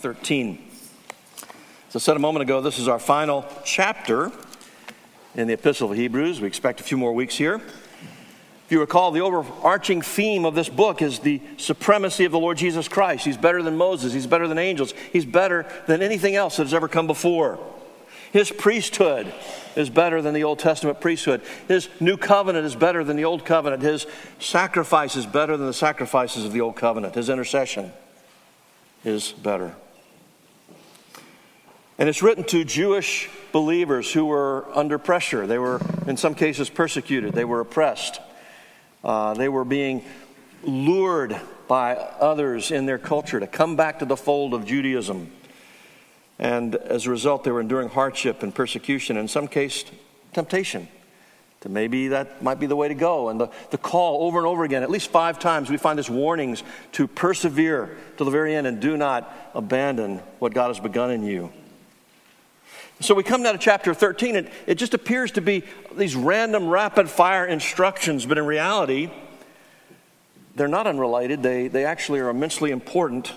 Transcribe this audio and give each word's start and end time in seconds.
13. 0.00 0.58
As 1.90 1.96
I 1.96 1.98
said 1.98 2.16
a 2.16 2.20
moment 2.20 2.42
ago, 2.42 2.62
this 2.62 2.78
is 2.78 2.88
our 2.88 2.98
final 2.98 3.44
chapter 3.64 4.32
in 5.34 5.46
the 5.46 5.52
Epistle 5.52 5.90
of 5.90 5.96
Hebrews. 5.96 6.40
We 6.40 6.46
expect 6.46 6.80
a 6.80 6.82
few 6.82 6.96
more 6.96 7.12
weeks 7.12 7.36
here. 7.36 7.56
If 7.56 8.72
you 8.72 8.80
recall, 8.80 9.10
the 9.10 9.20
overarching 9.20 10.00
theme 10.00 10.46
of 10.46 10.54
this 10.54 10.70
book 10.70 11.02
is 11.02 11.18
the 11.18 11.42
supremacy 11.58 12.24
of 12.24 12.32
the 12.32 12.38
Lord 12.38 12.56
Jesus 12.56 12.88
Christ. 12.88 13.26
He's 13.26 13.36
better 13.36 13.62
than 13.62 13.76
Moses, 13.76 14.14
he's 14.14 14.26
better 14.26 14.48
than 14.48 14.56
angels, 14.56 14.94
he's 15.12 15.26
better 15.26 15.66
than 15.86 16.00
anything 16.00 16.34
else 16.34 16.56
that 16.56 16.62
has 16.62 16.72
ever 16.72 16.88
come 16.88 17.06
before. 17.06 17.58
His 18.32 18.50
priesthood 18.50 19.30
is 19.76 19.90
better 19.90 20.22
than 20.22 20.32
the 20.32 20.44
Old 20.44 20.60
Testament 20.60 21.00
priesthood. 21.00 21.42
His 21.68 21.88
new 21.98 22.16
covenant 22.16 22.64
is 22.64 22.76
better 22.76 23.04
than 23.04 23.16
the 23.16 23.24
Old 23.24 23.44
covenant. 23.44 23.82
His 23.82 24.06
sacrifice 24.38 25.16
is 25.16 25.26
better 25.26 25.58
than 25.58 25.66
the 25.66 25.74
sacrifices 25.74 26.46
of 26.46 26.52
the 26.52 26.60
Old 26.62 26.76
covenant. 26.76 27.16
His 27.16 27.28
intercession 27.28 27.92
is 29.04 29.32
better. 29.32 29.74
And 32.00 32.08
it's 32.08 32.22
written 32.22 32.44
to 32.44 32.64
Jewish 32.64 33.28
believers 33.52 34.10
who 34.10 34.24
were 34.24 34.66
under 34.72 34.96
pressure. 34.96 35.46
They 35.46 35.58
were, 35.58 35.82
in 36.06 36.16
some 36.16 36.34
cases, 36.34 36.70
persecuted, 36.70 37.34
they 37.34 37.44
were 37.44 37.60
oppressed, 37.60 38.22
uh, 39.04 39.34
they 39.34 39.50
were 39.50 39.66
being 39.66 40.02
lured 40.62 41.38
by 41.68 41.96
others 41.96 42.70
in 42.70 42.86
their 42.86 42.96
culture 42.96 43.38
to 43.38 43.46
come 43.46 43.76
back 43.76 43.98
to 43.98 44.06
the 44.06 44.16
fold 44.16 44.54
of 44.54 44.64
Judaism. 44.64 45.30
And 46.38 46.74
as 46.74 47.04
a 47.04 47.10
result, 47.10 47.44
they 47.44 47.50
were 47.50 47.60
enduring 47.60 47.90
hardship 47.90 48.42
and 48.42 48.54
persecution, 48.54 49.18
in 49.18 49.28
some 49.28 49.46
case, 49.46 49.84
temptation. 50.32 50.88
To 51.60 51.68
maybe 51.68 52.08
that 52.08 52.42
might 52.42 52.58
be 52.58 52.64
the 52.64 52.76
way 52.76 52.88
to 52.88 52.94
go. 52.94 53.28
And 53.28 53.38
the, 53.38 53.50
the 53.72 53.76
call 53.76 54.26
over 54.26 54.38
and 54.38 54.46
over 54.46 54.64
again, 54.64 54.82
at 54.82 54.90
least 54.90 55.10
five 55.10 55.38
times, 55.38 55.68
we 55.68 55.76
find 55.76 55.98
this 55.98 56.08
warnings 56.08 56.62
to 56.92 57.06
persevere 57.06 57.94
to 58.16 58.24
the 58.24 58.30
very 58.30 58.54
end 58.54 58.66
and 58.66 58.80
do 58.80 58.96
not 58.96 59.30
abandon 59.54 60.20
what 60.38 60.54
God 60.54 60.68
has 60.68 60.80
begun 60.80 61.10
in 61.10 61.22
you. 61.22 61.52
So 63.02 63.14
we 63.14 63.22
come 63.22 63.42
now 63.42 63.52
to 63.52 63.58
chapter 63.58 63.94
13, 63.94 64.36
and 64.36 64.50
it 64.66 64.74
just 64.74 64.92
appears 64.92 65.30
to 65.32 65.40
be 65.40 65.64
these 65.96 66.14
random 66.14 66.68
rapid 66.68 67.08
fire 67.08 67.46
instructions, 67.46 68.26
but 68.26 68.36
in 68.36 68.44
reality, 68.44 69.10
they're 70.54 70.68
not 70.68 70.86
unrelated. 70.86 71.42
They, 71.42 71.68
they 71.68 71.86
actually 71.86 72.20
are 72.20 72.28
immensely 72.28 72.70
important, 72.70 73.32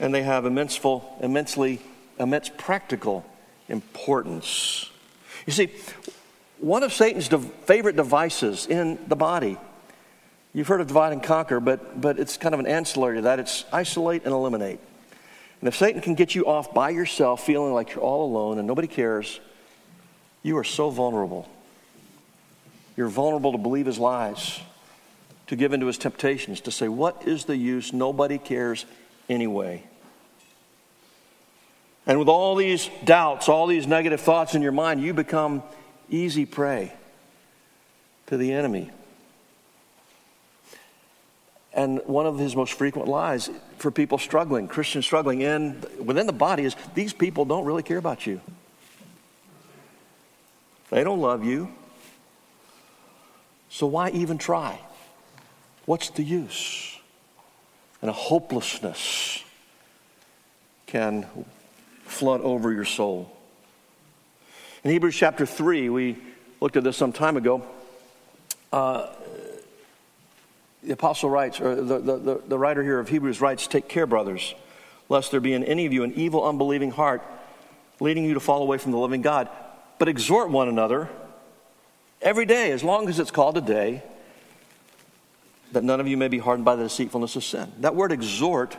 and 0.00 0.14
they 0.14 0.22
have 0.22 0.46
immenseful, 0.46 1.18
immensely 1.20 1.82
immense 2.18 2.50
practical 2.56 3.26
importance. 3.68 4.90
You 5.46 5.52
see, 5.52 5.70
one 6.58 6.82
of 6.82 6.92
Satan's 6.94 7.28
favorite 7.66 7.96
devices 7.96 8.66
in 8.66 8.98
the 9.08 9.16
body, 9.16 9.58
you've 10.54 10.68
heard 10.68 10.80
of 10.80 10.86
divide 10.86 11.12
and 11.12 11.22
conquer, 11.22 11.60
but, 11.60 12.00
but 12.00 12.18
it's 12.18 12.38
kind 12.38 12.54
of 12.54 12.60
an 12.60 12.66
ancillary 12.66 13.16
to 13.16 13.22
that. 13.22 13.38
It's 13.38 13.66
isolate 13.74 14.24
and 14.24 14.32
eliminate. 14.32 14.80
And 15.60 15.68
if 15.68 15.76
Satan 15.76 16.00
can 16.00 16.14
get 16.14 16.34
you 16.34 16.46
off 16.46 16.74
by 16.74 16.90
yourself, 16.90 17.44
feeling 17.44 17.72
like 17.72 17.94
you're 17.94 18.04
all 18.04 18.26
alone 18.26 18.58
and 18.58 18.66
nobody 18.66 18.88
cares, 18.88 19.40
you 20.42 20.56
are 20.58 20.64
so 20.64 20.90
vulnerable. 20.90 21.48
You're 22.96 23.08
vulnerable 23.08 23.52
to 23.52 23.58
believe 23.58 23.86
his 23.86 23.98
lies, 23.98 24.60
to 25.46 25.56
give 25.56 25.72
into 25.72 25.86
his 25.86 25.98
temptations, 25.98 26.60
to 26.62 26.70
say, 26.70 26.88
What 26.88 27.26
is 27.26 27.44
the 27.44 27.56
use? 27.56 27.92
Nobody 27.92 28.38
cares 28.38 28.86
anyway. 29.28 29.82
And 32.06 32.18
with 32.18 32.28
all 32.28 32.54
these 32.54 32.90
doubts, 33.04 33.48
all 33.48 33.66
these 33.66 33.86
negative 33.86 34.20
thoughts 34.20 34.54
in 34.54 34.62
your 34.62 34.72
mind, 34.72 35.00
you 35.00 35.14
become 35.14 35.62
easy 36.10 36.44
prey 36.44 36.92
to 38.26 38.36
the 38.36 38.52
enemy. 38.52 38.90
And 41.74 42.00
one 42.06 42.24
of 42.24 42.38
his 42.38 42.54
most 42.54 42.74
frequent 42.74 43.08
lies 43.08 43.50
for 43.78 43.90
people 43.90 44.16
struggling, 44.16 44.68
Christians 44.68 45.04
struggling 45.04 45.40
in 45.40 45.84
within 45.98 46.26
the 46.26 46.32
body 46.32 46.64
is 46.64 46.76
these 46.94 47.12
people 47.12 47.44
don't 47.44 47.64
really 47.64 47.82
care 47.82 47.98
about 47.98 48.26
you. 48.26 48.40
They 50.90 51.02
don't 51.02 51.20
love 51.20 51.44
you. 51.44 51.68
So 53.68 53.88
why 53.88 54.10
even 54.10 54.38
try? 54.38 54.78
What's 55.84 56.10
the 56.10 56.22
use? 56.22 56.96
And 58.00 58.08
a 58.08 58.12
hopelessness 58.12 59.42
can 60.86 61.26
flood 62.04 62.40
over 62.42 62.72
your 62.72 62.84
soul. 62.84 63.36
In 64.84 64.92
Hebrews 64.92 65.16
chapter 65.16 65.44
3, 65.44 65.88
we 65.88 66.16
looked 66.60 66.76
at 66.76 66.84
this 66.84 66.96
some 66.96 67.12
time 67.12 67.36
ago. 67.36 67.64
Uh, 68.72 69.08
the 70.84 70.92
apostle 70.92 71.30
writes, 71.30 71.60
or 71.60 71.74
the, 71.74 71.98
the, 71.98 72.42
the 72.46 72.58
writer 72.58 72.82
here 72.82 72.98
of 72.98 73.08
Hebrews 73.08 73.40
writes, 73.40 73.66
Take 73.66 73.88
care, 73.88 74.06
brothers, 74.06 74.54
lest 75.08 75.30
there 75.30 75.40
be 75.40 75.52
in 75.52 75.64
any 75.64 75.86
of 75.86 75.92
you 75.92 76.04
an 76.04 76.12
evil, 76.14 76.46
unbelieving 76.46 76.90
heart 76.90 77.22
leading 78.00 78.24
you 78.24 78.34
to 78.34 78.40
fall 78.40 78.62
away 78.62 78.78
from 78.78 78.92
the 78.92 78.98
living 78.98 79.22
God. 79.22 79.48
But 79.98 80.08
exhort 80.08 80.50
one 80.50 80.68
another 80.68 81.08
every 82.20 82.46
day, 82.46 82.72
as 82.72 82.82
long 82.82 83.08
as 83.08 83.18
it's 83.18 83.30
called 83.30 83.56
a 83.56 83.60
day, 83.60 84.02
that 85.72 85.84
none 85.84 86.00
of 86.00 86.08
you 86.08 86.16
may 86.16 86.28
be 86.28 86.38
hardened 86.38 86.64
by 86.64 86.76
the 86.76 86.84
deceitfulness 86.84 87.36
of 87.36 87.44
sin. 87.44 87.72
That 87.80 87.94
word 87.94 88.12
exhort 88.12 88.76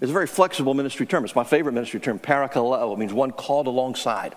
is 0.00 0.10
a 0.10 0.12
very 0.12 0.26
flexible 0.26 0.74
ministry 0.74 1.06
term. 1.06 1.24
It's 1.24 1.34
my 1.34 1.44
favorite 1.44 1.72
ministry 1.72 2.00
term, 2.00 2.18
parakaleo. 2.18 2.92
It 2.92 2.98
means 2.98 3.12
one 3.12 3.32
called 3.32 3.66
alongside. 3.66 4.34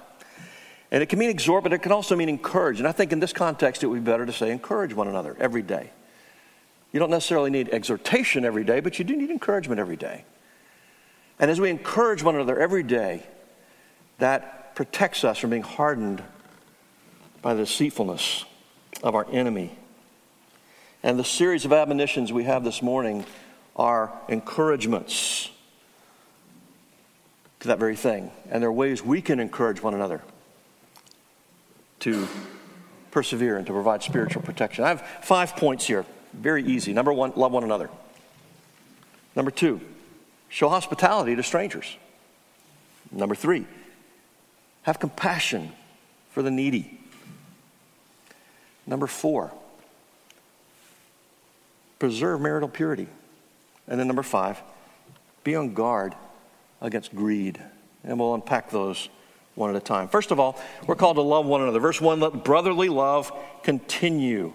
And 0.92 1.02
it 1.02 1.08
can 1.08 1.20
mean 1.20 1.30
exhort, 1.30 1.64
but 1.64 1.74
it 1.74 1.80
can 1.80 1.92
also 1.92 2.16
mean 2.16 2.30
encourage. 2.30 2.80
And 2.80 2.88
I 2.88 2.92
think 2.92 3.12
in 3.12 3.20
this 3.20 3.34
context, 3.34 3.84
it 3.84 3.88
would 3.88 4.04
be 4.04 4.12
better 4.12 4.26
to 4.26 4.34
say 4.34 4.52
encourage 4.52 4.94
one 4.94 5.08
another 5.08 5.36
every 5.40 5.62
day. 5.62 5.92
You 6.96 7.00
don't 7.00 7.10
necessarily 7.10 7.50
need 7.50 7.68
exhortation 7.74 8.46
every 8.46 8.64
day, 8.64 8.80
but 8.80 9.00
you 9.00 9.04
do 9.04 9.18
need 9.18 9.30
encouragement 9.30 9.82
every 9.82 9.98
day. 9.98 10.24
And 11.40 11.52
as 11.52 11.60
we 11.60 11.70
encourage 11.70 12.24
one 12.24 12.36
another 12.36 12.58
every 12.58 12.84
day, 12.84 13.28
that 14.20 14.76
protects 14.76 15.26
us 15.26 15.38
from 15.38 15.50
being 15.50 15.62
hardened 15.62 16.24
by 17.42 17.54
the 17.54 17.64
deceitfulness 17.64 18.46
of 19.04 19.14
our 19.14 19.28
enemy. 19.30 19.78
And 21.04 21.20
the 21.20 21.26
series 21.26 21.66
of 21.66 21.74
admonitions 21.74 22.32
we 22.32 22.46
have 22.46 22.64
this 22.64 22.82
morning 22.82 23.26
are 23.76 24.10
encouragements 24.30 25.50
to 27.60 27.68
that 27.68 27.78
very 27.78 27.98
thing. 27.98 28.32
And 28.50 28.64
there 28.64 28.70
are 28.70 28.72
ways 28.72 29.04
we 29.04 29.22
can 29.22 29.42
encourage 29.42 29.84
one 29.84 29.96
another 29.96 30.22
to 32.00 32.26
persevere 33.12 33.58
and 33.58 33.68
to 33.68 33.74
provide 33.74 34.02
spiritual 34.02 34.44
protection. 34.44 34.86
I 34.86 34.88
have 34.88 35.06
five 35.24 35.58
points 35.58 35.88
here. 35.88 36.06
Very 36.36 36.64
easy. 36.64 36.94
Number 36.94 37.14
one, 37.14 37.34
love 37.36 37.52
one 37.52 37.64
another. 37.64 37.90
Number 39.36 39.52
two, 39.52 39.82
show 40.50 40.70
hospitality 40.70 41.36
to 41.36 41.44
strangers. 41.44 41.98
Number 43.12 43.36
three, 43.36 43.66
have 44.84 45.00
compassion 45.00 45.72
for 46.32 46.42
the 46.42 46.52
needy. 46.52 47.00
Number 48.88 49.08
four, 49.08 49.52
preserve 52.00 52.42
marital 52.42 52.70
purity. 52.70 53.08
And 53.88 54.00
then 54.00 54.08
number 54.08 54.24
five, 54.24 54.62
be 55.44 55.56
on 55.56 55.74
guard 55.74 56.16
against 56.82 57.16
greed. 57.16 57.60
And 58.04 58.20
we'll 58.20 58.36
unpack 58.36 58.70
those 58.70 59.10
one 59.56 59.70
at 59.70 59.76
a 59.76 59.80
time. 59.80 60.08
First 60.08 60.32
of 60.32 60.40
all, 60.40 60.60
we're 60.86 60.96
called 60.96 61.16
to 61.16 61.22
love 61.22 61.46
one 61.46 61.62
another. 61.62 61.80
Verse 61.80 62.00
1 62.00 62.20
let 62.20 62.44
brotherly 62.44 62.90
love 62.90 63.32
continue. 63.64 64.54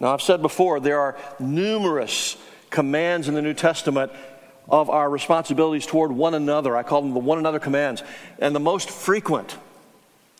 Now, 0.00 0.14
I've 0.14 0.22
said 0.22 0.42
before, 0.42 0.80
there 0.80 1.00
are 1.00 1.16
numerous 1.38 2.36
commands 2.70 3.28
in 3.28 3.34
the 3.34 3.42
New 3.42 3.54
Testament 3.54 4.12
of 4.68 4.90
our 4.90 5.08
responsibilities 5.08 5.86
toward 5.86 6.12
one 6.12 6.34
another. 6.34 6.76
I 6.76 6.82
call 6.82 7.02
them 7.02 7.14
the 7.14 7.20
one 7.20 7.38
another 7.38 7.58
commands. 7.58 8.02
And 8.38 8.54
the 8.54 8.60
most 8.60 8.90
frequent 8.90 9.56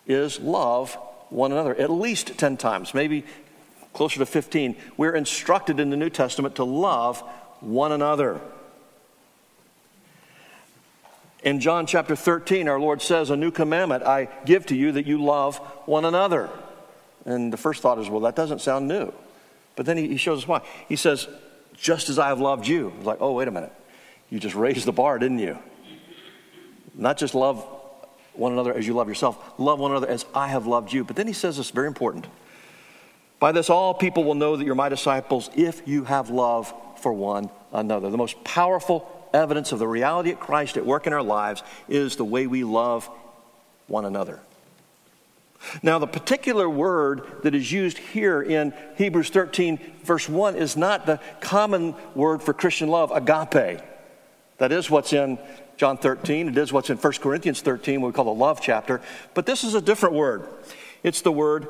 is 0.07 0.39
love 0.39 0.95
one 1.31 1.53
another, 1.53 1.75
at 1.75 1.91
least 1.91 2.39
10 2.39 2.57
times, 2.57 2.95
maybe 2.95 3.25
closer 3.93 4.19
to 4.19 4.27
15. 4.27 4.77
We're 4.97 5.15
instructed 5.15 5.81
in 5.81 5.91
the 5.91 5.97
New 5.97 6.11
Testament 6.11 6.57
to 6.57 6.65
love 6.65 7.21
one 7.61 7.93
another. 7.93 8.41
In 11.43 11.61
John 11.61 11.87
chapter 11.87 12.17
13, 12.17 12.69
our 12.69 12.81
Lord 12.81 13.01
says, 13.01 13.31
A 13.31 13.37
new 13.37 13.51
commandment 13.51 14.03
I 14.03 14.29
give 14.45 14.67
to 14.67 14.77
you 14.77 14.93
that 14.93 15.07
you 15.07 15.23
love 15.23 15.59
one 15.87 16.05
another. 16.05 16.51
And 17.25 17.53
the 17.53 17.57
first 17.57 17.83
thought 17.83 17.99
is, 17.99 18.09
well, 18.09 18.21
that 18.21 18.37
doesn't 18.37 18.61
sound 18.61 18.89
new. 18.89 19.13
But 19.79 19.87
then 19.87 19.97
he 19.97 20.17
shows 20.17 20.39
us 20.39 20.49
why. 20.49 20.63
He 20.89 20.97
says, 20.97 21.29
just 21.77 22.09
as 22.09 22.19
I 22.19 22.27
have 22.31 22.41
loved 22.41 22.67
you. 22.67 22.93
It's 22.97 23.07
like, 23.07 23.19
oh, 23.21 23.35
wait 23.35 23.47
a 23.47 23.53
minute. 23.53 23.73
You 24.29 24.41
just 24.41 24.57
raised 24.57 24.87
the 24.87 24.93
bar, 24.93 25.21
didn't 25.21 25.39
you? 25.39 25.57
Not 26.97 27.17
just 27.17 27.33
love 27.33 27.65
one 28.33 28.53
another 28.53 28.75
as 28.75 28.89
you 28.89 28.95
love 28.95 29.07
yourself, 29.07 29.39
love 29.57 29.79
one 29.79 29.93
another 29.93 30.09
as 30.09 30.27
I 30.35 30.49
have 30.49 30.67
loved 30.67 30.93
you. 30.93 31.05
But 31.05 31.15
then 31.15 31.29
he 31.29 31.33
says 31.33 31.59
this 31.59 31.71
very 31.71 31.87
important. 31.87 32.27
By 33.39 33.53
this, 33.53 33.71
all 33.71 33.95
people 33.95 34.25
will 34.25 34.35
know 34.35 34.57
that 34.57 34.65
you're 34.65 34.75
my 34.75 34.89
disciples 34.89 35.49
if 35.55 35.87
you 35.87 36.03
have 36.03 36.29
love 36.29 36.75
for 37.01 37.13
one 37.13 37.49
another. 37.73 38.11
The 38.11 38.17
most 38.17 38.43
powerful 38.43 39.31
evidence 39.33 39.71
of 39.71 39.79
the 39.79 39.87
reality 39.87 40.33
of 40.33 40.41
Christ 40.41 40.77
at 40.77 40.85
work 40.85 41.07
in 41.07 41.13
our 41.13 41.23
lives 41.23 41.63
is 41.89 42.17
the 42.17 42.25
way 42.25 42.49
we 42.49 42.65
love 42.65 43.09
one 43.87 44.05
another. 44.05 44.41
Now, 45.83 45.99
the 45.99 46.07
particular 46.07 46.69
word 46.69 47.43
that 47.43 47.55
is 47.55 47.73
used 47.73 47.99
here 47.99 48.41
in 48.41 48.73
Hebrews 48.97 49.31
13, 49.31 49.79
verse 50.05 50.29
1, 50.29 50.55
is 50.57 50.77
not 50.77 51.05
the 51.05 51.21
common 51.41 51.95
word 52.15 52.43
for 52.43 52.53
Christian 52.53 52.89
love, 52.89 53.11
agape. 53.11 53.81
That 54.59 54.73
is 54.73 54.91
what's 54.91 55.13
in 55.13 55.39
John 55.77 55.99
13. 55.99 56.49
It 56.49 56.59
is 56.59 56.73
what's 56.73 56.91
in 56.91 56.97
1 56.97 57.13
Corinthians 57.15 57.61
13, 57.61 58.01
what 58.01 58.09
we 58.09 58.13
call 58.13 58.25
the 58.25 58.33
love 58.33 58.61
chapter. 58.61 59.01
But 59.35 59.47
this 59.47 59.65
is 59.65 59.75
a 59.75 59.81
different 59.81 60.15
word. 60.15 60.47
It's 61.03 61.23
the 61.23 61.33
word 61.33 61.69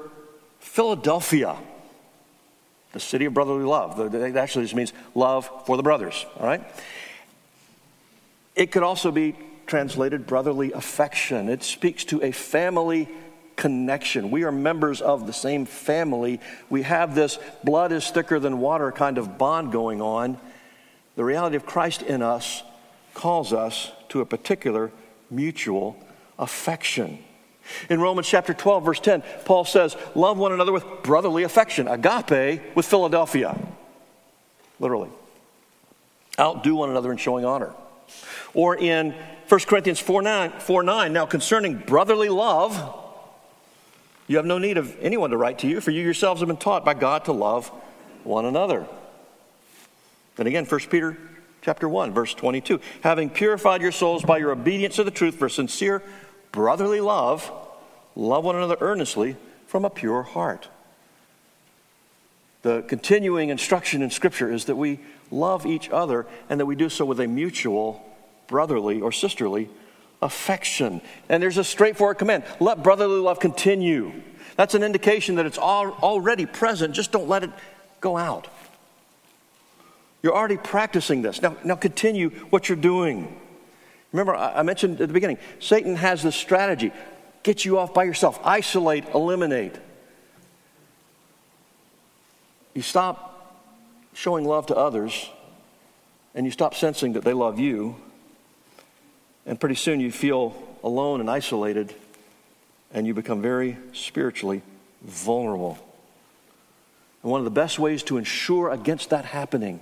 Philadelphia, 0.60 1.56
the 2.92 3.00
city 3.00 3.24
of 3.24 3.34
brotherly 3.34 3.64
love. 3.64 4.14
It 4.14 4.36
actually 4.36 4.64
just 4.64 4.74
means 4.74 4.92
love 5.14 5.50
for 5.66 5.76
the 5.76 5.82
brothers, 5.82 6.26
all 6.38 6.46
right? 6.46 6.62
It 8.54 8.70
could 8.72 8.82
also 8.82 9.10
be 9.10 9.36
translated 9.66 10.26
brotherly 10.26 10.72
affection. 10.72 11.48
It 11.48 11.62
speaks 11.62 12.04
to 12.06 12.22
a 12.22 12.32
family 12.32 13.08
connection. 13.58 14.30
We 14.30 14.44
are 14.44 14.52
members 14.52 15.02
of 15.02 15.26
the 15.26 15.32
same 15.34 15.66
family. 15.66 16.40
We 16.70 16.82
have 16.82 17.14
this 17.14 17.38
blood 17.62 17.92
is 17.92 18.08
thicker 18.08 18.40
than 18.40 18.60
water 18.60 18.90
kind 18.90 19.18
of 19.18 19.36
bond 19.36 19.72
going 19.72 20.00
on. 20.00 20.38
The 21.16 21.24
reality 21.24 21.56
of 21.56 21.66
Christ 21.66 22.00
in 22.00 22.22
us 22.22 22.62
calls 23.12 23.52
us 23.52 23.90
to 24.10 24.20
a 24.20 24.24
particular 24.24 24.92
mutual 25.30 26.02
affection. 26.38 27.18
In 27.90 28.00
Romans 28.00 28.26
chapter 28.26 28.54
12, 28.54 28.84
verse 28.84 29.00
10, 29.00 29.22
Paul 29.44 29.64
says, 29.64 29.96
Love 30.14 30.38
one 30.38 30.52
another 30.52 30.72
with 30.72 30.84
brotherly 31.02 31.42
affection, 31.42 31.88
agape 31.88 32.62
with 32.74 32.86
Philadelphia. 32.86 33.58
Literally. 34.78 35.10
Outdo 36.38 36.76
one 36.76 36.90
another 36.90 37.10
in 37.10 37.18
showing 37.18 37.44
honor. 37.44 37.74
Or 38.54 38.76
in 38.76 39.14
1 39.48 39.60
Corinthians 39.62 39.98
4 39.98 40.22
9, 40.22 40.52
4 40.60 40.82
9, 40.84 41.12
now 41.12 41.26
concerning 41.26 41.76
brotherly 41.76 42.28
love, 42.28 43.06
you 44.28 44.36
have 44.36 44.46
no 44.46 44.58
need 44.58 44.76
of 44.76 44.96
anyone 45.00 45.30
to 45.30 45.36
write 45.36 45.58
to 45.60 45.66
you, 45.66 45.80
for 45.80 45.90
you 45.90 46.02
yourselves 46.02 46.40
have 46.40 46.48
been 46.48 46.56
taught 46.56 46.84
by 46.84 46.94
God 46.94 47.24
to 47.24 47.32
love 47.32 47.68
one 48.24 48.44
another. 48.44 48.86
Then 50.36 50.46
again, 50.46 50.66
1 50.66 50.80
Peter 50.90 51.16
chapter 51.62 51.88
1, 51.88 52.12
verse 52.12 52.34
22. 52.34 52.80
Having 53.00 53.30
purified 53.30 53.82
your 53.82 53.90
souls 53.90 54.22
by 54.22 54.38
your 54.38 54.52
obedience 54.52 54.96
to 54.96 55.04
the 55.04 55.10
truth 55.10 55.36
for 55.36 55.48
sincere 55.48 56.02
brotherly 56.52 57.00
love, 57.00 57.50
love 58.14 58.44
one 58.44 58.54
another 58.54 58.76
earnestly 58.80 59.36
from 59.66 59.84
a 59.84 59.90
pure 59.90 60.22
heart. 60.22 60.68
The 62.62 62.82
continuing 62.82 63.48
instruction 63.48 64.02
in 64.02 64.10
Scripture 64.10 64.52
is 64.52 64.66
that 64.66 64.76
we 64.76 65.00
love 65.30 65.64
each 65.64 65.88
other 65.90 66.26
and 66.50 66.60
that 66.60 66.66
we 66.66 66.76
do 66.76 66.88
so 66.88 67.04
with 67.04 67.20
a 67.20 67.26
mutual 67.26 68.04
brotherly 68.46 69.00
or 69.00 69.12
sisterly 69.12 69.70
affection. 70.20 71.00
And 71.28 71.42
there's 71.42 71.58
a 71.58 71.64
straightforward 71.64 72.18
command 72.18 72.44
let 72.60 72.82
brotherly 72.82 73.20
love 73.20 73.40
continue. 73.40 74.12
That's 74.56 74.74
an 74.74 74.82
indication 74.82 75.36
that 75.36 75.46
it's 75.46 75.58
all, 75.58 75.90
already 75.90 76.46
present, 76.46 76.94
just 76.94 77.12
don't 77.12 77.28
let 77.28 77.44
it 77.44 77.50
go 78.00 78.16
out. 78.16 78.48
You're 80.22 80.34
already 80.34 80.56
practicing 80.56 81.22
this. 81.22 81.40
Now, 81.40 81.56
now 81.64 81.76
continue 81.76 82.30
what 82.50 82.68
you're 82.68 82.76
doing. 82.76 83.40
Remember, 84.12 84.34
I 84.34 84.62
mentioned 84.62 85.00
at 85.00 85.08
the 85.08 85.14
beginning, 85.14 85.38
Satan 85.60 85.96
has 85.96 86.22
this 86.22 86.34
strategy 86.34 86.92
get 87.44 87.64
you 87.64 87.78
off 87.78 87.94
by 87.94 88.04
yourself, 88.04 88.40
isolate, 88.44 89.08
eliminate. 89.14 89.74
You 92.74 92.82
stop 92.82 93.56
showing 94.12 94.44
love 94.44 94.66
to 94.66 94.76
others, 94.76 95.30
and 96.34 96.44
you 96.44 96.52
stop 96.52 96.74
sensing 96.74 97.12
that 97.12 97.24
they 97.24 97.32
love 97.32 97.58
you, 97.58 97.96
and 99.46 99.58
pretty 99.58 99.74
soon 99.74 100.00
you 100.00 100.12
feel 100.12 100.54
alone 100.82 101.20
and 101.20 101.30
isolated, 101.30 101.94
and 102.92 103.06
you 103.06 103.14
become 103.14 103.42
very 103.42 103.76
spiritually 103.92 104.62
vulnerable. 105.02 105.78
And 107.22 107.30
one 107.32 107.40
of 107.40 107.44
the 107.44 107.50
best 107.50 107.78
ways 107.78 108.02
to 108.04 108.16
ensure 108.16 108.70
against 108.70 109.10
that 109.10 109.24
happening 109.24 109.80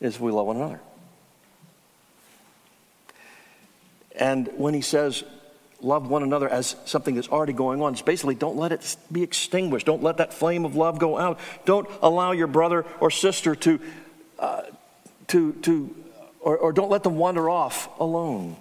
is 0.00 0.20
we 0.20 0.30
love 0.30 0.46
one 0.46 0.56
another. 0.56 0.80
And 4.18 4.48
when 4.56 4.72
he 4.72 4.80
says, 4.80 5.24
love 5.80 6.08
one 6.08 6.22
another 6.22 6.48
as 6.48 6.76
something 6.86 7.14
that's 7.14 7.28
already 7.28 7.52
going 7.52 7.82
on, 7.82 7.92
it's 7.92 8.02
basically 8.02 8.34
don't 8.34 8.56
let 8.56 8.72
it 8.72 8.96
be 9.12 9.22
extinguished. 9.22 9.86
Don't 9.86 10.02
let 10.02 10.18
that 10.18 10.32
flame 10.32 10.64
of 10.64 10.74
love 10.74 10.98
go 10.98 11.18
out. 11.18 11.38
Don't 11.64 11.88
allow 12.00 12.32
your 12.32 12.46
brother 12.46 12.86
or 13.00 13.10
sister 13.10 13.54
to, 13.56 13.80
uh, 14.38 14.62
to, 15.28 15.52
to 15.52 15.94
or, 16.46 16.56
or 16.56 16.72
don't 16.72 16.90
let 16.90 17.02
them 17.02 17.16
wander 17.16 17.50
off 17.50 17.88
alone. 17.98 18.54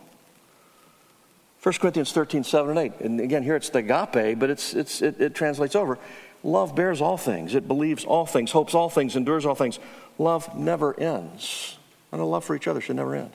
1 1.62 1.74
Corinthians 1.76 2.12
13, 2.12 2.44
7 2.44 2.72
and 2.72 2.80
8. 2.80 3.00
And 3.02 3.20
again, 3.22 3.44
here 3.44 3.56
it's 3.56 3.70
the 3.70 3.78
agape, 3.80 4.40
but 4.40 4.50
it's, 4.50 4.74
it's, 4.74 5.04
it, 5.04 5.22
it 5.22 5.36
translates 5.36 5.76
over. 5.76 6.00
Love 6.44 6.76
bears 6.76 7.00
all 7.00 7.16
things, 7.16 7.54
it 7.54 7.68
believes 7.68 8.04
all 8.04 8.26
things, 8.26 8.52
hopes 8.52 8.74
all 8.74 8.90
things, 8.90 9.16
endures 9.16 9.46
all 9.46 9.54
things. 9.54 9.78
Love 10.18 10.58
never 10.58 11.00
ends. 11.00 11.78
And 12.12 12.20
a 12.20 12.26
love 12.26 12.44
for 12.44 12.56
each 12.56 12.68
other 12.68 12.82
should 12.82 12.96
never 12.96 13.14
end. 13.16 13.32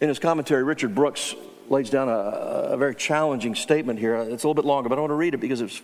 In 0.00 0.08
his 0.08 0.18
commentary, 0.18 0.64
Richard 0.64 0.96
Brooks 0.96 1.36
lays 1.68 1.90
down 1.90 2.08
a, 2.08 2.72
a 2.72 2.76
very 2.76 2.96
challenging 2.96 3.54
statement 3.54 4.00
here. 4.00 4.16
It's 4.16 4.42
a 4.42 4.48
little 4.48 4.54
bit 4.54 4.64
longer, 4.64 4.88
but 4.88 4.98
I 4.98 5.00
want 5.00 5.12
to 5.12 5.16
read 5.16 5.34
it 5.34 5.38
because 5.38 5.60
it's 5.60 5.80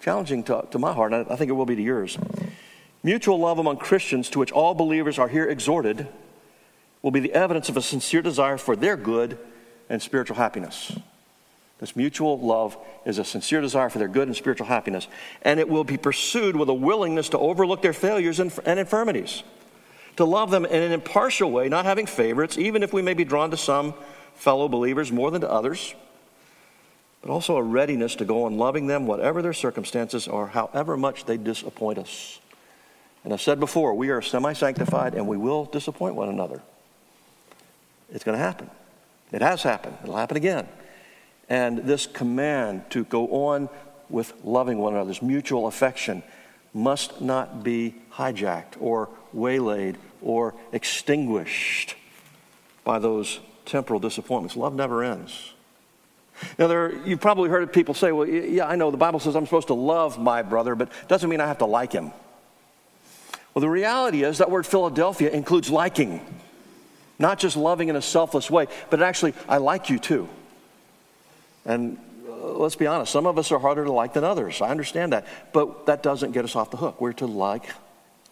challenging 0.00 0.42
to, 0.44 0.66
to 0.70 0.78
my 0.78 0.94
heart, 0.94 1.12
and 1.12 1.30
I 1.30 1.36
think 1.36 1.50
it 1.50 1.54
will 1.54 1.66
be 1.66 1.76
to 1.76 1.82
yours. 1.82 2.16
Mutual 3.04 3.38
love 3.38 3.58
among 3.58 3.76
Christians, 3.76 4.30
to 4.30 4.38
which 4.38 4.50
all 4.50 4.74
believers 4.74 5.18
are 5.18 5.28
here 5.28 5.44
exhorted, 5.44 6.08
will 7.02 7.10
be 7.10 7.20
the 7.20 7.34
evidence 7.34 7.68
of 7.68 7.76
a 7.76 7.82
sincere 7.82 8.22
desire 8.22 8.56
for 8.56 8.74
their 8.74 8.96
good 8.96 9.36
and 9.90 10.00
spiritual 10.00 10.36
happiness. 10.36 10.98
This 11.80 11.96
mutual 11.96 12.40
love 12.40 12.78
is 13.04 13.18
a 13.18 13.24
sincere 13.24 13.60
desire 13.60 13.90
for 13.90 13.98
their 13.98 14.08
good 14.08 14.26
and 14.26 14.34
spiritual 14.34 14.68
happiness, 14.68 15.06
and 15.42 15.60
it 15.60 15.68
will 15.68 15.84
be 15.84 15.98
pursued 15.98 16.56
with 16.56 16.70
a 16.70 16.74
willingness 16.74 17.28
to 17.28 17.38
overlook 17.38 17.82
their 17.82 17.92
failures 17.92 18.40
and, 18.40 18.58
and 18.64 18.80
infirmities, 18.80 19.42
to 20.16 20.24
love 20.24 20.50
them 20.50 20.64
in 20.64 20.82
an 20.82 20.92
impartial 20.92 21.50
way, 21.50 21.68
not 21.68 21.84
having 21.84 22.06
favorites, 22.06 22.56
even 22.56 22.82
if 22.82 22.94
we 22.94 23.02
may 23.02 23.12
be 23.12 23.24
drawn 23.24 23.50
to 23.50 23.56
some 23.58 23.92
fellow 24.34 24.66
believers 24.66 25.12
more 25.12 25.30
than 25.30 25.42
to 25.42 25.50
others, 25.50 25.94
but 27.20 27.30
also 27.30 27.56
a 27.56 27.62
readiness 27.62 28.14
to 28.16 28.24
go 28.24 28.44
on 28.44 28.56
loving 28.56 28.86
them, 28.86 29.06
whatever 29.06 29.42
their 29.42 29.52
circumstances 29.52 30.26
or 30.26 30.48
however 30.48 30.96
much 30.96 31.26
they 31.26 31.36
disappoint 31.36 31.98
us. 31.98 32.40
And 33.24 33.32
I've 33.32 33.40
said 33.40 33.58
before, 33.58 33.94
we 33.94 34.10
are 34.10 34.22
semi 34.22 34.52
sanctified 34.52 35.14
and 35.14 35.26
we 35.26 35.36
will 35.36 35.64
disappoint 35.64 36.14
one 36.14 36.28
another. 36.28 36.62
It's 38.12 38.22
going 38.22 38.38
to 38.38 38.44
happen. 38.44 38.70
It 39.32 39.42
has 39.42 39.62
happened. 39.62 39.96
It'll 40.02 40.16
happen 40.16 40.36
again. 40.36 40.68
And 41.48 41.78
this 41.78 42.06
command 42.06 42.90
to 42.90 43.04
go 43.04 43.28
on 43.48 43.68
with 44.08 44.32
loving 44.44 44.78
one 44.78 44.94
another, 44.94 45.08
this 45.08 45.22
mutual 45.22 45.66
affection, 45.66 46.22
must 46.74 47.20
not 47.20 47.62
be 47.64 47.94
hijacked 48.12 48.76
or 48.80 49.08
waylaid 49.32 49.96
or 50.22 50.54
extinguished 50.72 51.96
by 52.84 52.98
those 52.98 53.40
temporal 53.64 54.00
disappointments. 54.00 54.56
Love 54.56 54.74
never 54.74 55.02
ends. 55.02 55.52
Now, 56.58 56.66
there, 56.66 56.92
you've 57.06 57.20
probably 57.20 57.48
heard 57.48 57.72
people 57.72 57.94
say, 57.94 58.12
well, 58.12 58.26
yeah, 58.26 58.66
I 58.66 58.76
know 58.76 58.90
the 58.90 58.96
Bible 58.96 59.20
says 59.20 59.36
I'm 59.36 59.46
supposed 59.46 59.68
to 59.68 59.74
love 59.74 60.18
my 60.18 60.42
brother, 60.42 60.74
but 60.74 60.88
it 60.88 61.08
doesn't 61.08 61.30
mean 61.30 61.40
I 61.40 61.46
have 61.46 61.58
to 61.58 61.66
like 61.66 61.92
him. 61.92 62.12
Well, 63.54 63.60
the 63.60 63.70
reality 63.70 64.24
is 64.24 64.38
that 64.38 64.50
word 64.50 64.66
Philadelphia 64.66 65.30
includes 65.30 65.70
liking. 65.70 66.20
Not 67.18 67.38
just 67.38 67.56
loving 67.56 67.88
in 67.88 67.96
a 67.96 68.02
selfless 68.02 68.50
way, 68.50 68.66
but 68.90 69.00
actually, 69.00 69.34
I 69.48 69.58
like 69.58 69.88
you 69.88 70.00
too. 70.00 70.28
And 71.64 71.98
uh, 72.28 72.48
let's 72.54 72.74
be 72.74 72.88
honest, 72.88 73.12
some 73.12 73.26
of 73.26 73.38
us 73.38 73.52
are 73.52 73.58
harder 73.60 73.84
to 73.84 73.92
like 73.92 74.14
than 74.14 74.24
others. 74.24 74.60
I 74.60 74.70
understand 74.70 75.12
that. 75.12 75.26
But 75.52 75.86
that 75.86 76.02
doesn't 76.02 76.32
get 76.32 76.44
us 76.44 76.56
off 76.56 76.72
the 76.72 76.76
hook. 76.76 77.00
We're 77.00 77.12
to 77.14 77.26
like, 77.26 77.64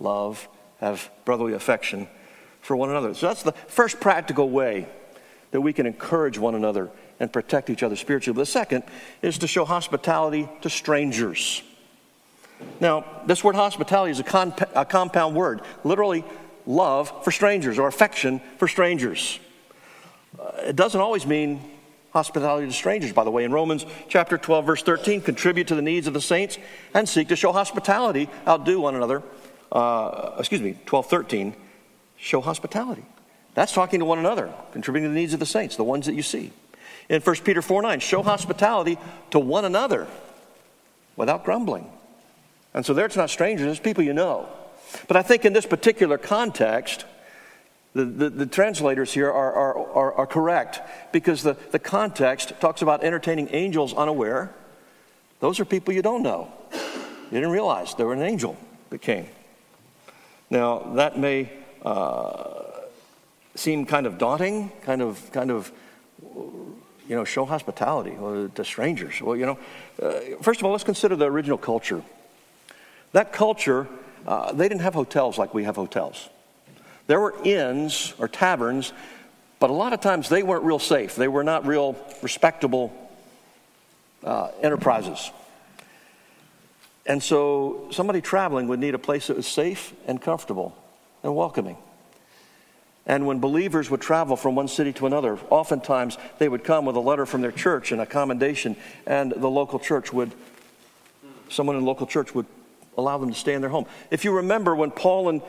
love, 0.00 0.48
have 0.80 1.08
brotherly 1.24 1.52
affection 1.52 2.08
for 2.60 2.76
one 2.76 2.90
another. 2.90 3.14
So 3.14 3.28
that's 3.28 3.44
the 3.44 3.52
first 3.52 4.00
practical 4.00 4.50
way 4.50 4.88
that 5.52 5.60
we 5.60 5.72
can 5.72 5.86
encourage 5.86 6.38
one 6.38 6.56
another 6.56 6.90
and 7.20 7.32
protect 7.32 7.70
each 7.70 7.84
other 7.84 7.94
spiritually. 7.94 8.34
But 8.34 8.42
the 8.42 8.46
second 8.46 8.82
is 9.22 9.38
to 9.38 9.46
show 9.46 9.64
hospitality 9.64 10.48
to 10.62 10.68
strangers. 10.68 11.62
Now, 12.80 13.04
this 13.26 13.44
word 13.44 13.54
hospitality 13.54 14.12
is 14.12 14.21
a, 14.21 14.25
comp- 14.25 14.71
a 14.75 14.85
compound 14.85 15.35
word. 15.35 15.62
Literally, 15.85 16.25
love 16.66 17.25
for 17.25 17.30
strangers 17.30 17.78
or 17.78 17.88
affection 17.88 18.40
for 18.59 18.68
strangers. 18.68 19.38
Uh, 20.38 20.50
it 20.59 20.76
doesn't 20.76 21.00
always 21.00 21.26
mean 21.26 21.61
hospitality 22.12 22.66
to 22.66 22.73
strangers, 22.73 23.12
by 23.12 23.25
the 23.25 23.30
way. 23.30 23.44
In 23.44 23.52
Romans 23.52 23.87
chapter 24.09 24.37
12, 24.38 24.66
verse 24.66 24.82
13, 24.82 25.23
contribute 25.23 25.68
to 25.68 25.75
the 25.75 25.82
needs 25.82 26.06
of 26.06 26.14
the 26.14 26.21
saints 26.21 26.59
and 26.94 27.09
seek 27.09 27.28
to 27.28 27.37
show 27.37 27.52
hospitality, 27.52 28.28
outdo 28.47 28.80
one 28.80 28.94
another. 28.94 29.23
Uh, 29.71 30.32
excuse 30.38 30.61
me, 30.61 30.76
12, 30.87 31.06
13, 31.06 31.54
show 32.16 32.40
hospitality. 32.40 33.04
That's 33.54 33.73
talking 33.73 34.00
to 34.00 34.06
one 34.06 34.18
another, 34.18 34.52
contributing 34.73 35.11
to 35.11 35.14
the 35.14 35.21
needs 35.21 35.35
of 35.35 35.40
the 35.40 35.47
saints, 35.47 35.76
the 35.76 35.85
ones 35.85 36.06
that 36.06 36.14
you 36.14 36.23
see. 36.23 36.52
In 37.09 37.21
1 37.21 37.37
Peter 37.37 37.62
4 37.62 37.82
9, 37.82 38.00
show 38.00 38.23
hospitality 38.23 38.99
to 39.30 39.38
one 39.38 39.64
another 39.64 40.06
without 41.16 41.44
grumbling. 41.44 41.90
And 42.74 42.84
so 42.84 42.94
there 42.94 43.06
it's 43.06 43.16
not 43.16 43.30
strangers, 43.30 43.66
it's 43.68 43.80
people 43.80 44.02
you 44.02 44.14
know. 44.14 44.48
But 45.08 45.16
I 45.16 45.22
think 45.22 45.44
in 45.44 45.52
this 45.52 45.66
particular 45.66 46.18
context, 46.18 47.04
the, 47.94 48.04
the, 48.04 48.30
the, 48.30 48.46
translators 48.46 49.12
here 49.12 49.30
are, 49.30 49.52
are, 49.52 49.78
are, 49.90 50.14
are, 50.14 50.26
correct 50.26 50.80
because 51.12 51.42
the, 51.42 51.58
the 51.72 51.78
context 51.78 52.54
talks 52.58 52.80
about 52.80 53.04
entertaining 53.04 53.48
angels 53.50 53.92
unaware. 53.92 54.54
Those 55.40 55.60
are 55.60 55.66
people 55.66 55.92
you 55.92 56.00
don't 56.00 56.22
know. 56.22 56.50
You 56.72 57.38
didn't 57.38 57.50
realize 57.50 57.94
there 57.94 58.06
were 58.06 58.14
an 58.14 58.22
angel 58.22 58.56
that 58.88 59.02
came. 59.02 59.26
Now, 60.48 60.78
that 60.94 61.18
may 61.18 61.50
uh, 61.84 62.62
seem 63.54 63.84
kind 63.84 64.06
of 64.06 64.16
daunting, 64.18 64.70
kind 64.82 65.02
of, 65.02 65.30
kind 65.32 65.50
of, 65.50 65.70
you 66.22 67.16
know, 67.16 67.24
show 67.24 67.44
hospitality 67.44 68.12
to 68.54 68.64
strangers. 68.64 69.20
Well, 69.20 69.36
you 69.36 69.46
know, 69.46 69.58
uh, 70.00 70.20
first 70.40 70.60
of 70.60 70.66
all, 70.66 70.72
let's 70.72 70.84
consider 70.84 71.16
the 71.16 71.26
original 71.26 71.58
culture. 71.58 72.02
That 73.12 73.33
culture, 73.33 73.88
uh, 74.26 74.52
they 74.52 74.69
didn't 74.69 74.83
have 74.83 74.95
hotels 74.95 75.38
like 75.38 75.54
we 75.54 75.64
have 75.64 75.76
hotels. 75.76 76.28
There 77.07 77.21
were 77.21 77.35
inns 77.45 78.14
or 78.19 78.28
taverns, 78.28 78.92
but 79.59 79.71
a 79.71 79.75
lot 79.75 79.92
of 79.92 80.00
times 80.00 80.28
they 80.28 80.42
weren't 80.42 80.64
real 80.64 80.78
safe. 80.78 81.14
They 81.14 81.28
were 81.28 81.45
not 81.45 81.66
real 81.66 81.97
respectable 82.23 82.92
uh, 84.25 84.50
enterprises. 84.62 85.31
And 87.04 87.23
so 87.23 87.88
somebody 87.90 88.21
traveling 88.21 88.69
would 88.69 88.78
need 88.78 88.95
a 88.95 88.99
place 88.99 89.26
that 89.26 89.37
was 89.37 89.47
safe 89.47 89.92
and 90.07 90.21
comfortable 90.21 90.76
and 91.23 91.35
welcoming. 91.35 91.76
And 93.04 93.26
when 93.26 93.40
believers 93.40 93.90
would 93.90 94.00
travel 94.00 94.37
from 94.37 94.54
one 94.54 94.69
city 94.69 94.92
to 94.95 95.07
another, 95.07 95.37
oftentimes 95.50 96.16
they 96.38 96.49
would 96.49 96.62
come 96.62 96.85
with 96.85 96.95
a 96.95 97.00
letter 97.00 97.26
from 97.26 97.40
their 97.40 97.50
church 97.50 97.90
and 97.90 98.00
a 98.00 98.07
commendation, 98.07 98.76
and 99.07 99.33
the 99.33 99.50
local 99.50 99.81
church 99.81 100.12
would, 100.12 100.33
someone 101.49 101.75
in 101.75 101.83
the 101.83 101.88
local 101.88 102.07
church 102.07 102.33
would 102.33 102.47
allow 102.96 103.18
them 103.18 103.30
to 103.30 103.38
stay 103.38 103.54
in 103.54 103.61
their 103.61 103.70
home. 103.70 103.87
If 104.11 104.25
you 104.25 104.32
remember 104.32 104.75
when 104.75 104.90
Paul 104.90 105.28
and 105.28 105.42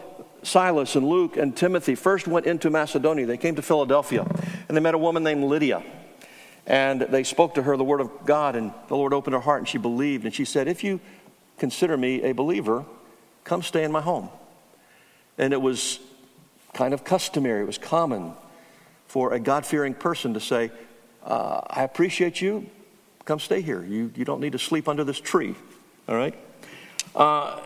Silas 0.43 0.95
and 0.95 1.07
Luke 1.07 1.37
and 1.37 1.55
Timothy 1.55 1.95
first 1.95 2.27
went 2.27 2.45
into 2.45 2.69
Macedonia, 2.69 3.25
they 3.25 3.37
came 3.37 3.55
to 3.55 3.61
Philadelphia, 3.61 4.25
and 4.67 4.77
they 4.77 4.81
met 4.81 4.93
a 4.93 4.97
woman 4.97 5.23
named 5.23 5.43
Lydia. 5.43 5.83
And 6.65 7.01
they 7.01 7.23
spoke 7.23 7.55
to 7.55 7.63
her 7.63 7.75
the 7.75 7.83
word 7.83 7.99
of 7.99 8.25
God, 8.25 8.55
and 8.55 8.73
the 8.87 8.95
Lord 8.95 9.13
opened 9.13 9.33
her 9.33 9.41
heart, 9.41 9.59
and 9.59 9.67
she 9.67 9.77
believed. 9.77 10.25
And 10.25 10.33
she 10.33 10.45
said, 10.45 10.67
If 10.67 10.83
you 10.83 11.01
consider 11.57 11.97
me 11.97 12.21
a 12.23 12.31
believer, 12.31 12.85
come 13.43 13.61
stay 13.61 13.83
in 13.83 13.91
my 13.91 14.01
home. 14.01 14.29
And 15.37 15.51
it 15.51 15.61
was 15.61 15.99
kind 16.73 16.93
of 16.93 17.03
customary, 17.03 17.63
it 17.63 17.67
was 17.67 17.77
common 17.77 18.33
for 19.07 19.33
a 19.33 19.39
God 19.39 19.65
fearing 19.65 19.93
person 19.93 20.33
to 20.33 20.39
say, 20.39 20.71
uh, 21.23 21.61
I 21.69 21.83
appreciate 21.83 22.41
you, 22.41 22.69
come 23.25 23.39
stay 23.39 23.61
here. 23.61 23.83
You, 23.83 24.11
you 24.15 24.25
don't 24.25 24.41
need 24.41 24.53
to 24.53 24.59
sleep 24.59 24.87
under 24.87 25.03
this 25.03 25.19
tree, 25.19 25.55
all 26.07 26.15
right? 26.15 26.35
Uh, 27.15 27.59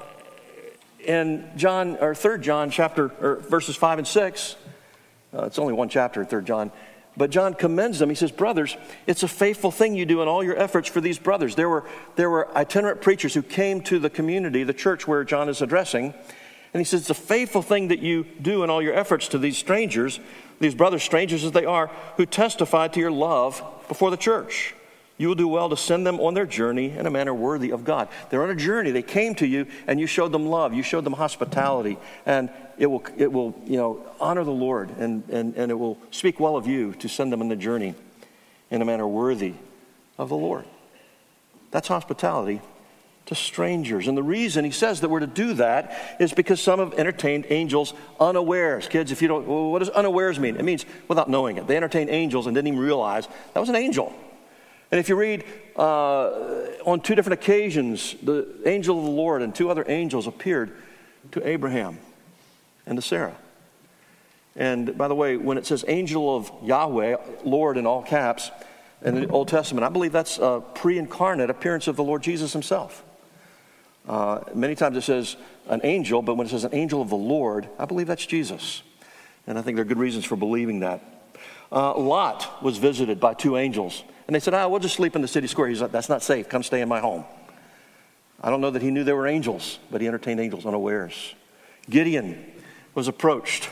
in 1.00 1.50
John, 1.56 1.98
or 2.01 2.13
Third 2.13 2.42
John 2.42 2.70
chapter, 2.70 3.12
or 3.22 3.36
verses 3.38 3.75
5 3.75 4.00
and 4.00 4.08
6, 4.08 4.56
uh, 5.34 5.46
it's 5.46 5.58
only 5.60 5.74
one 5.74 5.88
chapter, 5.88 6.25
third 6.25 6.46
John, 6.46 6.72
but 7.16 7.30
John 7.30 7.54
commends 7.54 8.00
them. 8.00 8.10
He 8.10 8.16
says, 8.16 8.32
Brothers, 8.32 8.77
it's 9.08 9.24
a 9.24 9.27
faithful 9.27 9.72
thing 9.72 9.96
you 9.96 10.06
do 10.06 10.22
in 10.22 10.27
all 10.27 10.44
your 10.44 10.58
efforts 10.58 10.89
for 10.89 11.01
these 11.01 11.18
brothers. 11.18 11.56
There 11.56 11.70
were, 11.70 11.86
there 12.16 12.30
were 12.30 12.56
itinerant 12.56 13.01
preachers 13.01 13.34
who 13.34 13.42
came 13.42 13.82
to 13.84 14.00
the 14.00 14.10
community, 14.10 14.63
the 14.63 14.74
church 14.74 15.08
where 15.08 15.24
John 15.24 15.50
is 15.50 15.62
addressing. 15.62 16.13
And 16.74 16.82
he 16.82 16.84
says, 16.84 17.01
It's 17.01 17.10
a 17.10 17.16
faithful 17.16 17.62
thing 17.62 17.88
that 17.88 18.00
you 18.00 18.25
do 18.42 18.63
in 18.63 18.70
all 18.70 18.82
your 18.82 18.94
efforts 18.94 19.30
to 19.30 19.38
these 19.38 19.58
strangers, 19.58 20.20
these 20.60 20.75
brothers, 20.75 21.04
strangers 21.04 21.44
as 21.44 21.54
they 21.54 21.66
are, 21.66 21.89
who 22.18 22.25
testify 22.25 22.89
to 22.89 23.00
your 23.00 23.12
love 23.12 23.63
before 23.88 24.12
the 24.12 24.18
church 24.18 24.75
you 25.17 25.27
will 25.27 25.36
do 25.36 25.47
well 25.47 25.69
to 25.69 25.77
send 25.77 26.05
them 26.05 26.19
on 26.19 26.36
their 26.36 26.45
journey 26.45 26.91
in 26.91 27.07
a 27.07 27.09
manner 27.09 27.33
worthy 27.33 27.71
of 27.71 27.83
God. 27.83 28.07
They're 28.29 28.43
on 28.43 28.51
a 28.51 28.55
journey. 28.55 28.91
They 28.91 29.01
came 29.01 29.33
to 29.36 29.47
you 29.47 29.65
and 29.88 30.00
you 30.00 30.05
showed 30.05 30.31
them 30.31 30.45
love. 30.45 30.74
You 30.74 30.83
showed 30.83 31.03
them 31.03 31.13
hospitality. 31.13 31.97
And 32.25 32.51
it 32.77 32.86
will, 32.86 33.03
it 33.17 33.31
will 33.31 33.59
you 33.65 33.77
know, 33.77 34.05
honor 34.19 34.43
the 34.43 34.51
Lord 34.51 34.91
and, 34.97 35.27
and, 35.29 35.55
and 35.55 35.71
it 35.71 35.75
will 35.75 35.97
speak 36.12 36.39
well 36.39 36.55
of 36.55 36.67
you 36.67 36.93
to 36.95 37.09
send 37.09 37.33
them 37.33 37.41
on 37.41 37.47
the 37.47 37.55
journey 37.55 37.95
in 38.69 38.81
a 38.81 38.86
manner 38.86 39.07
worthy 39.07 39.53
of 40.19 40.29
the 40.29 40.36
Lord. 40.36 40.65
That's 41.71 41.88
hospitality 41.88 42.62
to 43.25 43.36
strangers. 43.36 44.07
And 44.07 44.17
the 44.17 44.24
reason 44.24 44.63
he 44.65 44.71
says 44.71 45.01
that 45.01 45.09
we're 45.09 45.19
to 45.19 45.27
do 45.27 45.55
that 45.55 46.17
is 46.19 46.31
because 46.31 46.62
some 46.62 46.79
have 46.79 46.93
entertained 46.93 47.47
angels 47.50 47.93
unawares. 48.19 48.88
Kids, 48.88 49.12
if 49.12 49.21
you 49.21 49.27
don't, 49.27 49.47
well, 49.47 49.71
what 49.71 49.79
does 49.79 49.89
unawares 49.89 50.39
mean? 50.39 50.55
It 50.57 50.63
means 50.63 50.86
without 51.07 51.29
knowing 51.29 51.57
it. 51.57 51.67
They 51.67 51.75
entertained 51.75 52.09
angels 52.12 52.45
and 52.45 52.55
didn't 52.55 52.67
even 52.67 52.79
realize 52.79 53.27
that 53.53 53.59
was 53.59 53.69
an 53.69 53.75
angel. 53.75 54.13
And 54.91 55.00
if 55.00 55.10
you 55.10 55.15
read 55.15 55.44
uh, 55.75 56.29
on 56.86 57.01
two 57.01 57.15
different 57.15 57.41
occasions, 57.41 58.15
the 58.24 58.48
angel 58.65 58.98
of 58.98 59.06
the 59.06 59.12
Lord 59.12 59.41
and 59.41 59.53
two 59.53 59.70
other 59.70 59.84
angels 59.88 60.27
appeared 60.27 60.72
to 61.32 61.48
Abraham 61.48 62.00
and 62.86 62.98
to 62.98 63.01
Sarah. 63.01 63.36
And 64.56 64.98
by 64.98 65.08
the 65.08 65.15
way, 65.15 65.38
when 65.38 65.58
it 65.58 65.65
says 65.65 65.86
angel 65.88 66.36
of 66.36 66.51
Yahweh, 66.63 67.17
Lord 67.44 67.77
in 67.77 67.86
all 67.86 68.01
caps, 68.01 68.50
in 69.03 69.13
the 69.13 69.27
Old 69.27 69.48
Testament, 69.48 69.86
I 69.86 69.89
believe 69.89 70.12
that's 70.12 70.39
a 70.39 70.63
pre 70.74 70.98
incarnate 70.98 71.51
appearance 71.51 71.88
of 71.88 71.96
the 71.96 72.03
Lord 72.03 72.24
Jesus 72.24 72.53
himself. 72.53 73.03
Uh, 74.08 74.39
many 74.56 74.74
times 74.74 74.98
it 74.98 75.03
says 75.03 75.36
an 75.67 75.82
angel, 75.84 76.22
but 76.22 76.36
when 76.36 76.48
it 76.48 76.50
says 76.50 76.63
an 76.63 76.74
angel 76.74 77.01
of 77.01 77.10
the 77.10 77.15
Lord, 77.15 77.67
I 77.77 77.86
believe 77.86 78.08
that's 78.08 78.25
Jesus. 78.25 78.82
And 79.46 79.60
I 79.60 79.62
think 79.62 79.75
there 79.75 79.84
are 79.84 79.88
good 79.88 80.00
reasons 80.00 80.25
for 80.25 80.36
believing 80.36 80.79
that. 80.79 81.03
Uh, 81.72 81.96
Lot 81.98 82.63
was 82.63 82.77
visited 82.77 83.20
by 83.20 83.34
two 83.34 83.58
angels. 83.58 84.03
And 84.27 84.36
they 84.36 84.39
said, 84.41 84.53
ah, 84.53 84.67
we'll 84.67 84.79
just 84.79 84.96
sleep 84.96 85.15
in 85.15 85.22
the 85.22 85.27
city 85.27 85.48
square. 85.48 85.67
He's 85.69 85.81
like, 85.81 85.91
that's 85.91 86.10
not 86.10 86.22
safe. 86.22 86.50
Come 86.50 86.62
stay 86.62 86.81
in 86.81 86.89
my 86.89 87.00
home. 87.00 87.24
I 88.41 88.50
don't 88.50 88.62
know 88.62 88.69
that 88.69 88.81
he 88.81 88.91
knew 88.91 89.03
there 89.03 89.15
were 89.15 89.27
angels, 89.27 89.79
but 89.89 90.01
he 90.01 90.07
entertained 90.07 90.39
angels 90.39 90.65
unawares. 90.65 91.34
Gideon 91.89 92.46
was 92.93 93.07
approached 93.07 93.69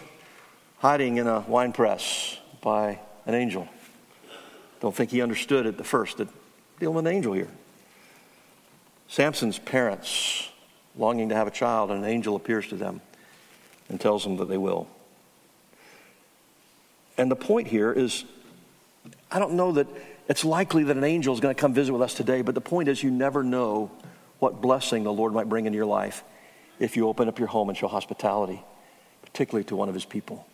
hiding 0.80 1.18
in 1.18 1.28
a 1.28 1.42
wine 1.42 1.74
press 1.74 2.38
by 2.62 3.00
an 3.26 3.34
angel. 3.34 3.68
Don't 4.80 4.96
think 4.96 5.12
he 5.12 5.22
understood 5.22 5.66
at 5.66 5.78
the 5.78 5.84
first 5.84 6.18
that 6.18 6.30
dealing 6.80 6.96
with 6.96 7.06
an 7.06 7.14
angel 7.14 7.34
here. 7.34 7.50
Samson's 9.08 9.60
parents 9.60 10.50
longing 10.98 11.30
to 11.30 11.36
have 11.36 11.48
a 11.48 11.52
child, 11.52 11.92
and 11.92 12.04
an 12.04 12.10
angel 12.10 12.36
appears 12.36 12.68
to 12.70 12.76
them 12.76 13.02
and 13.90 14.00
tells 14.00 14.24
them 14.24 14.38
that 14.38 14.48
they 14.48 14.58
will. 14.58 14.88
And 17.18 17.30
the 17.30 17.36
point 17.36 17.68
here 17.68 17.92
is 17.92 18.26
I 19.30 19.40
don't 19.40 19.54
know 19.54 19.74
that 19.74 19.88
it's 20.28 20.44
likely 20.44 20.84
that 20.86 20.98
an 20.98 21.04
angel 21.04 21.34
is 21.34 21.40
going 21.40 21.54
to 21.54 21.60
come 21.60 21.74
visit 21.74 21.94
with 21.94 22.02
us 22.02 22.14
today, 22.14 22.42
but 22.42 22.56
the 22.56 22.62
point 22.62 22.88
is, 22.88 23.04
you 23.04 23.12
never 23.12 23.44
know 23.44 23.92
what 24.40 24.62
blessing 24.62 25.04
the 25.04 25.14
Lord 25.14 25.34
might 25.34 25.48
bring 25.48 25.66
into 25.66 25.76
your 25.76 25.86
life 25.86 26.24
if 26.80 26.98
you 26.98 27.08
open 27.08 27.28
up 27.28 27.40
your 27.40 27.48
home 27.48 27.70
and 27.70 27.78
show 27.78 27.88
hospitality, 27.88 28.62
particularly 29.22 29.64
to 29.66 29.76
one 29.76 29.88
of 29.88 29.94
his 29.94 30.06
people. 30.06 30.46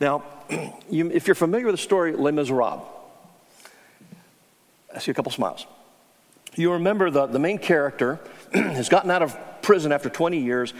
Now, 0.00 0.24
you, 0.90 1.10
if 1.10 1.26
you're 1.26 1.34
familiar 1.34 1.66
with 1.66 1.74
the 1.74 1.82
story 1.82 2.12
Les 2.12 2.32
Miserables, 2.32 2.82
I 4.94 4.98
see 4.98 5.10
a 5.10 5.14
couple 5.14 5.30
smiles. 5.30 5.66
You 6.54 6.72
remember 6.72 7.10
the, 7.10 7.26
the 7.26 7.38
main 7.38 7.58
character 7.58 8.18
has 8.54 8.88
gotten 8.88 9.10
out 9.10 9.22
of 9.22 9.36
prison 9.60 9.92
after 9.92 10.08
20 10.08 10.38
years. 10.38 10.72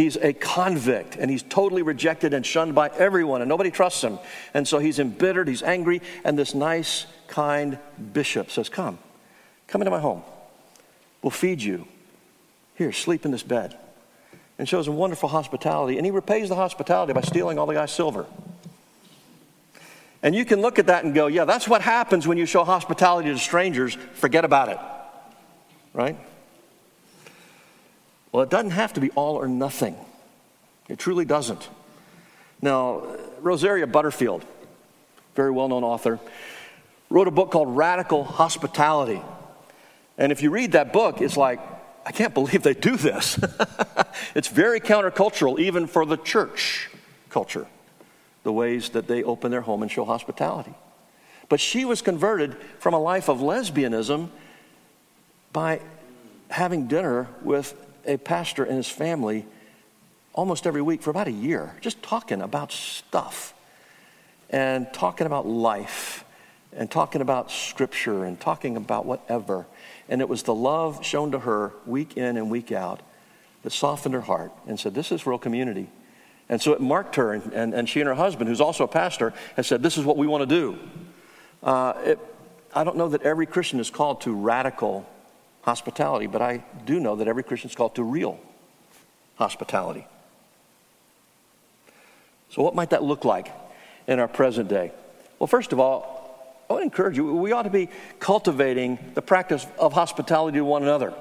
He's 0.00 0.16
a 0.16 0.32
convict 0.32 1.16
and 1.16 1.30
he's 1.30 1.42
totally 1.42 1.82
rejected 1.82 2.32
and 2.32 2.46
shunned 2.46 2.74
by 2.74 2.88
everyone, 2.88 3.42
and 3.42 3.50
nobody 3.50 3.70
trusts 3.70 4.02
him. 4.02 4.18
And 4.54 4.66
so 4.66 4.78
he's 4.78 4.98
embittered, 4.98 5.46
he's 5.46 5.62
angry, 5.62 6.00
and 6.24 6.38
this 6.38 6.54
nice 6.54 7.04
kind 7.28 7.78
bishop 8.14 8.50
says, 8.50 8.70
Come, 8.70 8.98
come 9.66 9.82
into 9.82 9.90
my 9.90 10.00
home. 10.00 10.22
We'll 11.20 11.30
feed 11.30 11.60
you. 11.60 11.86
Here, 12.76 12.92
sleep 12.92 13.26
in 13.26 13.30
this 13.30 13.42
bed. 13.42 13.76
And 14.56 14.66
shows 14.66 14.88
him 14.88 14.96
wonderful 14.96 15.28
hospitality. 15.28 15.98
And 15.98 16.06
he 16.06 16.10
repays 16.10 16.48
the 16.48 16.56
hospitality 16.56 17.12
by 17.12 17.20
stealing 17.20 17.58
all 17.58 17.66
the 17.66 17.74
guy's 17.74 17.92
silver. 17.92 18.24
And 20.22 20.34
you 20.34 20.46
can 20.46 20.62
look 20.62 20.78
at 20.78 20.86
that 20.86 21.04
and 21.04 21.14
go, 21.14 21.26
yeah, 21.26 21.44
that's 21.44 21.68
what 21.68 21.82
happens 21.82 22.26
when 22.26 22.38
you 22.38 22.46
show 22.46 22.64
hospitality 22.64 23.28
to 23.28 23.38
strangers. 23.38 23.98
Forget 24.14 24.46
about 24.46 24.70
it. 24.70 24.78
Right? 25.92 26.16
Well, 28.32 28.42
it 28.42 28.50
doesn't 28.50 28.70
have 28.70 28.92
to 28.94 29.00
be 29.00 29.10
all 29.10 29.36
or 29.36 29.48
nothing. 29.48 29.96
It 30.88 30.98
truly 30.98 31.24
doesn't. 31.24 31.68
Now, 32.62 33.02
Rosaria 33.40 33.86
Butterfield, 33.86 34.44
very 35.34 35.50
well 35.50 35.68
known 35.68 35.84
author, 35.84 36.20
wrote 37.08 37.28
a 37.28 37.30
book 37.30 37.50
called 37.50 37.76
Radical 37.76 38.24
Hospitality. 38.24 39.22
And 40.18 40.30
if 40.30 40.42
you 40.42 40.50
read 40.50 40.72
that 40.72 40.92
book, 40.92 41.20
it's 41.20 41.36
like, 41.36 41.60
I 42.04 42.12
can't 42.12 42.34
believe 42.34 42.62
they 42.62 42.74
do 42.74 42.96
this. 42.96 43.38
it's 44.34 44.48
very 44.48 44.80
countercultural, 44.80 45.58
even 45.58 45.86
for 45.86 46.04
the 46.04 46.16
church 46.16 46.90
culture, 47.30 47.66
the 48.42 48.52
ways 48.52 48.90
that 48.90 49.06
they 49.06 49.22
open 49.22 49.50
their 49.50 49.60
home 49.60 49.82
and 49.82 49.90
show 49.90 50.04
hospitality. 50.04 50.74
But 51.48 51.60
she 51.60 51.84
was 51.84 52.00
converted 52.00 52.56
from 52.78 52.94
a 52.94 53.00
life 53.00 53.28
of 53.28 53.38
lesbianism 53.38 54.28
by 55.52 55.80
having 56.48 56.86
dinner 56.86 57.28
with 57.42 57.74
a 58.06 58.16
pastor 58.16 58.64
and 58.64 58.76
his 58.76 58.88
family 58.88 59.46
almost 60.32 60.66
every 60.66 60.82
week 60.82 61.02
for 61.02 61.10
about 61.10 61.28
a 61.28 61.32
year, 61.32 61.74
just 61.80 62.02
talking 62.02 62.40
about 62.40 62.72
stuff 62.72 63.54
and 64.48 64.92
talking 64.92 65.26
about 65.26 65.46
life 65.46 66.24
and 66.72 66.90
talking 66.90 67.20
about 67.20 67.50
scripture 67.50 68.24
and 68.24 68.38
talking 68.40 68.76
about 68.76 69.06
whatever. 69.06 69.66
And 70.08 70.20
it 70.20 70.28
was 70.28 70.44
the 70.44 70.54
love 70.54 71.04
shown 71.04 71.32
to 71.32 71.40
her 71.40 71.72
week 71.86 72.16
in 72.16 72.36
and 72.36 72.50
week 72.50 72.72
out 72.72 73.00
that 73.62 73.70
softened 73.70 74.14
her 74.14 74.20
heart 74.20 74.52
and 74.66 74.78
said, 74.78 74.94
This 74.94 75.12
is 75.12 75.26
real 75.26 75.38
community. 75.38 75.88
And 76.48 76.60
so 76.60 76.72
it 76.72 76.80
marked 76.80 77.14
her, 77.16 77.32
and, 77.32 77.52
and, 77.52 77.74
and 77.74 77.88
she 77.88 78.00
and 78.00 78.08
her 78.08 78.14
husband, 78.14 78.48
who's 78.48 78.60
also 78.60 78.84
a 78.84 78.88
pastor, 78.88 79.32
has 79.56 79.66
said, 79.66 79.82
This 79.82 79.98
is 79.98 80.04
what 80.04 80.16
we 80.16 80.26
want 80.26 80.48
to 80.48 80.54
do. 80.54 80.78
Uh, 81.62 81.92
it, 82.04 82.18
I 82.74 82.84
don't 82.84 82.96
know 82.96 83.08
that 83.08 83.22
every 83.22 83.46
Christian 83.46 83.80
is 83.80 83.90
called 83.90 84.22
to 84.22 84.34
radical 84.34 85.06
hospitality, 85.62 86.26
but 86.26 86.42
I 86.42 86.64
do 86.84 87.00
know 87.00 87.16
that 87.16 87.28
every 87.28 87.42
Christian 87.42 87.70
is 87.70 87.76
called 87.76 87.94
to 87.96 88.02
real 88.02 88.38
hospitality. 89.36 90.06
So, 92.50 92.62
what 92.62 92.74
might 92.74 92.90
that 92.90 93.02
look 93.02 93.24
like? 93.24 93.52
in 94.10 94.18
our 94.18 94.28
present 94.28 94.68
day? 94.68 94.92
Well, 95.38 95.46
first 95.46 95.72
of 95.72 95.80
all, 95.80 96.18
I 96.68 96.74
want 96.74 96.82
to 96.82 96.84
encourage 96.84 97.16
you, 97.16 97.34
we 97.36 97.52
ought 97.52 97.62
to 97.62 97.70
be 97.70 97.88
cultivating 98.18 98.98
the 99.14 99.22
practice 99.22 99.66
of 99.78 99.92
hospitality 99.92 100.58
to 100.58 100.64
one 100.64 100.82
another. 100.82 101.14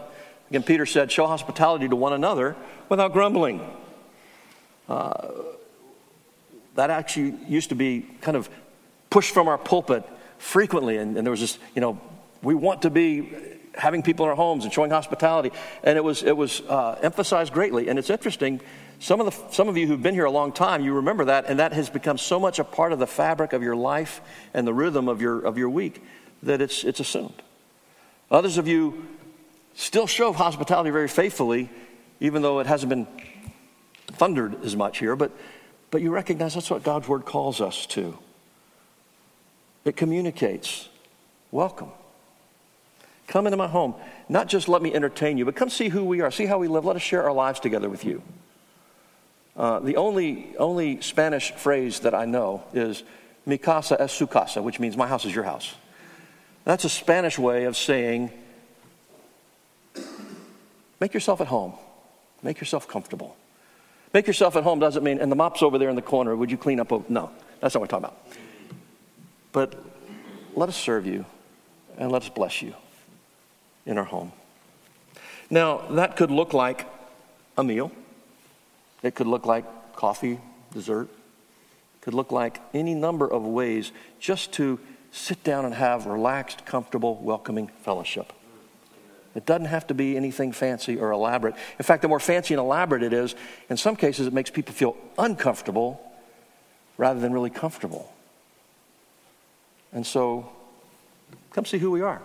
Again, 0.50 0.64
Peter 0.64 0.86
said, 0.86 1.12
show 1.12 1.28
hospitality 1.28 1.88
to 1.88 1.96
one 1.96 2.14
another 2.14 2.56
without 2.90 3.14
grumbling. 3.14 3.62
Uh, 4.90 5.30
that 6.76 6.90
actually 6.90 7.36
used 7.48 7.70
to 7.70 7.76
be 7.76 8.06
kind 8.22 8.36
of 8.36 8.50
pushed 9.10 9.34
from 9.34 9.48
our 9.48 9.58
pulpit 9.58 10.04
frequently, 10.40 10.98
and, 10.98 11.16
and 11.16 11.26
there 11.26 11.32
was 11.32 11.42
this, 11.42 11.60
you 11.76 11.82
know, 11.82 12.00
we 12.42 12.56
want 12.56 12.82
to 12.84 12.90
be 12.90 13.32
having 13.80 14.04
people 14.04 14.26
in 14.26 14.30
our 14.30 14.36
homes 14.36 14.64
and 14.66 14.74
showing 14.74 14.92
hospitality, 14.92 15.52
and 15.84 15.98
it 15.98 16.04
was, 16.04 16.22
it 16.22 16.36
was 16.36 16.62
uh, 16.62 17.00
emphasized 17.02 17.54
greatly. 17.54 17.90
And 17.90 17.98
it's 17.98 18.10
interesting 18.10 18.62
some 19.00 19.22
of, 19.22 19.26
the, 19.28 19.54
some 19.54 19.70
of 19.70 19.78
you 19.78 19.88
who've 19.88 20.02
been 20.02 20.14
here 20.14 20.26
a 20.26 20.32
long 20.32 20.52
time, 20.52 20.84
you 20.84 20.94
remember 20.96 21.26
that, 21.26 21.46
and 21.48 21.60
that 21.60 21.72
has 21.72 21.90
become 21.90 22.18
so 22.18 22.40
much 22.40 22.60
a 22.60 22.66
part 22.66 22.92
of 22.92 23.00
the 23.00 23.08
fabric 23.08 23.54
of 23.54 23.64
your 23.64 23.76
life 23.76 24.22
and 24.54 24.68
the 24.68 24.74
rhythm 24.74 25.08
of 25.08 25.22
your, 25.22 25.40
of 25.40 25.58
your 25.58 25.70
week 25.70 26.04
that 26.44 26.62
it's, 26.62 26.84
it's 26.84 27.00
assumed. 27.00 27.42
Others 28.30 28.58
of 28.58 28.68
you 28.68 29.08
still 29.74 30.06
show 30.06 30.34
hospitality 30.34 30.90
very 30.90 31.08
faithfully, 31.08 31.70
even 32.20 32.42
though 32.42 32.60
it 32.60 32.68
hasn't 32.68 32.90
been 32.90 33.08
thundered 34.08 34.64
as 34.66 34.76
much 34.76 35.00
here, 35.00 35.16
but, 35.16 35.32
but 35.92 36.02
you 36.02 36.12
recognize 36.12 36.54
that's 36.54 36.70
what 36.70 36.84
God's 36.84 37.08
word 37.08 37.24
calls 37.26 37.62
us 37.62 37.86
to. 37.88 38.18
It 39.86 39.96
communicates 39.96 40.90
welcome. 41.52 41.92
Come 43.30 43.46
into 43.46 43.58
my 43.58 43.68
home. 43.68 43.94
Not 44.28 44.48
just 44.48 44.68
let 44.68 44.82
me 44.82 44.92
entertain 44.92 45.38
you, 45.38 45.46
but 45.46 45.56
come 45.56 45.70
see 45.70 45.90
who 45.90 46.04
we 46.04 46.22
are, 46.22 46.32
see 46.32 46.48
how 46.48 46.58
we 46.58 46.68
live. 46.68 46.84
Let 46.84 46.96
us 46.96 47.04
share 47.04 47.24
our 47.24 47.32
lives 47.32 47.60
together 47.60 47.88
with 47.88 48.04
you. 48.04 48.24
Uh, 49.56 49.80
the 49.80 49.98
only, 49.98 50.58
only 50.58 51.00
Spanish 51.02 51.52
phrase 51.52 52.00
that 52.00 52.16
I 52.16 52.26
know 52.26 52.64
is 52.74 53.04
mi 53.46 53.60
casa 53.60 54.02
es 54.02 54.12
su 54.14 54.26
casa, 54.26 54.64
which 54.64 54.80
means 54.80 54.98
my 54.98 55.08
house 55.08 55.26
is 55.26 55.36
your 55.36 55.44
house. 55.44 55.76
That's 56.66 56.86
a 56.86 56.90
Spanish 56.90 57.38
way 57.38 57.66
of 57.66 57.78
saying 57.78 58.32
make 61.00 61.14
yourself 61.14 61.40
at 61.40 61.48
home, 61.48 61.74
make 62.42 62.60
yourself 62.60 62.88
comfortable. 62.88 63.38
Make 64.12 64.26
yourself 64.26 64.56
at 64.56 64.64
home 64.64 64.80
doesn't 64.80 65.04
mean, 65.04 65.20
and 65.20 65.32
the 65.32 65.36
mop's 65.36 65.62
over 65.62 65.78
there 65.78 65.90
in 65.90 65.96
the 65.96 66.02
corner, 66.02 66.36
would 66.36 66.50
you 66.50 66.58
clean 66.58 66.80
up? 66.80 66.90
No, 67.12 67.30
that's 67.60 67.76
not 67.76 67.82
what 67.82 67.92
we're 67.92 68.00
talking 68.00 68.06
about. 68.06 68.28
But 69.52 69.76
let 70.56 70.68
us 70.68 70.76
serve 70.76 71.06
you 71.06 71.26
and 71.96 72.12
let 72.12 72.24
us 72.24 72.30
bless 72.30 72.64
you 72.64 72.74
in 73.90 73.98
our 73.98 74.06
home. 74.06 74.32
Now, 75.50 75.80
that 75.90 76.16
could 76.16 76.30
look 76.30 76.54
like 76.54 76.88
a 77.58 77.64
meal. 77.64 77.92
It 79.02 79.16
could 79.16 79.26
look 79.26 79.48
like 79.48 79.96
coffee, 79.96 80.40
dessert. 80.72 81.10
It 81.10 82.02
could 82.02 82.14
look 82.14 82.32
like 82.32 82.62
any 82.74 82.94
number 82.94 83.28
of 83.28 83.44
ways 83.44 83.92
just 84.20 84.54
to 84.54 84.80
sit 85.12 85.44
down 85.44 85.66
and 85.66 85.74
have 85.74 86.06
relaxed, 86.06 86.68
comfortable, 86.68 87.16
welcoming 87.16 87.72
fellowship. 87.82 88.32
It 89.34 89.48
doesn't 89.48 89.66
have 89.66 89.88
to 89.88 89.96
be 89.96 90.16
anything 90.16 90.52
fancy 90.52 91.00
or 91.00 91.10
elaborate. 91.10 91.56
In 91.80 91.84
fact, 91.84 92.04
the 92.04 92.08
more 92.08 92.20
fancy 92.20 92.54
and 92.54 92.62
elaborate 92.62 93.02
it 93.02 93.12
is, 93.12 93.34
in 93.72 93.78
some 93.78 93.96
cases, 93.96 94.28
it 94.28 94.34
makes 94.34 94.52
people 94.52 94.76
feel 94.76 94.96
uncomfortable 95.18 96.00
rather 96.98 97.20
than 97.20 97.34
really 97.34 97.50
comfortable. 97.50 98.14
And 99.92 100.06
so, 100.06 100.52
come 101.54 101.66
see 101.66 101.80
who 101.80 101.90
we 101.90 102.02
are, 102.02 102.22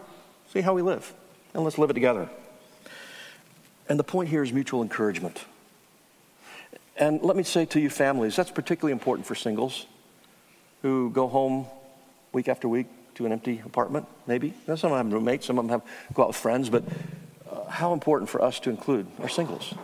see 0.52 0.61
how 0.61 0.75
we 0.75 0.83
live, 0.83 1.14
and 1.54 1.64
let's 1.64 1.78
live 1.78 1.90
it 1.90 1.94
together. 1.94 2.28
And 3.88 3.99
the 3.99 4.04
point 4.04 4.28
here 4.28 4.42
is 4.42 4.52
mutual 4.52 4.82
encouragement. 4.82 5.44
And 6.96 7.23
let 7.23 7.37
me 7.37 7.42
say 7.42 7.64
to 7.66 7.80
you, 7.80 7.90
families, 7.90 8.37
that's 8.37 8.50
particularly 8.50 8.92
important 8.92 9.26
for 9.26 9.34
singles 9.34 9.87
who 10.82 11.11
go 11.11 11.28
home 11.28 11.66
week 12.32 12.49
after 12.49 12.68
week 12.68 12.87
to 13.14 13.26
an 13.26 13.32
empty 13.32 13.62
apartment, 13.64 14.06
maybe. 14.26 14.54
Some 14.66 14.73
of 14.73 14.80
them 14.80 14.92
have 14.92 15.12
roommates, 15.12 15.46
some 15.46 15.58
of 15.58 15.64
them 15.64 15.80
have 15.80 16.14
go 16.14 16.23
out 16.23 16.28
with 16.28 16.36
friends, 16.36 16.69
but 16.69 16.84
uh, 17.50 17.64
how 17.69 17.93
important 17.93 18.28
for 18.28 18.43
us 18.43 18.60
to 18.60 18.71
include 18.71 19.06
our 19.21 19.28
singles. 19.28 19.75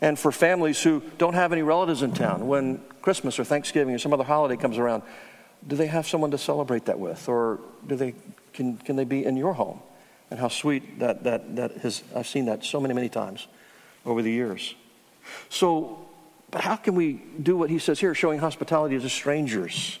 And 0.00 0.18
for 0.18 0.30
families 0.30 0.82
who 0.82 1.02
don't 1.18 1.34
have 1.34 1.52
any 1.52 1.62
relatives 1.62 2.02
in 2.02 2.12
town, 2.12 2.46
when 2.46 2.80
Christmas 3.02 3.38
or 3.38 3.44
Thanksgiving 3.44 3.94
or 3.94 3.98
some 3.98 4.12
other 4.12 4.24
holiday 4.24 4.56
comes 4.56 4.78
around, 4.78 5.02
do 5.66 5.76
they 5.76 5.86
have 5.86 6.06
someone 6.06 6.30
to 6.30 6.38
celebrate 6.38 6.84
that 6.84 7.00
with? 7.00 7.28
Or 7.28 7.58
do 7.86 7.96
they, 7.96 8.14
can, 8.52 8.76
can 8.76 8.94
they 8.96 9.04
be 9.04 9.24
in 9.24 9.36
your 9.36 9.54
home? 9.54 9.80
And 10.30 10.38
how 10.38 10.48
sweet 10.48 10.98
that, 10.98 11.24
that, 11.24 11.56
that 11.56 11.72
has, 11.78 12.02
I've 12.14 12.26
seen 12.26 12.46
that 12.46 12.64
so 12.64 12.80
many, 12.80 12.94
many 12.94 13.08
times 13.08 13.46
over 14.04 14.22
the 14.22 14.30
years. 14.30 14.74
So 15.48 16.08
but 16.50 16.62
how 16.62 16.76
can 16.76 16.94
we 16.94 17.20
do 17.42 17.56
what 17.56 17.70
he 17.70 17.78
says 17.78 18.00
here, 18.00 18.14
showing 18.14 18.38
hospitality 18.38 18.98
to 18.98 19.08
strangers? 19.08 19.98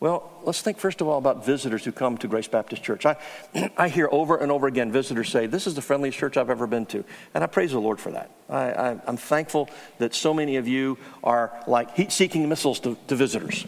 Well, 0.00 0.30
let's 0.42 0.60
think 0.60 0.78
first 0.78 1.00
of 1.00 1.06
all 1.06 1.18
about 1.18 1.46
visitors 1.46 1.84
who 1.84 1.92
come 1.92 2.18
to 2.18 2.28
Grace 2.28 2.48
Baptist 2.48 2.82
Church. 2.82 3.06
I, 3.06 3.16
I 3.76 3.88
hear 3.88 4.08
over 4.10 4.36
and 4.36 4.50
over 4.50 4.66
again 4.66 4.90
visitors 4.90 5.30
say, 5.30 5.46
This 5.46 5.66
is 5.66 5.74
the 5.74 5.82
friendliest 5.82 6.18
church 6.18 6.36
I've 6.36 6.50
ever 6.50 6.66
been 6.66 6.86
to. 6.86 7.04
And 7.32 7.44
I 7.44 7.46
praise 7.46 7.70
the 7.70 7.80
Lord 7.80 8.00
for 8.00 8.10
that. 8.10 8.30
I, 8.50 8.98
am 9.06 9.16
thankful 9.16 9.70
that 9.98 10.14
so 10.14 10.34
many 10.34 10.56
of 10.56 10.66
you 10.66 10.98
are 11.22 11.52
like 11.66 11.94
heat 11.94 12.10
seeking 12.10 12.48
missiles 12.48 12.80
to, 12.80 12.98
to 13.06 13.14
visitors. 13.14 13.64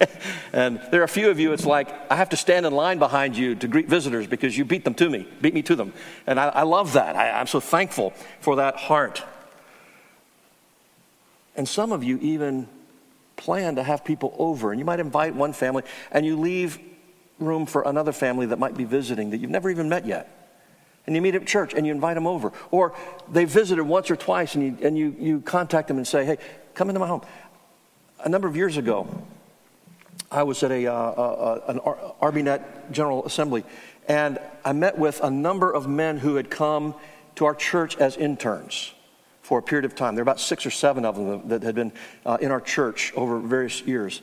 and 0.52 0.80
there 0.90 1.00
are 1.00 1.04
a 1.04 1.08
few 1.08 1.30
of 1.30 1.38
you, 1.38 1.52
it's 1.52 1.66
like 1.66 1.88
I 2.10 2.16
have 2.16 2.30
to 2.30 2.36
stand 2.36 2.66
in 2.66 2.72
line 2.72 2.98
behind 2.98 3.36
you 3.36 3.54
to 3.56 3.68
greet 3.68 3.88
visitors 3.88 4.26
because 4.26 4.56
you 4.56 4.64
beat 4.64 4.84
them 4.84 4.94
to 4.94 5.08
me, 5.08 5.26
beat 5.40 5.54
me 5.54 5.62
to 5.62 5.76
them. 5.76 5.92
And 6.26 6.38
I, 6.38 6.48
I 6.48 6.62
love 6.62 6.92
that. 6.94 7.16
I, 7.16 7.30
I'm 7.30 7.46
so 7.46 7.60
thankful 7.60 8.12
for 8.40 8.56
that 8.56 8.76
heart. 8.76 9.22
And 11.56 11.68
some 11.68 11.92
of 11.92 12.04
you 12.04 12.18
even 12.18 12.68
plan 13.36 13.76
to 13.76 13.82
have 13.82 14.04
people 14.04 14.34
over, 14.38 14.70
and 14.72 14.78
you 14.78 14.84
might 14.84 15.00
invite 15.00 15.34
one 15.34 15.52
family, 15.52 15.82
and 16.10 16.24
you 16.24 16.38
leave 16.38 16.78
room 17.38 17.66
for 17.66 17.82
another 17.82 18.12
family 18.12 18.46
that 18.46 18.58
might 18.58 18.76
be 18.76 18.84
visiting 18.84 19.30
that 19.30 19.38
you've 19.38 19.50
never 19.50 19.70
even 19.70 19.88
met 19.88 20.06
yet. 20.06 20.32
And 21.06 21.14
you 21.14 21.22
meet 21.22 21.34
at 21.34 21.46
church 21.46 21.72
and 21.72 21.86
you 21.86 21.92
invite 21.92 22.16
them 22.16 22.26
over. 22.26 22.52
Or 22.70 22.94
they 23.30 23.44
visited 23.44 23.84
once 23.84 24.10
or 24.10 24.16
twice 24.16 24.54
and 24.54 24.64
you, 24.64 24.86
and 24.86 24.98
you, 24.98 25.14
you 25.18 25.40
contact 25.40 25.88
them 25.88 25.98
and 25.98 26.06
say, 26.06 26.24
hey, 26.24 26.38
come 26.74 26.88
into 26.88 26.98
my 26.98 27.06
home. 27.06 27.22
A 28.24 28.28
number 28.28 28.48
of 28.48 28.56
years 28.56 28.76
ago, 28.76 29.06
I 30.30 30.42
was 30.42 30.62
at 30.62 30.70
a, 30.70 30.86
uh, 30.86 30.92
uh, 30.92 31.60
an 31.68 31.78
RBNet 31.80 32.90
General 32.90 33.24
Assembly, 33.24 33.64
and 34.08 34.38
I 34.64 34.72
met 34.72 34.98
with 34.98 35.20
a 35.22 35.30
number 35.30 35.72
of 35.72 35.88
men 35.88 36.18
who 36.18 36.36
had 36.36 36.50
come 36.50 36.94
to 37.36 37.44
our 37.44 37.54
church 37.54 37.96
as 37.96 38.16
interns 38.16 38.92
for 39.42 39.58
a 39.58 39.62
period 39.62 39.84
of 39.84 39.94
time. 39.94 40.14
There 40.14 40.24
were 40.24 40.30
about 40.30 40.40
six 40.40 40.66
or 40.66 40.70
seven 40.70 41.04
of 41.04 41.16
them 41.16 41.48
that 41.48 41.62
had 41.62 41.74
been 41.74 41.92
uh, 42.24 42.38
in 42.40 42.50
our 42.50 42.60
church 42.60 43.12
over 43.14 43.38
various 43.38 43.82
years. 43.82 44.22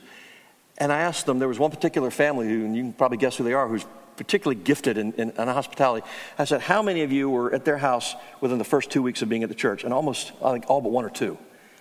And 0.78 0.92
I 0.92 1.00
asked 1.00 1.26
them, 1.26 1.40
there 1.40 1.48
was 1.48 1.60
one 1.60 1.72
particular 1.72 2.12
family 2.12 2.50
who, 2.50 2.66
and 2.66 2.76
you 2.76 2.84
can 2.84 2.94
probably 2.94 3.18
guess 3.18 3.38
who 3.38 3.44
they 3.44 3.54
are, 3.54 3.68
who's 3.68 3.86
particularly 4.18 4.62
gifted 4.62 4.98
in, 4.98 5.14
in, 5.14 5.30
in, 5.32 5.48
hospitality. 5.48 6.06
I 6.38 6.46
said, 6.46 6.62
How 6.62 6.82
many 6.82 7.04
of 7.04 7.12
you 7.12 7.30
were 7.30 7.54
at 7.54 7.66
their 7.66 7.78
house 7.78 8.16
within 8.42 8.58
the 8.58 8.64
first 8.64 8.90
two 8.90 9.02
weeks 9.02 9.22
of 9.22 9.30
being 9.30 9.44
at 9.44 9.50
the 9.50 9.56
church? 9.56 9.84
And 9.84 9.94
almost, 9.94 10.32
I 10.44 10.52
think 10.52 10.66
all 10.68 10.82
but 10.82 10.92
one 10.92 11.06
or 11.06 11.10
two 11.10 11.38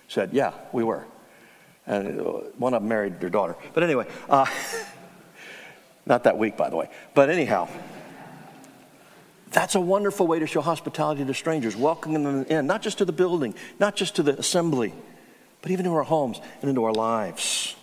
said, 0.07 0.31
Yeah, 0.33 0.53
we 0.71 0.83
were. 0.83 1.05
And 1.85 2.19
uh, 2.19 2.23
one 2.57 2.73
of 2.73 2.81
them 2.81 2.89
married 2.89 3.19
their 3.19 3.29
daughter. 3.29 3.55
But 3.73 3.83
anyway, 3.83 4.07
uh, 4.29 4.45
not 6.05 6.23
that 6.23 6.37
week, 6.37 6.55
by 6.55 6.69
the 6.69 6.75
way. 6.75 6.89
But 7.13 7.29
anyhow, 7.29 7.67
that's 9.51 9.75
a 9.75 9.79
wonderful 9.79 10.25
way 10.25 10.39
to 10.39 10.47
show 10.47 10.61
hospitality 10.61 11.23
to 11.25 11.33
strangers, 11.33 11.75
welcoming 11.75 12.23
them 12.23 12.45
in, 12.45 12.67
not 12.67 12.81
just 12.81 12.97
to 12.99 13.05
the 13.05 13.11
building, 13.11 13.53
not 13.79 13.95
just 13.95 14.15
to 14.15 14.23
the 14.23 14.37
assembly, 14.37 14.93
but 15.61 15.71
even 15.71 15.85
to 15.85 15.93
our 15.93 16.03
homes 16.03 16.39
and 16.61 16.69
into 16.69 16.83
our 16.83 16.93
lives. 16.93 17.75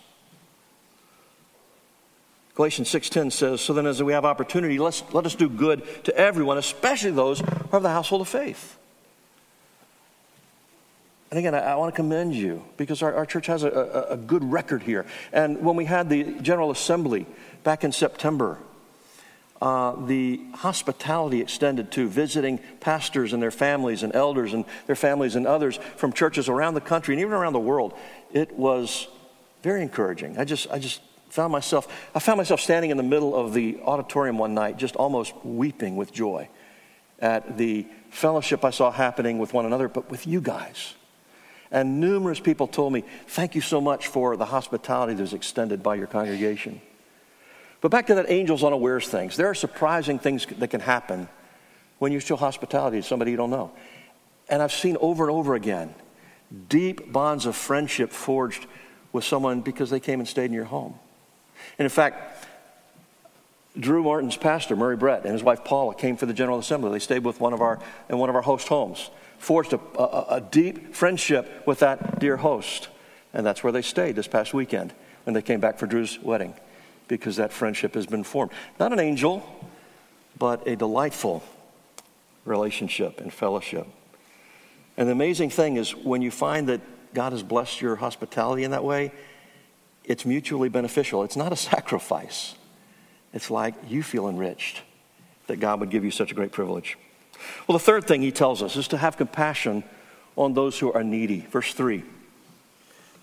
Galatians 2.55 2.91
6:10 2.91 3.31
says, 3.31 3.61
"So 3.61 3.73
then 3.73 3.87
as 3.87 4.03
we 4.03 4.13
have 4.13 4.25
opportunity, 4.25 4.79
let's, 4.79 5.03
let 5.13 5.25
us 5.25 5.35
do 5.35 5.49
good 5.49 6.05
to 6.05 6.17
everyone, 6.17 6.59
especially 6.59 7.13
those 7.13 7.41
who 7.41 7.47
are 7.47 7.77
of 7.77 7.83
the 7.83 7.89
household 7.89 8.21
of 8.21 8.29
faith." 8.29 8.77
And 11.31 11.39
again, 11.39 11.55
I, 11.55 11.61
I 11.61 11.75
want 11.77 11.95
to 11.95 11.97
commend 11.97 12.35
you 12.35 12.65
because 12.77 13.03
our, 13.03 13.15
our 13.15 13.27
church 13.27 13.47
has 13.47 13.63
a, 13.63 13.69
a, 13.69 14.15
a 14.15 14.17
good 14.17 14.45
record 14.45 14.83
here. 14.83 15.07
And 15.33 15.63
when 15.63 15.77
we 15.77 15.85
had 15.85 16.09
the 16.09 16.25
General 16.41 16.71
Assembly 16.71 17.27
back 17.63 17.85
in 17.85 17.93
September, 17.93 18.59
uh, 19.63 19.95
the 20.07 20.41
hospitality 20.55 21.41
extended 21.41 21.93
to 21.93 22.09
visiting 22.09 22.59
pastors 22.81 23.33
and 23.33 23.43
their 23.43 23.51
families 23.51 24.03
and 24.03 24.15
elders 24.15 24.55
and 24.55 24.65
their 24.87 24.97
families 24.97 25.37
and 25.37 25.47
others 25.47 25.79
from 25.97 26.13
churches 26.13 26.49
around 26.49 26.75
the 26.75 26.81
country 26.81 27.15
and 27.15 27.21
even 27.21 27.35
around 27.35 27.53
the 27.53 27.61
world. 27.61 27.97
It 28.33 28.53
was 28.53 29.07
very 29.63 29.83
encouraging. 29.83 30.39
I 30.39 30.45
just, 30.45 30.71
I 30.71 30.79
just 30.79 31.03
found 31.29 31.53
myself, 31.53 31.87
I 32.15 32.19
found 32.19 32.39
myself 32.39 32.61
standing 32.61 32.91
in 32.91 32.97
the 32.97 33.03
middle 33.03 33.37
of 33.37 33.53
the 33.53 33.79
auditorium 33.85 34.39
one 34.39 34.55
night, 34.55 34.79
just 34.79 34.97
almost 34.97 35.35
weeping 35.45 35.95
with 35.95 36.13
joy 36.13 36.49
at 37.21 37.59
the 37.59 37.87
fellowship 38.09 38.65
I 38.65 38.71
saw 38.71 38.91
happening 38.91 39.39
with 39.39 39.53
one 39.53 39.67
another, 39.67 39.89
but 39.89 40.11
with 40.11 40.27
you 40.27 40.41
guys. 40.41 40.95
And 41.71 42.01
numerous 42.01 42.41
people 42.41 42.67
told 42.67 42.93
me, 42.93 43.05
Thank 43.29 43.55
you 43.55 43.61
so 43.61 43.81
much 43.81 44.09
for 44.09 44.37
the 44.37 44.47
hospitality 44.47 45.15
that 45.15 45.23
was 45.23 45.33
extended 45.33 45.83
by 45.83 45.95
your 45.95 46.07
congregation. 46.07 46.81
But 47.81 47.91
back 47.91 48.07
to 48.09 48.15
that 48.17 48.31
angels 48.31 48.63
unawares 48.63 49.09
things. 49.09 49.37
There 49.37 49.49
are 49.49 49.55
surprising 49.55 50.19
things 50.19 50.47
that 50.47 50.69
can 50.69 50.81
happen 50.81 51.29
when 51.99 52.13
you 52.13 52.21
show 52.21 52.37
hospitality 52.37 53.01
to 53.01 53.03
somebody 53.03 53.31
you 53.31 53.37
don't 53.37 53.51
know. 53.51 53.71
And 54.49 54.61
I've 54.61 54.73
seen 54.73 54.97
over 55.01 55.25
and 55.25 55.37
over 55.37 55.55
again 55.55 55.95
deep 56.69 57.13
bonds 57.13 57.47
of 57.47 57.55
friendship 57.55 58.11
forged 58.11 58.67
with 59.13 59.25
someone 59.25 59.61
because 59.61 59.91
they 59.91 60.01
came 60.01 60.19
and 60.19 60.29
stayed 60.29 60.47
in 60.47 60.53
your 60.53 60.65
home. 60.65 60.95
And 61.79 61.87
in 61.87 61.91
fact, 61.91 62.47
Drew 63.79 64.03
Martin's 64.03 64.37
pastor, 64.37 64.75
Murray 64.75 64.97
Brett, 64.97 65.25
and 65.25 65.33
his 65.33 65.43
wife 65.43 65.65
Paula 65.65 65.95
came 65.95 66.17
for 66.17 66.27
the 66.27 66.33
General 66.33 66.59
Assembly. 66.59 66.91
They 66.91 66.99
stayed 66.99 67.25
with 67.25 67.41
one 67.41 67.53
of 67.53 67.61
our 67.61 67.79
in 68.09 68.19
one 68.19 68.29
of 68.29 68.35
our 68.35 68.43
host 68.43 68.67
homes, 68.67 69.11
forged 69.41 69.73
a, 69.73 69.81
a, 69.99 70.37
a 70.37 70.41
deep 70.41 70.95
friendship 70.95 71.67
with 71.67 71.81
that 71.81 72.21
dear 72.21 72.37
host, 72.37 72.89
and 73.33 73.45
that's 73.45 73.65
where 73.65 73.73
they 73.73 73.83
stayed 73.83 74.15
this 74.15 74.29
past 74.29 74.55
weekend 74.55 74.93
when 75.25 75.35
they 75.35 75.43
came 75.43 75.61
back 75.61 75.79
for 75.79 75.87
Drew's 75.87 76.21
wedding, 76.21 76.55
because 77.09 77.37
that 77.37 77.53
friendship 77.53 77.95
has 77.95 78.07
been 78.07 78.23
formed. 78.23 78.53
Not 78.79 78.93
an 78.93 79.01
angel, 79.01 79.43
but 80.39 80.67
a 80.69 80.77
delightful 80.77 81.43
relationship 82.45 83.21
and 83.21 83.33
fellowship. 83.33 83.87
And 84.97 85.09
the 85.09 85.13
amazing 85.13 85.51
thing 85.51 85.77
is 85.77 85.97
when 85.97 86.21
you 86.21 86.31
find 86.31 86.69
that 86.69 86.81
God 87.15 87.33
has 87.33 87.43
blessed 87.43 87.81
your 87.81 87.97
hospitality 87.97 88.65
in 88.65 88.73
that 88.73 88.85
way, 88.85 89.11
it's 90.05 90.27
mutually 90.27 90.69
beneficial. 90.69 91.25
It's 91.25 91.37
not 91.37 91.53
a 91.53 91.57
sacrifice. 91.73 92.55
It's 93.33 93.51
like 93.51 93.75
you 93.89 94.03
feel 94.03 94.29
enriched 94.29 94.83
that 95.47 95.61
God 95.61 95.81
would 95.81 95.91
give 95.91 96.05
you 96.05 96.11
such 96.11 96.31
a 96.31 96.35
great 96.35 96.53
privilege. 96.53 96.99
Well, 97.67 97.79
the 97.79 97.85
third 97.85 98.07
thing 98.07 98.23
he 98.23 98.33
tells 98.33 98.63
us 98.63 98.77
is 98.77 98.89
to 98.89 98.97
have 98.97 99.17
compassion 99.17 99.85
on 100.37 100.55
those 100.55 100.79
who 100.79 100.93
are 100.93 101.05
needy. 101.05 101.41
Verse 101.51 101.75
3 101.75 102.03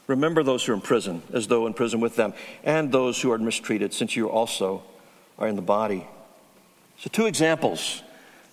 Remember 0.08 0.42
those 0.42 0.64
who 0.66 0.72
are 0.72 0.76
in 0.76 0.82
prison, 0.82 1.22
as 1.34 1.48
though 1.48 1.68
in 1.68 1.74
prison 1.74 2.00
with 2.00 2.16
them, 2.16 2.34
and 2.64 2.92
those 2.92 3.22
who 3.22 3.32
are 3.32 3.38
mistreated, 3.38 3.94
since 3.94 4.16
you 4.16 4.30
also 4.30 4.84
are 5.38 5.48
in 5.48 5.58
the 5.58 5.62
body. 5.62 6.08
So, 7.00 7.10
two 7.12 7.26
examples 7.26 8.02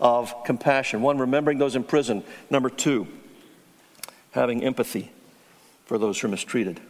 of 0.01 0.35
compassion 0.45 1.01
one, 1.01 1.19
remembering 1.19 1.59
those 1.59 1.77
in 1.77 1.85
prison. 1.85 2.25
Number 2.51 2.69
two, 2.69 3.07
having 4.33 4.65
empathy 4.65 5.13
for 5.87 5.97
those 5.97 6.21
who 6.21 6.27
are 6.27 6.31
mistreated. 6.31 6.81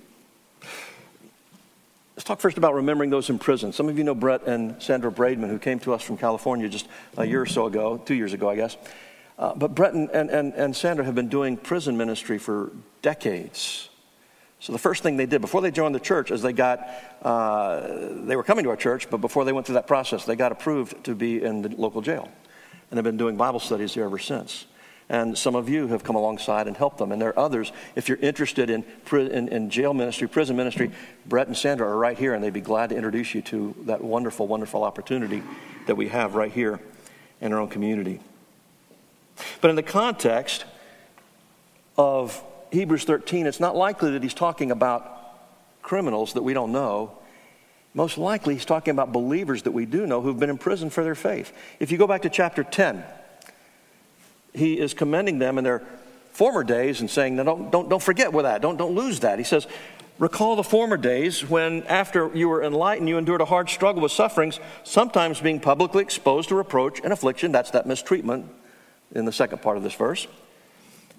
Let's 2.17 2.25
talk 2.25 2.39
first 2.39 2.59
about 2.59 2.75
remembering 2.75 3.11
those 3.11 3.29
in 3.29 3.41
prison. 3.41 3.73
Some 3.73 3.89
of 3.89 3.99
you 3.99 4.05
know 4.05 4.15
Brett 4.15 4.45
and 4.47 4.81
Sandra 4.81 5.11
Braidman, 5.11 5.49
who 5.49 5.59
came 5.59 5.81
to 5.81 5.93
us 5.93 6.03
from 6.03 6.17
California 6.17 6.69
just 6.69 6.87
a 7.17 7.25
year 7.25 7.43
or 7.43 7.47
so 7.47 7.67
ago, 7.67 7.99
two 7.99 8.15
years 8.15 8.33
ago, 8.33 8.49
I 8.49 8.55
guess. 8.55 8.77
Uh, 9.37 9.53
but 9.55 9.75
Brett 9.75 9.95
and, 9.95 10.09
and, 10.11 10.31
and 10.31 10.77
Sandra 10.77 11.05
have 11.05 11.17
been 11.17 11.29
doing 11.29 11.57
prison 11.57 11.97
ministry 11.97 12.39
for 12.39 12.71
decades. 13.03 13.89
So 14.61 14.73
the 14.73 14.79
first 14.79 15.03
thing 15.03 15.17
they 15.17 15.27
did 15.27 15.41
before 15.41 15.61
they 15.61 15.73
joined 15.73 15.93
the 15.93 16.01
church 16.01 16.31
is 16.31 16.41
they 16.41 16.53
got, 16.53 16.89
uh, 17.23 17.83
they 18.25 18.37
were 18.37 18.45
coming 18.45 18.63
to 18.63 18.71
our 18.71 18.77
church, 18.77 19.11
but 19.11 19.17
before 19.17 19.45
they 19.45 19.53
went 19.53 19.67
through 19.67 19.75
that 19.75 19.89
process, 19.89 20.25
they 20.25 20.37
got 20.37 20.53
approved 20.53 21.05
to 21.05 21.17
be 21.17 21.43
in 21.43 21.63
the 21.63 21.69
local 21.71 22.01
jail. 22.01 22.31
And 22.91 22.97
they've 22.97 23.05
been 23.05 23.17
doing 23.17 23.37
Bible 23.37 23.59
studies 23.59 23.93
here 23.93 24.05
ever 24.05 24.21
since. 24.21 24.67
And 25.09 25.37
some 25.37 25.55
of 25.55 25.69
you 25.69 25.89
have 25.89 26.03
come 26.03 26.17
alongside 26.17 26.67
and 26.67 26.77
helped 26.77 26.99
them. 26.99 27.13
And 27.13 27.21
there 27.21 27.29
are 27.29 27.39
others, 27.39 27.73
if 27.95 28.09
you're 28.09 28.19
interested 28.19 28.71
in, 28.71 28.85
in, 29.13 29.49
in, 29.49 29.71
jail 29.71 29.93
ministry, 29.93 30.29
prison 30.29 30.57
ministry, 30.57 30.91
Brett 31.27 31.47
and 31.47 31.57
Sandra 31.57 31.87
are 31.87 31.97
right 31.97 32.19
here, 32.19 32.33
and 32.33 32.43
they'd 32.43 32.53
be 32.53 32.63
glad 32.63 32.89
to 32.89 32.97
introduce 32.97 33.35
you 33.35 33.43
to 33.43 33.75
that 33.83 34.03
wonderful, 34.03 34.47
wonderful 34.47 34.83
opportunity 34.83 35.43
that 35.87 35.97
we 35.97 36.09
have 36.09 36.35
right 36.35 36.51
here 36.51 36.81
in 37.41 37.53
our 37.53 37.61
own 37.61 37.69
community. 37.69 38.21
But 39.61 39.71
in 39.71 39.77
the 39.77 39.83
context 39.83 40.65
of 41.99 42.43
Hebrews 42.73 43.05
13, 43.05 43.47
it's 43.47 43.61
not 43.61 43.77
likely 43.77 44.13
that 44.13 44.23
he's 44.23 44.35
talking 44.35 44.71
about 44.71 45.11
criminals 45.83 46.33
that 46.33 46.43
we 46.43 46.55
don't 46.55 46.73
know. 46.73 47.19
Most 47.93 48.19
likely, 48.19 48.55
he's 48.55 48.65
talking 48.65 48.91
about 48.91 49.13
believers 49.13 49.63
that 49.63 49.71
we 49.73 49.87
do 49.87 50.07
know 50.07 50.21
who've 50.21 50.39
been 50.39 50.51
in 50.51 50.59
prison 50.59 50.91
for 50.91 51.05
their 51.05 51.15
faith. 51.15 51.53
If 51.79 51.93
you 51.93 51.99
go 51.99 52.07
back 52.07 52.23
to 52.23 52.31
chapter 52.31 52.65
10, 52.65 53.05
he 54.55 54.79
is 54.79 54.95
commending 54.95 55.39
them 55.39 55.59
in 55.59 55.65
their 55.65 55.83
former 56.33 56.65
days 56.65 57.01
and 57.01 57.11
saying, 57.11 57.37
no, 57.37 57.45
don't, 57.45 57.71
don't, 57.71 57.89
don't 57.89 58.03
forget 58.03 58.33
with 58.33 58.45
that. 58.45 58.63
Don't, 58.63 58.77
don't 58.77 58.95
lose 58.95 59.21
that. 59.21 59.39
He 59.39 59.45
says, 59.45 59.67
Recall 60.19 60.55
the 60.55 60.63
former 60.63 60.97
days 60.97 61.49
when, 61.49 61.83
after 61.85 62.31
you 62.35 62.49
were 62.49 62.63
enlightened, 62.63 63.09
you 63.09 63.19
endured 63.19 63.41
a 63.41 63.47
hard 63.47 63.69
struggle 63.69 64.01
with 64.01 64.13
sufferings, 64.13 64.61
sometimes 64.85 65.41
being 65.41 65.59
publicly 65.59 66.03
exposed 66.03 66.51
to 66.51 66.55
reproach 66.55 67.01
and 67.03 67.13
affliction. 67.13 67.51
That's 67.51 67.73
that 67.73 67.85
mistreatment 67.87 68.49
in 69.13 69.25
the 69.25 69.33
second 69.33 69.61
part 69.61 69.77
of 69.77 69.83
this 69.83 69.95
verse. 69.95 70.29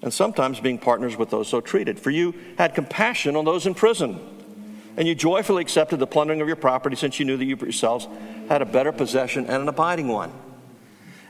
And 0.02 0.14
sometimes 0.14 0.62
being 0.62 0.78
partners 0.78 1.18
with 1.18 1.30
those 1.30 1.50
so 1.50 1.60
treated. 1.60 2.00
For 2.00 2.10
you 2.10 2.36
had 2.58 2.74
compassion 2.74 3.36
on 3.36 3.44
those 3.44 3.66
in 3.66 3.74
prison, 3.74 4.18
and 4.96 5.06
you 5.06 5.14
joyfully 5.14 5.62
accepted 5.62 6.00
the 6.00 6.08
plundering 6.08 6.40
of 6.40 6.48
your 6.48 6.56
property 6.56 6.96
since 6.96 7.20
you 7.20 7.26
knew 7.26 7.36
that 7.36 7.46
you 7.46 7.58
yourselves 7.58 8.08
had 8.48 8.62
a 8.62 8.66
better 8.66 8.94
possession 8.94 9.46
and 9.48 9.62
an 9.62 9.68
abiding 9.68 10.08
one. 10.08 10.32